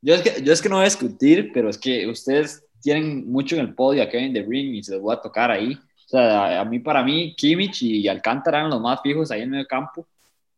Yo 0.00 0.14
es, 0.14 0.22
que, 0.22 0.42
yo 0.42 0.52
es 0.52 0.62
que 0.62 0.68
no 0.68 0.76
voy 0.76 0.82
a 0.82 0.88
discutir, 0.88 1.50
pero 1.52 1.68
es 1.68 1.78
que 1.78 2.08
ustedes 2.08 2.64
tienen 2.82 3.30
mucho 3.30 3.54
en 3.56 3.62
el 3.62 3.74
podio 3.74 4.02
a 4.02 4.08
Kevin 4.08 4.32
De 4.32 4.42
Bruyne 4.42 4.78
y 4.78 4.82
se 4.82 4.92
los 4.92 5.00
voy 5.00 5.14
a 5.14 5.20
tocar 5.20 5.50
ahí. 5.50 5.72
O 5.74 6.08
sea, 6.08 6.60
a 6.60 6.64
mí, 6.64 6.80
para 6.80 7.02
mí, 7.02 7.34
Kimmich 7.34 7.82
y 7.82 8.06
Alcántara 8.08 8.58
eran 8.58 8.70
los 8.70 8.80
más 8.80 9.00
fijos 9.00 9.30
ahí 9.30 9.42
en 9.42 9.50
medio 9.50 9.66
campo. 9.66 10.06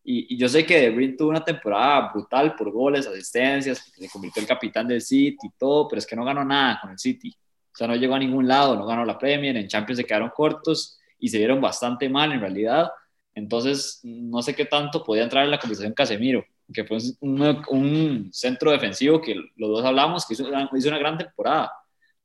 Y, 0.03 0.37
yo 0.37 0.49
sé 0.49 0.67
que 0.67 0.81
De 0.81 0.91
Bruyne 0.91 1.17
tuvo 1.17 1.31
una 1.31 1.45
temporada 1.45 2.11
brutal 2.13 2.57
por 2.57 2.71
goles, 2.71 3.07
asistencias, 3.07 3.79
se 3.79 4.09
convirtió 4.09 4.43
el 4.43 4.49
capitán 4.49 4.89
del 4.89 5.01
City 5.01 5.47
y 5.47 5.51
todo, 5.59 5.87
pero 5.87 5.99
es 5.99 6.07
que 6.07 6.17
no 6.17 6.25
ganó 6.25 6.45
nada 6.45 6.79
con 6.81 6.91
el 6.91 6.99
City. 6.99 7.31
O 7.73 7.77
sea, 7.77 7.87
no 7.87 7.95
llegó 7.95 8.15
a 8.15 8.19
ningún 8.19 8.49
lado, 8.49 8.75
no 8.77 8.87
ganó 8.87 9.05
la 9.05 9.19
Premier, 9.19 9.57
en 9.57 9.69
Champions 9.69 9.99
se 9.99 10.05
quedaron 10.05 10.31
cortos 10.31 10.99
y 11.19 11.29
se 11.29 11.39
vieron 11.39 11.61
bastante 11.61 12.09
mal 12.09 12.33
en 12.33 12.41
realidad. 12.41 12.91
Entonces, 13.35 14.01
no 14.03 14.43
sé 14.43 14.55
qué 14.55 14.65
tanto 14.65 15.03
podía 15.03 15.25
entrar 15.25 15.45
en 15.45 15.51
la 15.51 15.59
conversación 15.59 15.93
Casemiro, 15.93 16.45
que 16.73 16.85
fue 16.85 16.99
un, 17.21 17.63
un 17.69 18.31
centro 18.33 18.71
defensivo 18.71 19.21
que 19.21 19.35
los 19.57 19.71
dos 19.71 19.85
hablamos, 19.85 20.27
que 20.27 20.35
hizo, 20.35 20.49
hizo 20.77 20.89
una 20.89 20.99
gran 20.99 21.19
temporada 21.19 21.73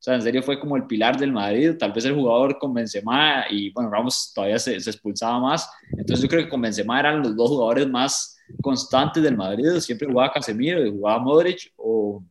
o 0.00 0.02
sea, 0.02 0.14
en 0.14 0.22
serio 0.22 0.42
fue 0.42 0.58
como 0.58 0.78
el 0.78 0.86
pilar 0.86 1.18
del 1.18 1.30
Madrid, 1.30 1.74
tal 1.78 1.92
vez 1.92 2.06
el 2.06 2.14
jugador 2.14 2.58
con 2.58 2.72
Benzema 2.72 3.44
y 3.50 3.70
bueno, 3.70 3.90
Ramos 3.90 4.32
todavía 4.34 4.58
se, 4.58 4.76
expulsaba 4.76 5.38
más. 5.38 5.70
Entonces 5.90 6.22
yo 6.22 6.28
creo 6.28 6.42
que 6.42 6.48
con 6.48 6.62
Benzema 6.62 6.98
eran 6.98 7.20
los 7.20 7.36
dos 7.36 7.50
jugadores 7.50 7.86
más 7.86 8.38
constantes 8.62 9.22
del 9.22 9.36
Madrid. 9.36 9.78
Siempre 9.80 10.08
jugaba 10.08 10.32
Casemiro, 10.32 10.86
y 10.86 10.90
jugaba 10.90 11.18
Modric 11.18 11.74
o, 11.76 12.24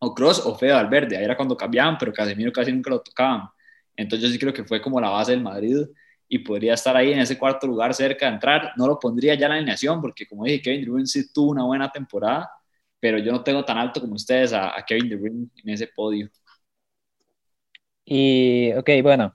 o 0.00 0.14
Kroos 0.14 0.44
o 0.44 0.54
Fede 0.54 0.72
Valverde. 0.72 1.16
Ahí 1.16 1.24
era 1.24 1.34
cuando 1.34 1.56
cambiaban, 1.56 1.96
pero 1.98 2.12
Casemiro 2.12 2.52
casi 2.52 2.72
nunca 2.72 2.90
lo 2.90 3.00
tocaban. 3.00 3.48
Entonces 3.96 4.28
yo 4.28 4.32
sí 4.34 4.38
creo 4.38 4.52
que 4.52 4.64
fue 4.64 4.82
como 4.82 5.00
la 5.00 5.08
base 5.08 5.32
del 5.32 5.42
Madrid 5.42 5.86
y 6.28 6.40
podría 6.40 6.74
estar 6.74 6.94
ahí 6.94 7.12
en 7.12 7.20
ese 7.20 7.38
cuarto 7.38 7.66
lugar 7.66 7.94
cerca 7.94 8.26
de 8.26 8.34
entrar. 8.34 8.72
No 8.76 8.86
lo 8.86 8.98
pondría 8.98 9.34
ya 9.34 9.46
en 9.46 9.52
la 9.52 9.56
alineación 9.56 10.02
porque 10.02 10.26
como 10.26 10.44
dije, 10.44 10.60
Kevin 10.60 10.82
De 10.82 10.90
Bruyne 10.90 11.06
sí 11.06 11.32
tuvo 11.32 11.52
una 11.52 11.64
buena 11.64 11.90
temporada, 11.90 12.50
pero 13.00 13.16
yo 13.16 13.32
no 13.32 13.42
tengo 13.42 13.64
tan 13.64 13.78
alto 13.78 13.98
como 13.98 14.12
ustedes 14.12 14.52
a, 14.52 14.78
a 14.78 14.84
Kevin 14.84 15.08
De 15.08 15.16
Bruyne 15.16 15.46
en 15.64 15.70
ese 15.70 15.86
podio. 15.86 16.28
Y, 18.10 18.72
ok, 18.72 18.88
bueno, 19.02 19.34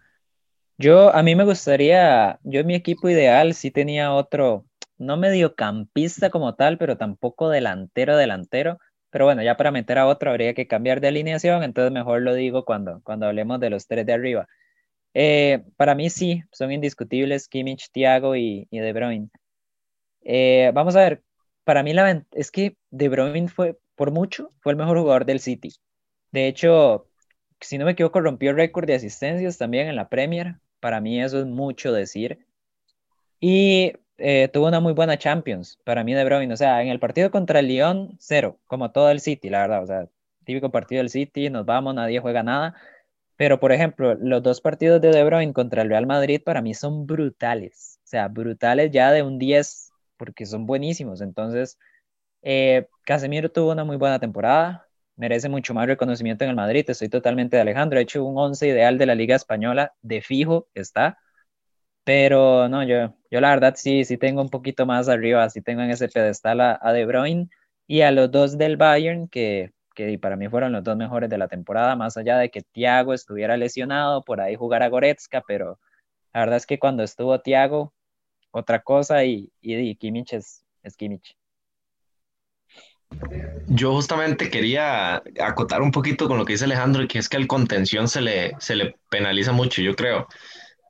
yo 0.77 1.13
a 1.15 1.23
mí 1.23 1.35
me 1.35 1.45
gustaría, 1.45 2.39
yo 2.43 2.61
en 2.61 2.67
mi 2.67 2.75
equipo 2.75 3.07
ideal 3.09 3.53
sí 3.53 3.71
tenía 3.71 4.13
otro, 4.13 4.65
no 4.97 5.15
mediocampista 5.17 6.31
como 6.31 6.55
tal, 6.55 6.79
pero 6.79 6.97
tampoco 6.97 7.49
delantero, 7.49 8.17
delantero. 8.17 8.79
Pero 9.11 9.25
bueno, 9.25 9.43
ya 9.43 9.57
para 9.57 9.71
meter 9.71 9.99
a 9.99 10.07
otro 10.07 10.31
habría 10.31 10.55
que 10.55 10.67
cambiar 10.67 11.01
de 11.01 11.09
alineación, 11.09 11.63
entonces 11.63 11.91
mejor 11.91 12.23
lo 12.23 12.33
digo 12.33 12.65
cuando, 12.65 13.01
cuando 13.03 13.27
hablemos 13.27 13.59
de 13.59 13.69
los 13.69 13.87
tres 13.87 14.07
de 14.07 14.13
arriba. 14.13 14.47
Eh, 15.13 15.63
para 15.77 15.95
mí 15.95 16.09
sí, 16.09 16.43
son 16.51 16.71
indiscutibles 16.71 17.47
Kimmich, 17.47 17.91
Thiago 17.91 18.35
y, 18.35 18.67
De 18.71 18.93
Bruyne. 18.93 19.29
Eh, 20.23 20.71
vamos 20.73 20.95
a 20.95 21.01
ver, 21.01 21.23
para 21.63 21.83
mí 21.83 21.93
la 21.93 22.25
es 22.31 22.51
que 22.51 22.77
De 22.89 23.09
Bruyne 23.09 23.49
fue, 23.49 23.77
por 23.95 24.11
mucho, 24.11 24.51
fue 24.61 24.71
el 24.71 24.77
mejor 24.79 24.97
jugador 24.99 25.25
del 25.25 25.39
City. 25.39 25.73
De 26.31 26.47
hecho, 26.47 27.07
si 27.65 27.77
no 27.77 27.85
me 27.85 27.91
equivoco, 27.91 28.21
rompió 28.21 28.53
récord 28.53 28.85
de 28.85 28.95
asistencias 28.95 29.57
también 29.57 29.87
en 29.87 29.95
la 29.95 30.09
Premier. 30.09 30.55
Para 30.79 31.01
mí 31.01 31.21
eso 31.21 31.39
es 31.39 31.45
mucho 31.45 31.91
decir. 31.93 32.45
Y 33.39 33.93
eh, 34.17 34.49
tuvo 34.53 34.67
una 34.67 34.79
muy 34.79 34.93
buena 34.93 35.17
Champions, 35.17 35.79
para 35.83 36.03
mí 36.03 36.13
De 36.13 36.23
Bruyne. 36.25 36.53
O 36.53 36.57
sea, 36.57 36.81
en 36.81 36.89
el 36.89 36.99
partido 36.99 37.31
contra 37.31 37.59
el 37.59 37.67
Lyon, 37.67 38.15
cero, 38.19 38.59
como 38.67 38.91
todo 38.91 39.09
el 39.09 39.19
City, 39.19 39.49
la 39.49 39.61
verdad. 39.61 39.83
O 39.83 39.87
sea, 39.87 40.07
típico 40.45 40.71
partido 40.71 40.99
del 40.99 41.09
City, 41.09 41.49
nos 41.49 41.65
vamos, 41.65 41.95
nadie 41.95 42.19
juega 42.19 42.43
nada. 42.43 42.75
Pero, 43.35 43.59
por 43.59 43.71
ejemplo, 43.71 44.15
los 44.15 44.43
dos 44.43 44.61
partidos 44.61 45.01
de 45.01 45.09
De 45.11 45.23
Bruyne 45.23 45.53
contra 45.53 45.81
el 45.81 45.89
Real 45.89 46.05
Madrid 46.05 46.41
para 46.43 46.61
mí 46.61 46.73
son 46.73 47.07
brutales. 47.07 47.99
O 48.05 48.07
sea, 48.07 48.27
brutales 48.27 48.91
ya 48.91 49.11
de 49.11 49.23
un 49.23 49.39
10, 49.39 49.91
porque 50.17 50.45
son 50.45 50.65
buenísimos. 50.65 51.21
Entonces, 51.21 51.77
eh, 52.43 52.87
Casemiro 53.05 53.51
tuvo 53.51 53.71
una 53.71 53.83
muy 53.85 53.97
buena 53.97 54.19
temporada 54.19 54.87
merece 55.15 55.49
mucho 55.49 55.73
más 55.73 55.87
reconocimiento 55.87 56.43
en 56.43 56.51
el 56.51 56.55
Madrid. 56.55 56.85
Estoy 56.87 57.09
totalmente 57.09 57.55
de 57.57 57.61
Alejandro. 57.61 57.99
He 57.99 58.03
hecho 58.03 58.23
un 58.23 58.37
11 58.37 58.67
ideal 58.67 58.97
de 58.97 59.05
la 59.05 59.15
Liga 59.15 59.35
Española, 59.35 59.93
de 60.01 60.21
fijo 60.21 60.67
está. 60.73 61.17
Pero 62.03 62.67
no, 62.69 62.83
yo, 62.83 63.15
yo 63.31 63.41
la 63.41 63.49
verdad 63.49 63.75
sí, 63.77 64.03
sí 64.05 64.17
tengo 64.17 64.41
un 64.41 64.49
poquito 64.49 64.85
más 64.85 65.07
arriba, 65.09 65.49
sí 65.49 65.61
tengo 65.61 65.81
en 65.81 65.91
ese 65.91 66.09
pedestal 66.09 66.59
a, 66.61 66.93
De 66.93 67.05
Bruyne 67.05 67.49
y 67.87 68.01
a 68.01 68.11
los 68.11 68.29
dos 68.31 68.57
del 68.57 68.77
Bayern, 68.77 69.27
que, 69.29 69.73
que 69.95 70.17
para 70.19 70.35
mí 70.35 70.49
fueron 70.49 70.73
los 70.73 70.83
dos 70.83 70.97
mejores 70.97 71.29
de 71.29 71.37
la 71.37 71.47
temporada, 71.47 71.95
más 71.95 72.17
allá 72.17 72.37
de 72.37 72.49
que 72.49 72.61
Thiago 72.61 73.13
estuviera 73.13 73.55
lesionado, 73.57 74.23
por 74.23 74.41
ahí 74.41 74.55
jugar 74.55 74.83
a 74.83 74.89
Goretzka, 74.89 75.43
pero 75.47 75.79
la 76.33 76.41
verdad 76.41 76.57
es 76.57 76.65
que 76.65 76.79
cuando 76.79 77.03
estuvo 77.03 77.39
Thiago, 77.41 77.93
otra 78.51 78.81
cosa 78.83 79.23
y, 79.25 79.51
y, 79.61 79.95
Kimmich 79.95 80.33
es, 80.33 80.65
es 80.83 80.97
Kimmich. 80.97 81.37
Yo 83.67 83.93
justamente 83.93 84.49
quería 84.49 85.23
acotar 85.41 85.81
un 85.81 85.91
poquito 85.91 86.27
con 86.27 86.37
lo 86.37 86.45
que 86.45 86.53
dice 86.53 86.65
Alejandro, 86.65 87.07
que 87.07 87.19
es 87.19 87.29
que 87.29 87.37
el 87.37 87.47
contención 87.47 88.07
se 88.07 88.21
le, 88.21 88.53
se 88.59 88.75
le 88.75 88.95
penaliza 89.09 89.51
mucho, 89.51 89.81
yo 89.81 89.95
creo. 89.95 90.27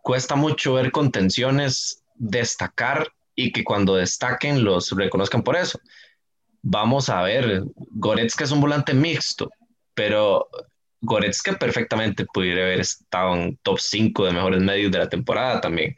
Cuesta 0.02 0.36
mucho 0.36 0.74
ver 0.74 0.92
contenciones 0.92 2.04
destacar 2.16 3.08
y 3.36 3.52
que 3.52 3.64
cuando 3.64 3.96
destaquen 3.96 4.64
los 4.64 4.92
reconozcan 4.92 5.44
por 5.44 5.56
eso. 5.56 5.80
Vamos 6.62 7.10
a 7.10 7.22
ver, 7.22 7.64
Goretzka 7.76 8.44
es 8.44 8.52
un 8.52 8.62
volante 8.62 8.94
mixto, 8.94 9.50
pero 9.94 10.48
Goretzka 11.02 11.54
perfectamente 11.54 12.26
pudiera 12.26 12.64
haber 12.64 12.80
estado 12.80 13.36
en 13.36 13.58
top 13.58 13.80
5 13.80 14.26
de 14.26 14.32
mejores 14.32 14.62
medios 14.62 14.92
de 14.92 15.00
la 15.00 15.10
temporada 15.10 15.60
también. 15.60 15.96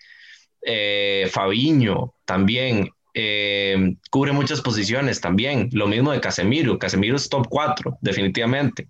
Eh, 0.61 1.29
Fabiño 1.31 2.15
también, 2.25 2.89
eh, 3.17 3.95
cubre 4.11 4.33
muchas 4.33 4.61
posiciones 4.61 5.21
también. 5.21 5.69
Lo 5.71 5.87
mismo 5.87 6.11
de 6.11 6.19
Casemiro. 6.19 6.77
Casemiro 6.77 7.15
es 7.15 7.29
top 7.29 7.47
4, 7.49 7.97
definitivamente. 8.01 8.89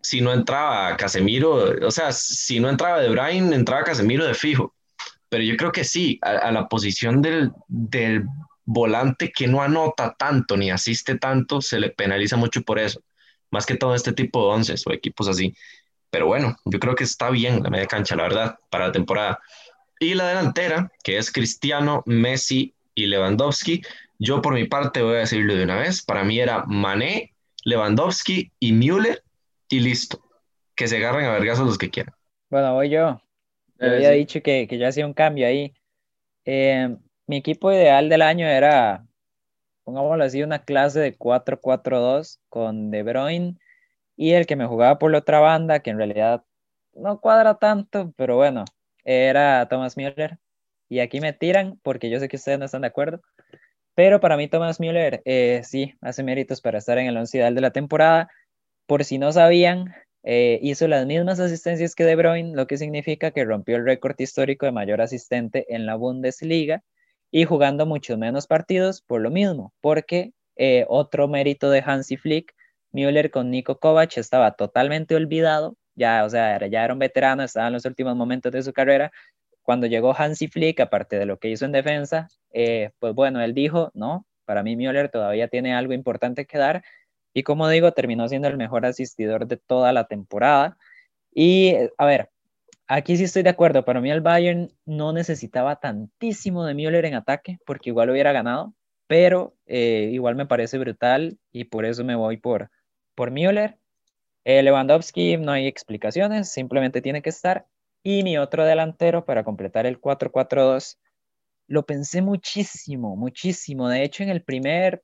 Si 0.00 0.20
no 0.20 0.32
entraba 0.32 0.96
Casemiro, 0.96 1.74
o 1.86 1.90
sea, 1.90 2.12
si 2.12 2.60
no 2.60 2.70
entraba 2.70 3.00
De 3.00 3.10
Bruyne, 3.10 3.54
entraba 3.54 3.82
Casemiro 3.82 4.24
de 4.24 4.34
fijo. 4.34 4.74
Pero 5.28 5.42
yo 5.42 5.56
creo 5.56 5.72
que 5.72 5.84
sí, 5.84 6.18
a, 6.22 6.50
la 6.52 6.68
posición 6.68 7.20
del, 7.20 7.52
volante 8.64 9.32
que 9.32 9.48
no 9.48 9.62
anota 9.62 10.14
tanto 10.16 10.56
ni 10.56 10.70
asiste 10.70 11.18
tanto, 11.18 11.60
se 11.60 11.80
le 11.80 11.90
penaliza 11.90 12.36
mucho 12.36 12.62
por 12.62 12.78
eso. 12.78 13.02
más 13.50 13.66
que 13.66 13.76
todo 13.76 13.94
este 13.94 14.12
tipo 14.12 14.42
de 14.46 14.54
once 14.54 14.74
o 14.86 14.92
equipos 14.92 15.26
así. 15.26 15.54
Pero 16.10 16.26
bueno, 16.26 16.56
yo 16.64 16.78
creo 16.78 16.94
que 16.94 17.04
está 17.04 17.30
bien 17.30 17.62
la 17.62 17.70
media 17.70 17.86
cancha, 17.86 18.14
la 18.14 18.22
verdad, 18.22 18.58
para 18.70 18.86
la 18.86 18.92
temporada. 18.92 19.40
Y 19.98 20.14
la 20.14 20.28
delantera, 20.28 20.92
que 21.02 21.18
es 21.18 21.32
Cristiano, 21.32 22.02
Messi 22.06 22.74
y 23.04 23.06
Lewandowski, 23.06 23.82
yo 24.18 24.42
por 24.42 24.54
mi 24.54 24.64
parte 24.66 25.02
voy 25.02 25.16
a 25.16 25.18
decirlo 25.20 25.54
de 25.54 25.64
una 25.64 25.76
vez, 25.78 26.02
para 26.04 26.24
mí 26.24 26.38
era 26.40 26.64
Mané, 26.66 27.34
Lewandowski 27.64 28.52
y 28.60 28.72
Müller 28.72 29.22
y 29.68 29.80
listo. 29.80 30.24
Que 30.76 30.88
se 30.88 30.96
agarren 30.98 31.26
a 31.26 31.32
vergazos 31.32 31.66
los 31.66 31.78
que 31.78 31.90
quieran. 31.90 32.14
Bueno, 32.50 32.74
voy 32.74 32.88
yo. 32.90 33.20
Yo 33.80 33.90
Eh, 33.90 33.92
había 33.92 34.10
sí. 34.10 34.12
dicho 34.12 34.42
que, 34.42 34.66
que 34.68 34.78
yo 34.78 34.88
hacía 34.88 35.06
un 35.06 35.14
cambio 35.14 35.46
ahí. 35.46 35.74
Eh, 36.44 36.96
mi 37.26 37.38
equipo 37.38 37.72
ideal 37.72 38.08
del 38.08 38.22
año 38.22 38.46
era, 38.48 39.06
pongámoslo 39.84 40.24
así, 40.24 40.42
una 40.42 40.64
clase 40.64 41.00
de 41.00 41.16
4-4-2 41.16 42.40
con 42.50 42.90
De 42.90 43.02
Bruyne 43.04 43.56
y 44.16 44.32
el 44.32 44.46
que 44.46 44.56
me 44.56 44.66
jugaba 44.66 44.98
por 44.98 45.12
la 45.12 45.18
otra 45.18 45.40
banda, 45.40 45.80
que 45.80 45.90
en 45.90 45.98
realidad 45.98 46.44
no 46.94 47.20
cuadra 47.20 47.56
tanto, 47.58 48.12
pero 48.16 48.36
bueno, 48.36 48.64
era 49.04 49.68
Thomas 49.68 49.96
Müller. 49.96 50.38
Y 50.88 51.00
aquí 51.00 51.20
me 51.20 51.32
tiran 51.32 51.78
porque 51.82 52.10
yo 52.10 52.20
sé 52.20 52.28
que 52.28 52.36
ustedes 52.36 52.58
no 52.58 52.64
están 52.64 52.82
de 52.82 52.88
acuerdo. 52.88 53.20
Pero 53.94 54.20
para 54.20 54.36
mí 54.36 54.48
Thomas 54.48 54.80
Müller 54.80 55.22
eh, 55.24 55.62
sí 55.64 55.94
hace 56.00 56.22
méritos 56.22 56.60
para 56.60 56.78
estar 56.78 56.98
en 56.98 57.06
el 57.06 57.16
once 57.16 57.36
ideal 57.36 57.54
de 57.54 57.60
la 57.60 57.72
temporada. 57.72 58.30
Por 58.86 59.04
si 59.04 59.18
no 59.18 59.32
sabían, 59.32 59.94
eh, 60.22 60.58
hizo 60.62 60.88
las 60.88 61.06
mismas 61.06 61.40
asistencias 61.40 61.94
que 61.94 62.04
De 62.04 62.16
Bruyne, 62.16 62.54
lo 62.54 62.66
que 62.66 62.76
significa 62.76 63.30
que 63.30 63.44
rompió 63.44 63.76
el 63.76 63.84
récord 63.84 64.14
histórico 64.18 64.66
de 64.66 64.72
mayor 64.72 65.00
asistente 65.00 65.66
en 65.74 65.86
la 65.86 65.96
Bundesliga 65.96 66.82
y 67.30 67.44
jugando 67.44 67.86
muchos 67.86 68.18
menos 68.18 68.46
partidos 68.46 69.02
por 69.02 69.20
lo 69.20 69.30
mismo, 69.30 69.72
porque 69.80 70.32
eh, 70.56 70.84
otro 70.88 71.28
mérito 71.28 71.70
de 71.70 71.82
Hansi 71.84 72.16
Flick, 72.16 72.54
Müller 72.92 73.30
con 73.30 73.50
Nico 73.50 73.78
Kovac 73.78 74.16
estaba 74.16 74.52
totalmente 74.52 75.14
olvidado, 75.14 75.76
ya, 75.94 76.24
o 76.24 76.28
sea, 76.30 76.64
ya 76.66 76.84
era 76.84 76.92
un 76.92 76.98
veterano, 76.98 77.42
estaba 77.42 77.66
en 77.68 77.74
los 77.74 77.84
últimos 77.84 78.16
momentos 78.16 78.52
de 78.52 78.62
su 78.62 78.72
carrera. 78.72 79.10
Cuando 79.68 79.86
llegó 79.86 80.14
Hansi 80.16 80.48
Flick, 80.48 80.80
aparte 80.80 81.18
de 81.18 81.26
lo 81.26 81.38
que 81.38 81.50
hizo 81.50 81.66
en 81.66 81.72
defensa, 81.72 82.30
eh, 82.54 82.92
pues 83.00 83.14
bueno, 83.14 83.42
él 83.42 83.52
dijo, 83.52 83.90
no, 83.92 84.24
para 84.46 84.62
mí 84.62 84.76
Müller 84.76 85.10
todavía 85.10 85.48
tiene 85.48 85.74
algo 85.74 85.92
importante 85.92 86.46
que 86.46 86.56
dar 86.56 86.82
y 87.34 87.42
como 87.42 87.68
digo, 87.68 87.92
terminó 87.92 88.26
siendo 88.30 88.48
el 88.48 88.56
mejor 88.56 88.86
asistidor 88.86 89.46
de 89.46 89.58
toda 89.58 89.92
la 89.92 90.06
temporada. 90.06 90.78
Y 91.34 91.74
a 91.98 92.06
ver, 92.06 92.30
aquí 92.86 93.18
sí 93.18 93.24
estoy 93.24 93.42
de 93.42 93.50
acuerdo. 93.50 93.84
Para 93.84 94.00
mí 94.00 94.10
el 94.10 94.22
Bayern 94.22 94.72
no 94.86 95.12
necesitaba 95.12 95.76
tantísimo 95.76 96.64
de 96.64 96.72
Müller 96.72 97.04
en 97.04 97.12
ataque 97.12 97.58
porque 97.66 97.90
igual 97.90 98.08
hubiera 98.08 98.32
ganado, 98.32 98.72
pero 99.06 99.54
eh, 99.66 100.08
igual 100.14 100.34
me 100.34 100.46
parece 100.46 100.78
brutal 100.78 101.36
y 101.52 101.64
por 101.64 101.84
eso 101.84 102.04
me 102.04 102.14
voy 102.14 102.38
por, 102.38 102.70
por 103.14 103.30
Müller. 103.30 103.76
Eh, 104.44 104.62
Lewandowski 104.62 105.36
no 105.36 105.52
hay 105.52 105.66
explicaciones, 105.66 106.48
simplemente 106.48 107.02
tiene 107.02 107.20
que 107.20 107.28
estar. 107.28 107.66
Y 108.02 108.22
mi 108.22 108.38
otro 108.38 108.64
delantero 108.64 109.24
para 109.24 109.44
completar 109.44 109.86
el 109.86 110.00
4-4-2, 110.00 110.98
lo 111.66 111.84
pensé 111.84 112.22
muchísimo, 112.22 113.16
muchísimo. 113.16 113.88
De 113.88 114.02
hecho, 114.02 114.22
en 114.22 114.30
el 114.30 114.42
primer 114.42 115.02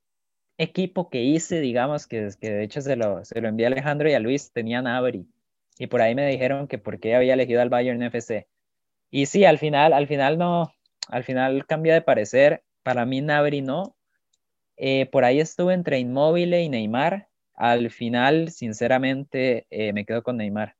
equipo 0.58 1.10
que 1.10 1.22
hice, 1.22 1.60
digamos, 1.60 2.06
que, 2.06 2.28
que 2.40 2.50
de 2.50 2.64
hecho 2.64 2.80
se 2.80 2.96
lo, 2.96 3.24
se 3.24 3.40
lo 3.40 3.48
envié 3.48 3.66
a 3.66 3.68
Alejandro 3.70 4.08
y 4.08 4.14
a 4.14 4.20
Luis, 4.20 4.52
tenía 4.52 4.82
Nabri. 4.82 5.26
Y 5.78 5.88
por 5.88 6.00
ahí 6.02 6.14
me 6.14 6.26
dijeron 6.26 6.68
que 6.68 6.78
por 6.78 7.00
qué 7.00 7.14
había 7.16 7.34
elegido 7.34 7.60
al 7.60 7.68
Bayern 7.70 8.02
FC. 8.02 8.46
Y 9.10 9.26
sí, 9.26 9.44
al 9.44 9.58
final, 9.58 9.92
al 9.92 10.06
final 10.06 10.38
no, 10.38 10.72
al 11.08 11.24
final 11.24 11.66
cambia 11.66 11.94
de 11.94 12.02
parecer. 12.02 12.64
Para 12.82 13.06
mí 13.06 13.20
Nabri 13.20 13.62
no. 13.62 13.96
Eh, 14.76 15.06
por 15.06 15.24
ahí 15.24 15.40
estuve 15.40 15.74
entre 15.74 15.98
Inmóvil 15.98 16.54
y 16.54 16.68
Neymar. 16.68 17.28
Al 17.54 17.90
final, 17.90 18.50
sinceramente, 18.50 19.66
eh, 19.70 19.92
me 19.92 20.04
quedo 20.04 20.22
con 20.22 20.36
Neymar, 20.36 20.76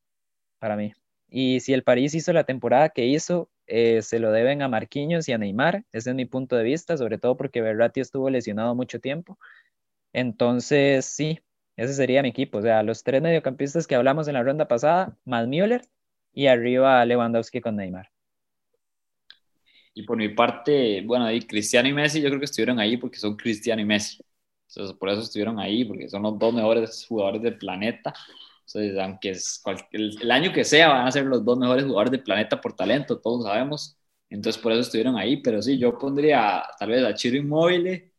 para 0.58 0.76
mí. 0.76 0.92
Y 1.36 1.58
si 1.58 1.72
el 1.72 1.82
París 1.82 2.14
hizo 2.14 2.32
la 2.32 2.44
temporada 2.44 2.90
que 2.90 3.06
hizo, 3.06 3.50
eh, 3.66 4.02
se 4.02 4.20
lo 4.20 4.30
deben 4.30 4.62
a 4.62 4.68
Marquinhos 4.68 5.28
y 5.28 5.32
a 5.32 5.38
Neymar. 5.38 5.84
Ese 5.90 6.10
es 6.10 6.14
mi 6.14 6.26
punto 6.26 6.54
de 6.54 6.62
vista, 6.62 6.96
sobre 6.96 7.18
todo 7.18 7.36
porque 7.36 7.60
Berratti 7.60 7.98
estuvo 7.98 8.30
lesionado 8.30 8.76
mucho 8.76 9.00
tiempo. 9.00 9.36
Entonces, 10.12 11.06
sí, 11.06 11.40
ese 11.74 11.92
sería 11.92 12.22
mi 12.22 12.28
equipo. 12.28 12.58
O 12.58 12.62
sea, 12.62 12.84
los 12.84 13.02
tres 13.02 13.20
mediocampistas 13.20 13.88
que 13.88 13.96
hablamos 13.96 14.28
en 14.28 14.34
la 14.34 14.44
ronda 14.44 14.68
pasada, 14.68 15.18
más 15.24 15.48
Müller 15.48 15.82
y 16.32 16.46
arriba 16.46 17.04
Lewandowski 17.04 17.60
con 17.60 17.74
Neymar. 17.74 18.12
Y 19.92 20.04
por 20.04 20.16
mi 20.16 20.28
parte, 20.28 21.02
bueno, 21.04 21.24
ahí 21.24 21.40
Cristiano 21.40 21.88
y 21.88 21.92
Messi, 21.92 22.22
yo 22.22 22.28
creo 22.28 22.38
que 22.38 22.44
estuvieron 22.44 22.78
ahí 22.78 22.96
porque 22.96 23.18
son 23.18 23.34
Cristiano 23.34 23.82
y 23.82 23.84
Messi. 23.84 24.22
Por 25.00 25.08
eso 25.08 25.22
estuvieron 25.22 25.58
ahí, 25.58 25.84
porque 25.84 26.08
son 26.08 26.22
los 26.22 26.38
dos 26.38 26.54
mejores 26.54 27.04
jugadores 27.08 27.42
del 27.42 27.58
planeta. 27.58 28.14
Entonces, 28.66 28.98
aunque 28.98 29.30
es 29.30 29.62
el, 29.92 30.16
el, 30.20 30.30
año 30.30 30.52
que 30.52 30.64
sea, 30.64 30.88
van 30.88 31.06
a 31.06 31.12
ser 31.12 31.26
los 31.26 31.44
dos 31.44 31.58
mejores 31.58 31.84
jugadores 31.84 32.12
del 32.12 32.22
planeta 32.22 32.60
por 32.60 32.74
talento, 32.74 33.20
todos 33.20 33.44
sabemos. 33.44 33.96
Entonces, 34.30 34.60
por 34.60 34.72
eso 34.72 34.80
estuvieron 34.80 35.16
ahí. 35.16 35.36
Pero 35.42 35.60
sí, 35.62 35.78
yo 35.78 35.98
pondría 35.98 36.64
tal 36.78 36.90
vez 36.90 37.04
a 37.04 37.14
Chiro 37.14 37.36
Inmóvil, 37.36 38.10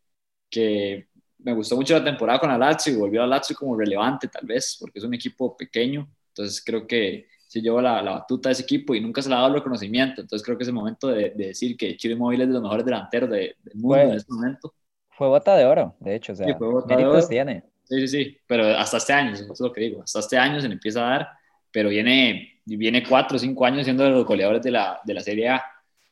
que 0.49 1.09
me 1.39 1.53
gustó 1.53 1.75
mucho 1.75 1.97
la 1.97 2.03
temporada 2.03 2.39
con 2.39 2.49
la 2.49 2.57
Lazio 2.57 2.93
y 2.93 2.97
volvió 2.97 3.23
a 3.23 3.27
Lazio 3.27 3.55
como 3.55 3.75
relevante, 3.77 4.27
tal 4.27 4.45
vez, 4.45 4.77
porque 4.79 4.99
es 4.99 5.05
un 5.05 5.13
equipo 5.13 5.57
pequeño. 5.57 6.09
Entonces, 6.29 6.63
creo 6.63 6.85
que 6.87 7.27
sí 7.47 7.61
lleva 7.61 7.81
la, 7.81 8.01
la, 8.01 8.11
batuta 8.11 8.49
de 8.49 8.53
ese 8.53 8.63
equipo 8.63 8.93
y 8.95 9.01
nunca 9.01 9.21
se 9.21 9.29
le 9.29 9.35
ha 9.35 9.39
dado 9.39 9.49
el 9.49 9.55
reconocimiento. 9.55 10.21
Entonces, 10.21 10.45
creo 10.45 10.57
que 10.57 10.63
es 10.63 10.67
el 10.69 10.75
momento 10.75 11.07
de, 11.07 11.31
de 11.31 11.47
decir 11.47 11.75
que 11.75 11.97
Chiro 11.97 12.13
Inmóvil 12.15 12.41
es 12.41 12.47
de 12.47 12.53
los 12.53 12.63
mejores 12.63 12.85
delanteros 12.85 13.29
de, 13.29 13.55
del 13.63 13.75
mundo 13.75 13.97
en 13.97 14.13
este 14.13 14.33
momento. 14.33 14.73
Fue 15.09 15.27
bota 15.27 15.55
de 15.55 15.65
oro, 15.65 15.95
de 15.99 16.15
hecho, 16.15 16.33
o 16.33 16.35
sea, 16.35 16.45
Sí, 16.45 16.53
fue 16.57 16.67
bota 16.67 16.95
de 16.95 17.05
oro. 17.05 17.27
tiene. 17.27 17.63
Sí, 17.87 17.99
sí, 18.01 18.07
sí, 18.07 18.37
pero 18.47 18.65
hasta 18.77 18.97
este 18.97 19.13
año, 19.13 19.33
eso 19.33 19.51
es 19.53 19.59
lo 19.59 19.71
que 19.71 19.81
digo, 19.81 20.01
hasta 20.01 20.19
este 20.19 20.37
año 20.37 20.59
se 20.59 20.67
le 20.67 20.73
empieza 20.73 21.05
a 21.05 21.09
dar, 21.19 21.27
pero 21.71 21.89
viene, 21.89 22.59
viene 22.65 23.03
cuatro 23.07 23.35
o 23.37 23.39
cinco 23.39 23.63
años 23.65 23.83
siendo 23.83 24.03
de 24.03 24.09
los 24.09 24.25
goleadores 24.25 24.63
de 24.63 24.71
la, 24.71 24.99
de 25.05 25.13
la 25.13 25.21
Serie 25.21 25.49
A. 25.49 25.63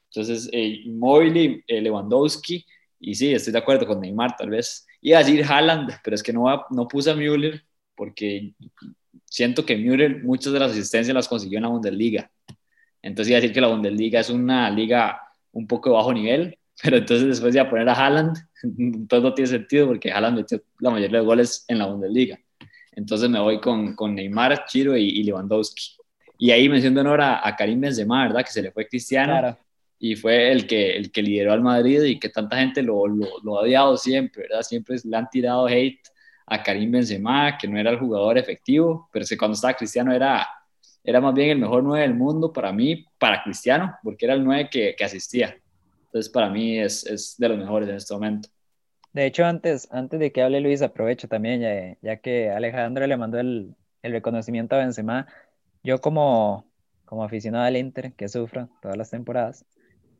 Entonces, 0.09 0.49
eh, 0.53 0.81
Immobile, 0.85 1.63
eh, 1.67 1.81
Lewandowski, 1.81 2.63
y 2.99 3.15
sí, 3.15 3.33
estoy 3.33 3.53
de 3.53 3.59
acuerdo 3.59 3.87
con 3.87 3.99
Neymar, 3.99 4.35
tal 4.37 4.51
vez. 4.51 4.85
Iba 5.01 5.17
a 5.19 5.23
decir 5.23 5.43
Haaland, 5.43 5.91
pero 6.03 6.15
es 6.15 6.21
que 6.23 6.31
no, 6.31 6.43
va- 6.43 6.65
no 6.69 6.87
puse 6.87 7.09
a 7.11 7.15
Müller 7.15 7.63
porque 7.95 8.53
siento 9.25 9.65
que 9.65 9.75
Müller 9.77 10.23
muchas 10.23 10.53
de 10.53 10.59
las 10.59 10.71
asistencias 10.71 11.13
las 11.15 11.27
consiguió 11.27 11.57
en 11.57 11.63
la 11.63 11.69
Bundesliga. 11.69 12.31
Entonces 13.01 13.29
iba 13.31 13.37
a 13.39 13.41
decir 13.41 13.53
que 13.53 13.61
la 13.61 13.67
Bundesliga 13.67 14.19
es 14.19 14.29
una 14.29 14.69
liga 14.69 15.21
un 15.51 15.67
poco 15.67 15.89
de 15.89 15.95
bajo 15.95 16.13
nivel, 16.13 16.57
pero 16.81 16.97
entonces 16.97 17.27
después 17.27 17.53
de 17.53 17.59
a 17.59 17.69
poner 17.69 17.89
a 17.89 17.93
Haaland, 17.93 18.37
entonces 18.63 19.23
no 19.23 19.33
tiene 19.33 19.49
sentido 19.49 19.87
porque 19.87 20.11
Haaland 20.11 20.37
metió 20.37 20.61
la 20.79 20.89
mayoría 20.89 21.19
de 21.19 21.25
goles 21.25 21.65
en 21.67 21.79
la 21.79 21.85
Bundesliga. 21.87 22.39
Entonces 22.95 23.29
me 23.29 23.39
voy 23.39 23.59
con, 23.59 23.95
con 23.95 24.15
Neymar, 24.15 24.65
Chiro 24.65 24.95
y, 24.95 25.03
y 25.09 25.23
Lewandowski. 25.23 25.95
Y 26.37 26.51
ahí 26.51 26.69
menciono 26.69 27.01
honor 27.01 27.21
a, 27.21 27.47
a 27.47 27.55
Karim 27.55 27.81
Benzema, 27.81 28.27
¿verdad? 28.27 28.43
Que 28.43 28.51
se 28.51 28.61
le 28.61 28.71
fue 28.71 28.87
Cristiano 28.87 29.33
Claro. 29.33 29.57
y 29.97 30.15
fue 30.15 30.51
el 30.51 30.67
que, 30.67 30.95
el 30.95 31.11
que 31.11 31.21
lideró 31.21 31.53
al 31.53 31.61
Madrid 31.61 32.01
y 32.03 32.19
que 32.19 32.29
tanta 32.29 32.57
gente 32.57 32.81
lo, 32.83 33.07
lo, 33.07 33.27
lo 33.43 33.57
ha 33.57 33.61
odiado 33.61 33.97
siempre, 33.97 34.43
¿verdad? 34.43 34.61
Siempre 34.61 34.97
le 35.03 35.17
han 35.17 35.29
tirado 35.29 35.67
hate 35.67 36.01
a 36.45 36.61
Karim 36.61 36.91
Benzema, 36.91 37.57
que 37.57 37.67
no 37.67 37.79
era 37.79 37.91
el 37.91 37.99
jugador 37.99 38.37
efectivo, 38.37 39.09
pero 39.11 39.25
que 39.27 39.37
cuando 39.37 39.55
estaba 39.55 39.73
Cristiano 39.73 40.11
era, 40.13 40.47
era 41.03 41.21
más 41.21 41.33
bien 41.33 41.51
el 41.51 41.59
mejor 41.59 41.83
9 41.83 42.01
del 42.01 42.13
mundo 42.15 42.51
para 42.51 42.71
mí, 42.71 43.05
para 43.17 43.41
Cristiano, 43.43 43.95
porque 44.03 44.25
era 44.25 44.33
el 44.33 44.43
9 44.43 44.69
que, 44.69 44.95
que 44.97 45.03
asistía. 45.03 45.57
Entonces 46.13 46.31
para 46.31 46.49
mí 46.49 46.79
es, 46.79 47.05
es 47.07 47.35
de 47.39 47.49
los 47.49 47.57
mejores 47.57 47.89
en 47.89 47.95
este 47.95 48.13
momento. 48.13 48.49
De 49.13 49.25
hecho, 49.25 49.45
antes, 49.45 49.87
antes 49.91 50.19
de 50.19 50.31
que 50.31 50.43
hable 50.43 50.61
Luis, 50.61 50.81
aprovecho 50.83 51.27
también, 51.27 51.61
ya, 51.61 51.97
ya 52.01 52.17
que 52.17 52.51
Alejandro 52.51 53.07
le 53.07 53.17
mandó 53.17 53.39
el, 53.39 53.75
el 54.03 54.11
reconocimiento 54.11 54.75
a 54.75 54.79
Benzema, 54.79 55.27
yo 55.83 56.01
como, 56.01 56.65
como 57.05 57.23
aficionado 57.23 57.65
al 57.65 57.77
Inter, 57.77 58.13
que 58.13 58.29
sufro 58.29 58.69
todas 58.81 58.97
las 58.97 59.09
temporadas, 59.09 59.65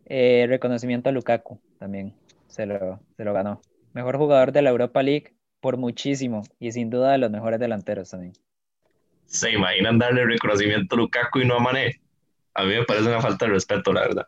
eh, 0.05 0.45
reconocimiento 0.49 1.09
a 1.09 1.11
Lukaku 1.11 1.59
también, 1.79 2.15
se 2.47 2.65
lo, 2.65 2.99
se 3.15 3.23
lo 3.23 3.33
ganó. 3.33 3.61
Mejor 3.93 4.17
jugador 4.17 4.51
de 4.51 4.63
la 4.63 4.71
Europa 4.71 5.03
League 5.03 5.35
por 5.59 5.77
muchísimo 5.77 6.43
y 6.59 6.71
sin 6.71 6.89
duda 6.89 7.11
de 7.11 7.19
los 7.19 7.31
mejores 7.31 7.59
delanteros 7.59 8.09
también. 8.09 8.33
¿Se 9.25 9.51
imaginan 9.51 9.99
darle 9.99 10.25
reconocimiento 10.25 10.95
a 10.95 10.97
Lukaku 10.97 11.39
y 11.39 11.45
no 11.45 11.55
a 11.55 11.59
Mané? 11.59 12.01
A 12.53 12.63
mí 12.63 12.75
me 12.75 12.83
parece 12.85 13.07
una 13.07 13.21
falta 13.21 13.45
de 13.45 13.51
respeto, 13.53 13.93
la 13.93 14.01
verdad. 14.01 14.27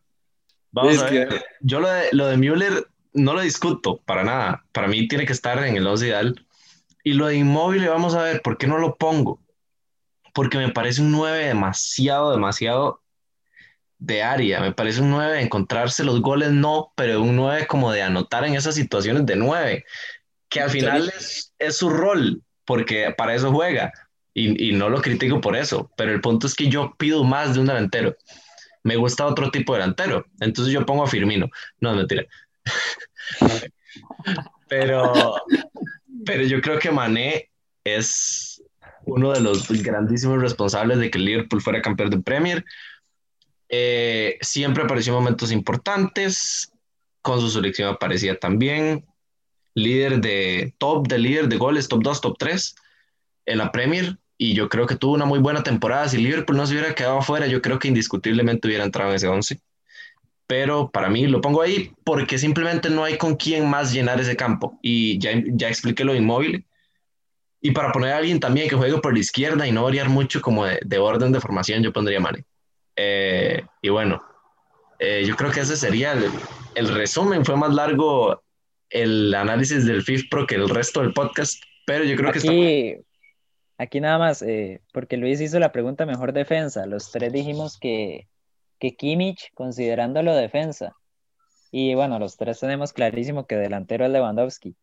Vamos 0.75 1.01
que-. 1.03 1.27
Yo 1.61 1.79
lo 1.79 1.87
de, 1.87 2.09
lo 2.11 2.27
de 2.27 2.37
Müller 2.37 2.87
no 3.13 3.33
lo 3.33 3.41
discuto 3.41 4.01
para 4.05 4.23
nada. 4.23 4.65
Para 4.73 4.87
mí 4.87 5.07
tiene 5.07 5.25
que 5.25 5.31
estar 5.31 5.63
en 5.63 5.77
el 5.77 5.87
11 5.87 6.07
ideal. 6.07 6.45
Y 7.01 7.13
lo 7.13 7.27
de 7.27 7.37
Inmóvil, 7.37 7.87
vamos 7.87 8.13
a 8.13 8.23
ver, 8.23 8.41
¿por 8.41 8.57
qué 8.57 8.67
no 8.67 8.77
lo 8.77 8.95
pongo? 8.95 9.39
Porque 10.33 10.57
me 10.57 10.71
parece 10.71 11.01
un 11.01 11.11
9 11.11 11.45
demasiado, 11.45 12.31
demasiado 12.31 13.01
de 13.99 14.21
área. 14.21 14.59
Me 14.59 14.73
parece 14.73 15.01
un 15.01 15.11
9 15.11 15.33
de 15.33 15.41
encontrarse 15.41 16.03
los 16.03 16.21
goles, 16.21 16.51
no, 16.51 16.91
pero 16.97 17.21
un 17.21 17.37
9 17.37 17.67
como 17.67 17.91
de 17.91 18.01
anotar 18.01 18.43
en 18.43 18.55
esas 18.55 18.75
situaciones 18.75 19.25
de 19.25 19.37
9, 19.37 19.85
que 20.49 20.61
al 20.61 20.71
final 20.71 21.09
es, 21.15 21.53
es 21.57 21.77
su 21.77 21.89
rol, 21.89 22.43
porque 22.65 23.13
para 23.17 23.33
eso 23.33 23.51
juega. 23.51 23.93
Y, 24.33 24.71
y 24.71 24.73
no 24.73 24.89
lo 24.89 25.01
critico 25.01 25.39
por 25.39 25.55
eso, 25.55 25.89
pero 25.95 26.11
el 26.11 26.19
punto 26.19 26.47
es 26.47 26.55
que 26.55 26.67
yo 26.67 26.93
pido 26.97 27.23
más 27.23 27.53
de 27.53 27.61
un 27.61 27.67
delantero. 27.67 28.17
Me 28.85 28.97
gusta 28.97 29.25
otro 29.25 29.49
tipo 29.49 29.73
de 29.73 29.79
delantero. 29.79 30.27
Entonces 30.39 30.71
yo 30.71 30.85
pongo 30.85 31.03
a 31.03 31.07
Firmino. 31.07 31.49
No, 31.79 31.95
mentira. 31.95 32.23
pero, 34.69 35.41
pero 36.23 36.43
yo 36.43 36.61
creo 36.61 36.77
que 36.77 36.91
Mané 36.91 37.49
es, 37.83 38.61
uno 39.05 39.31
de 39.31 39.41
los 39.41 39.71
grandísimos 39.81 40.39
responsables 40.39 40.99
de 40.99 41.09
que 41.09 41.17
Liverpool 41.17 41.63
fuera 41.63 41.81
campeón 41.81 42.11
de 42.11 42.19
Premier. 42.19 42.63
Eh, 43.69 44.37
siempre 44.41 44.83
apareció 44.83 45.13
en 45.13 45.19
momentos 45.19 45.51
importantes, 45.51 46.71
con 47.23 47.41
su 47.41 47.49
selección 47.49 47.89
aparecía 47.89 48.37
también, 48.37 49.03
líder 49.73 50.21
de 50.21 50.75
top, 50.77 51.07
de 51.07 51.17
líder 51.17 51.49
de 51.49 51.57
goles, 51.57 51.87
top 51.87 52.03
2, 52.03 52.21
top 52.21 52.37
3 52.37 52.75
en 53.47 53.57
la 53.57 53.71
Premier, 53.71 54.19
y 54.37 54.53
yo 54.53 54.69
creo 54.69 54.85
que 54.85 54.95
tuvo 54.95 55.13
una 55.13 55.25
muy 55.25 55.39
buena 55.39 55.63
temporada. 55.63 56.09
Si 56.09 56.17
Liverpool 56.17 56.57
no 56.57 56.65
se 56.65 56.73
hubiera 56.73 56.93
quedado 56.93 57.19
afuera, 57.19 57.47
yo 57.47 57.61
creo 57.61 57.79
que 57.79 57.87
indiscutiblemente 57.87 58.67
hubiera 58.67 58.83
entrado 58.83 59.11
en 59.11 59.15
ese 59.15 59.27
11. 59.27 59.59
Pero 60.47 60.89
para 60.91 61.09
mí 61.09 61.25
lo 61.27 61.41
pongo 61.41 61.61
ahí 61.61 61.91
porque 62.03 62.37
simplemente 62.37 62.89
no 62.89 63.03
hay 63.03 63.17
con 63.17 63.35
quién 63.35 63.69
más 63.69 63.93
llenar 63.93 64.19
ese 64.19 64.35
campo. 64.35 64.77
Y 64.81 65.17
ya, 65.19 65.31
ya 65.45 65.69
expliqué 65.69 66.03
lo 66.03 66.13
inmóvil. 66.13 66.65
Y 67.61 67.71
para 67.71 67.91
poner 67.91 68.13
a 68.13 68.17
alguien 68.17 68.39
también 68.39 68.69
que 68.69 68.75
juegue 68.75 68.99
por 68.99 69.13
la 69.13 69.19
izquierda 69.19 69.65
y 69.65 69.71
no 69.71 69.83
variar 69.83 70.09
mucho 70.09 70.41
como 70.41 70.65
de, 70.65 70.97
orden 70.99 71.31
de 71.31 71.39
formación, 71.39 71.81
yo 71.81 71.93
pondría 71.93 72.19
Mane. 72.19 72.45
Eh, 72.95 73.65
y 73.81 73.89
bueno, 73.89 74.21
eh, 74.99 75.23
yo 75.25 75.35
creo 75.35 75.51
que 75.51 75.61
ese 75.61 75.75
sería 75.75 76.11
el, 76.11 76.29
el, 76.75 76.89
resumen. 76.89 77.43
Fue 77.43 77.55
más 77.55 77.73
largo 77.73 78.43
el 78.89 79.33
análisis 79.33 79.85
del 79.85 80.03
FIFPro 80.03 80.45
que 80.45 80.55
el 80.55 80.69
resto 80.69 81.01
del 81.01 81.13
podcast, 81.13 81.63
pero 81.85 82.03
yo 82.03 82.15
creo 82.15 82.31
que 82.31 82.37
está... 82.37 83.05
Aquí 83.77 83.99
nada 83.99 84.17
más, 84.17 84.41
eh, 84.41 84.81
porque 84.93 85.17
Luis 85.17 85.41
hizo 85.41 85.59
la 85.59 85.71
pregunta 85.71 86.05
mejor 86.05 86.31
defensa. 86.31 86.85
Los 86.85 87.11
tres 87.11 87.33
dijimos 87.33 87.77
que, 87.77 88.27
que 88.79 88.95
Kimmich, 88.95 89.51
considerándolo 89.53 90.33
defensa. 90.33 90.95
Y 91.71 91.93
bueno, 91.93 92.19
los 92.19 92.37
tres 92.37 92.59
tenemos 92.59 92.93
clarísimo 92.93 93.47
que 93.47 93.57
delantero 93.57 94.05
es 94.05 94.11
Lewandowski. 94.11 94.75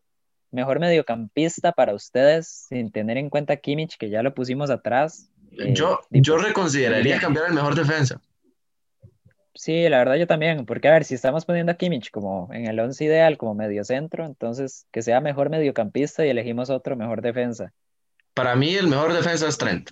Mejor 0.50 0.78
mediocampista 0.78 1.72
para 1.72 1.94
ustedes, 1.94 2.66
sin 2.68 2.92
tener 2.92 3.16
en 3.16 3.30
cuenta 3.30 3.56
Kimmich, 3.56 3.96
que 3.96 4.10
ya 4.10 4.22
lo 4.22 4.34
pusimos 4.34 4.68
atrás. 4.68 5.30
Eh, 5.52 5.72
yo, 5.72 6.00
yo 6.10 6.36
reconsideraría 6.36 7.18
cambiar 7.18 7.46
el 7.46 7.54
mejor 7.54 7.74
defensa. 7.74 8.20
Sí, 9.54 9.88
la 9.88 9.98
verdad 9.98 10.16
yo 10.16 10.26
también, 10.26 10.64
porque 10.64 10.88
a 10.88 10.92
ver, 10.92 11.04
si 11.04 11.14
estamos 11.14 11.44
poniendo 11.44 11.72
a 11.72 11.76
Kimmich 11.76 12.10
como 12.10 12.52
en 12.52 12.66
el 12.66 12.80
once 12.80 13.04
ideal, 13.04 13.36
como 13.36 13.54
medio 13.54 13.84
centro, 13.84 14.24
entonces 14.24 14.86
que 14.90 15.02
sea 15.02 15.20
mejor 15.20 15.50
mediocampista 15.50 16.24
y 16.24 16.30
elegimos 16.30 16.70
otro 16.70 16.96
mejor 16.96 17.20
defensa. 17.22 17.72
Para 18.34 18.56
mí 18.56 18.74
el 18.74 18.88
mejor 18.88 19.12
defensa 19.12 19.46
es 19.46 19.58
Trent. 19.58 19.90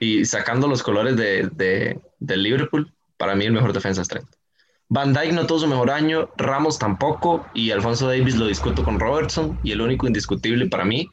Y 0.00 0.24
sacando 0.24 0.68
los 0.68 0.82
colores 0.82 1.16
de, 1.16 1.48
de, 1.52 2.00
del 2.18 2.42
Liverpool, 2.42 2.92
para 3.16 3.34
mí 3.34 3.46
el 3.46 3.52
mejor 3.52 3.72
defensa 3.72 4.02
es 4.02 4.08
Trent. 4.08 4.28
Van 4.90 5.12
Dijk 5.12 5.32
no 5.32 5.46
tuvo 5.46 5.58
su 5.60 5.66
mejor 5.66 5.90
año, 5.90 6.30
Ramos 6.36 6.78
tampoco, 6.78 7.46
y 7.52 7.70
Alfonso 7.70 8.06
Davis 8.06 8.36
lo 8.36 8.46
discuto 8.46 8.84
con 8.84 8.98
Robertson, 8.98 9.58
y 9.62 9.72
el 9.72 9.80
único 9.80 10.06
indiscutible 10.06 10.66
para 10.66 10.84
mí 10.84 11.08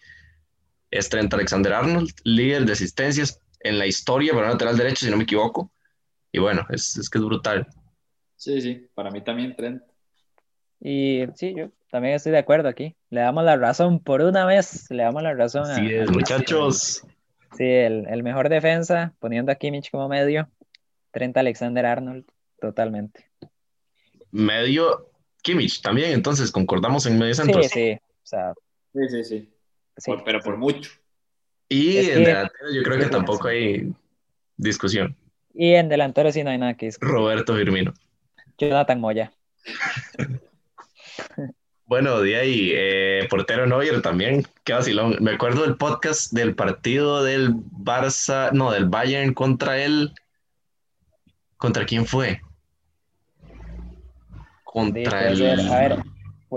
es 0.92 1.10
Trent 1.10 1.34
Alexander 1.34 1.74
Arnold, 1.74 2.10
líder 2.24 2.66
de 2.66 2.74
asistencias 2.74 3.42
en 3.62 3.78
la 3.78 3.86
historia 3.86 4.34
para 4.34 4.50
lateral 4.50 4.78
derecho, 4.78 5.06
si 5.06 5.12
no 5.12 5.18
me 5.18 5.24
equivoco. 5.24 5.72
Y 6.32 6.40
bueno, 6.40 6.66
es, 6.70 6.98
es 6.98 7.10
que 7.10 7.18
es 7.18 7.24
brutal. 7.24 7.68
Sí, 8.36 8.62
sí, 8.62 8.88
para 8.94 9.12
mí 9.12 9.22
también 9.22 9.56
Trent. 9.56 9.82
Y 10.80 11.24
sí, 11.36 11.54
yo 11.58 11.70
también 11.96 12.16
estoy 12.16 12.34
de 12.34 12.40
acuerdo 12.40 12.68
aquí. 12.68 12.94
Le 13.10 13.22
damos 13.22 13.46
la 13.46 13.56
razón 13.56 14.02
por 14.02 14.22
una 14.22 14.46
vez, 14.46 14.92
le 14.92 15.04
damos 15.04 15.24
la 15.24 15.34
razón 15.34 15.72
a, 15.72 15.78
es, 15.78 16.12
muchachos. 16.12 17.08
Sí, 17.56 17.64
el, 17.64 18.06
el, 18.10 18.22
mejor 18.22 18.50
defensa, 18.50 19.14
poniendo 19.20 19.50
a 19.50 19.56
Kimmich 19.56 19.90
como 19.92 20.10
medio, 20.10 20.50
Trent 21.12 21.38
Alexander 21.38 21.86
Arnold, 21.86 22.26
totalmente. 22.60 23.32
Medio 24.30 25.10
Kimmich 25.42 25.82
también, 25.82 26.12
entonces 26.12 26.52
concordamos 26.52 27.06
en 27.06 27.18
medio 27.18 27.34
centro. 27.34 27.64
Sí, 27.64 27.70
sí, 27.70 27.94
o 27.94 28.26
sea, 28.26 28.54
sí, 28.92 29.00
sí, 29.10 29.24
sí. 29.24 29.50
sí 29.96 30.12
pero 30.26 30.42
por 30.42 30.58
mucho. 30.58 30.92
Y 31.70 31.96
en 32.10 32.26
delantero 32.26 32.74
yo 32.74 32.84
creo 32.84 33.00
que 33.00 33.06
tampoco 33.06 33.48
hay 33.48 33.94
discusión. 34.58 35.16
Y 35.54 35.76
en 35.76 35.88
delantero 35.88 36.30
sí 36.34 36.44
no 36.44 36.50
hay 36.50 36.58
nada 36.58 36.74
que 36.74 36.88
discutir. 36.88 37.16
Roberto 37.16 37.56
Firmino. 37.56 37.94
Jonathan 38.58 39.00
Moya. 39.00 39.32
Bueno, 41.88 42.20
de 42.22 42.36
ahí, 42.36 42.72
eh, 42.74 43.28
portero 43.30 43.68
Neuer 43.68 44.02
también, 44.02 44.44
qué 44.64 44.74
vacilón. 44.74 45.18
Me 45.22 45.32
acuerdo 45.32 45.62
del 45.62 45.78
podcast 45.78 46.34
del 46.34 46.56
partido 46.56 47.24
del 47.24 47.54
Barça, 47.54 48.52
no, 48.52 48.72
del 48.72 48.86
Bayern 48.86 49.36
contra 49.36 49.78
él. 49.78 50.12
¿Contra 51.58 51.86
quién 51.86 52.08
fue? 52.08 52.42
Contra 54.64 55.30
el... 55.30 55.70
a 55.72 55.80
ver, 55.80 56.04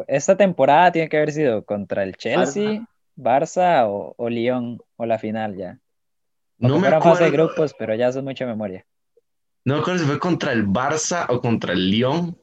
esta 0.06 0.36
temporada 0.36 0.92
tiene 0.92 1.08
que 1.10 1.18
haber 1.18 1.32
sido 1.32 1.62
contra 1.62 2.04
el 2.04 2.16
Chelsea, 2.16 2.86
Barça, 3.14 3.86
o, 3.86 4.14
o, 4.16 4.28
Lyon, 4.30 4.80
o 4.96 5.04
la 5.04 5.18
final 5.18 5.56
ya. 5.56 5.78
no 6.56 6.78
me 6.78 6.88
acuerdo. 6.88 7.24
de 7.24 7.30
grupos, 7.30 7.74
pero 7.78 7.94
ya 7.94 8.10
son 8.10 8.24
mucha 8.24 8.46
memoria. 8.46 8.86
No 9.64 9.74
me 9.74 9.80
acuerdo 9.80 10.00
si 10.00 10.06
fue 10.06 10.18
contra 10.18 10.52
el 10.52 10.66
Barça 10.66 11.26
o 11.28 11.40
contra 11.42 11.74
el 11.74 11.90
Lyon, 11.90 12.36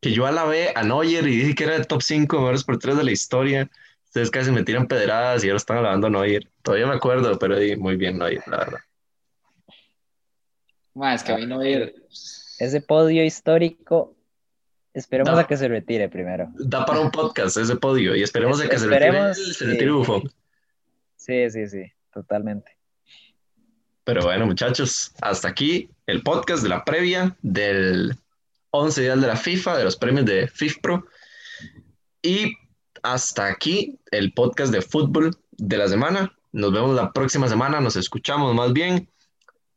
que 0.00 0.12
yo 0.12 0.26
alabé 0.26 0.72
a 0.74 0.82
Neuer 0.82 1.26
y 1.26 1.36
dije 1.36 1.54
que 1.54 1.64
era 1.64 1.76
el 1.76 1.86
top 1.86 2.02
5 2.02 2.36
mejores 2.36 2.64
porteros 2.64 2.96
de 2.96 3.04
la 3.04 3.12
historia. 3.12 3.70
Ustedes 4.06 4.30
casi 4.30 4.50
me 4.50 4.64
tiran 4.64 4.88
pedradas 4.88 5.44
y 5.44 5.48
ahora 5.48 5.58
están 5.58 5.78
alabando 5.78 6.06
a 6.06 6.10
Neuer. 6.10 6.50
Todavía 6.62 6.86
me 6.86 6.94
acuerdo, 6.94 7.38
pero 7.38 7.56
muy 7.78 7.96
bien 7.96 8.18
Neuer, 8.18 8.42
la 8.46 8.56
verdad. 8.56 8.80
Más 10.94 11.22
que 11.22 11.32
a 11.32 11.36
mí 11.36 11.46
Neuer. 11.46 11.94
Ese 12.58 12.80
podio 12.80 13.24
histórico, 13.24 14.16
esperemos 14.92 15.38
a 15.38 15.46
que 15.46 15.56
se 15.56 15.68
retire 15.68 16.08
primero. 16.08 16.48
Da 16.54 16.84
para 16.84 17.00
un 17.00 17.10
podcast 17.10 17.56
ese 17.56 17.76
podio 17.76 18.16
y 18.16 18.22
esperemos 18.22 18.60
a 18.60 18.68
que 18.68 18.78
se 18.78 18.86
retire, 18.86 19.34
se 19.34 19.64
retire 19.64 19.90
Buffon. 19.92 20.22
Sí, 21.16 21.50
sí, 21.50 21.68
sí, 21.68 21.84
totalmente. 22.12 22.76
Pero 24.04 24.22
bueno, 24.22 24.46
muchachos, 24.46 25.12
hasta 25.20 25.48
aquí 25.48 25.88
el 26.06 26.22
podcast 26.22 26.62
de 26.62 26.70
la 26.70 26.84
previa 26.84 27.36
del 27.42 28.16
11 28.70 29.02
días 29.02 29.20
de 29.20 29.26
la 29.26 29.36
FIFA, 29.36 29.78
de 29.78 29.84
los 29.84 29.96
premios 29.96 30.26
de 30.26 30.48
FIFPro. 30.48 31.06
Y 32.22 32.54
hasta 33.02 33.46
aquí 33.46 33.98
el 34.10 34.32
podcast 34.32 34.72
de 34.72 34.82
fútbol 34.82 35.36
de 35.52 35.76
la 35.76 35.88
semana. 35.88 36.32
Nos 36.52 36.72
vemos 36.72 36.94
la 36.94 37.12
próxima 37.12 37.48
semana, 37.48 37.80
nos 37.80 37.96
escuchamos 37.96 38.54
más 38.54 38.72
bien. 38.72 39.08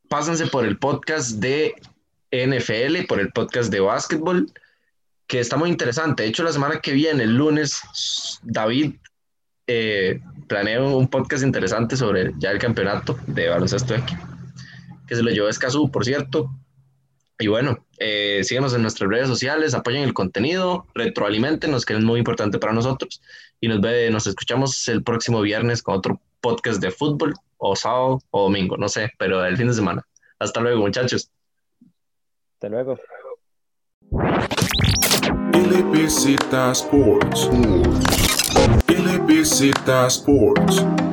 Pásense 0.09 0.47
por 0.47 0.65
el 0.65 0.77
podcast 0.77 1.39
de 1.39 1.75
NFL, 2.31 3.05
por 3.07 3.19
el 3.19 3.31
podcast 3.31 3.71
de 3.71 3.79
básquetbol, 3.79 4.51
que 5.27 5.39
está 5.39 5.55
muy 5.55 5.69
interesante. 5.69 6.23
De 6.23 6.29
hecho, 6.29 6.43
la 6.43 6.51
semana 6.51 6.79
que 6.79 6.91
viene, 6.91 7.23
el 7.23 7.35
lunes, 7.35 7.81
David 8.43 8.95
eh, 9.67 10.19
planea 10.47 10.81
un 10.81 11.07
podcast 11.07 11.43
interesante 11.43 11.95
sobre 11.95 12.33
ya 12.37 12.51
el 12.51 12.59
campeonato 12.59 13.17
de 13.27 13.49
baloncesto 13.49 13.95
aquí, 13.95 14.15
que 15.07 15.15
se 15.15 15.23
lo 15.23 15.31
llevó 15.31 15.47
a 15.47 15.51
Escazú, 15.51 15.89
por 15.89 16.03
cierto. 16.05 16.51
Y 17.39 17.47
bueno, 17.47 17.86
eh, 17.97 18.41
síganos 18.43 18.73
en 18.73 18.84
nuestras 18.84 19.09
redes 19.09 19.27
sociales, 19.27 19.73
apoyen 19.73 20.03
el 20.03 20.13
contenido, 20.13 20.86
retroalimentenos, 20.93 21.86
que 21.86 21.93
es 21.93 21.99
muy 21.99 22.19
importante 22.19 22.59
para 22.59 22.73
nosotros. 22.73 23.21
Y 23.59 23.67
nos, 23.67 23.81
ve, 23.81 24.09
nos 24.11 24.27
escuchamos 24.27 24.88
el 24.88 25.03
próximo 25.03 25.41
viernes 25.41 25.81
con 25.81 25.95
otro 25.95 26.21
podcast 26.41 26.81
de 26.81 26.91
fútbol, 26.91 27.34
o 27.57 27.75
sábado, 27.75 28.19
o 28.31 28.43
domingo, 28.43 28.77
no 28.77 28.89
sé, 28.89 29.11
pero 29.17 29.43
el 29.45 29.57
fin 29.57 29.67
de 29.67 29.73
semana. 29.73 30.05
Hasta 30.38 30.59
luego, 30.59 30.81
muchachos. 30.81 31.31
Hasta 32.55 32.69
luego. 32.69 32.99
Sports. 36.73 37.49
Sports. 40.09 41.12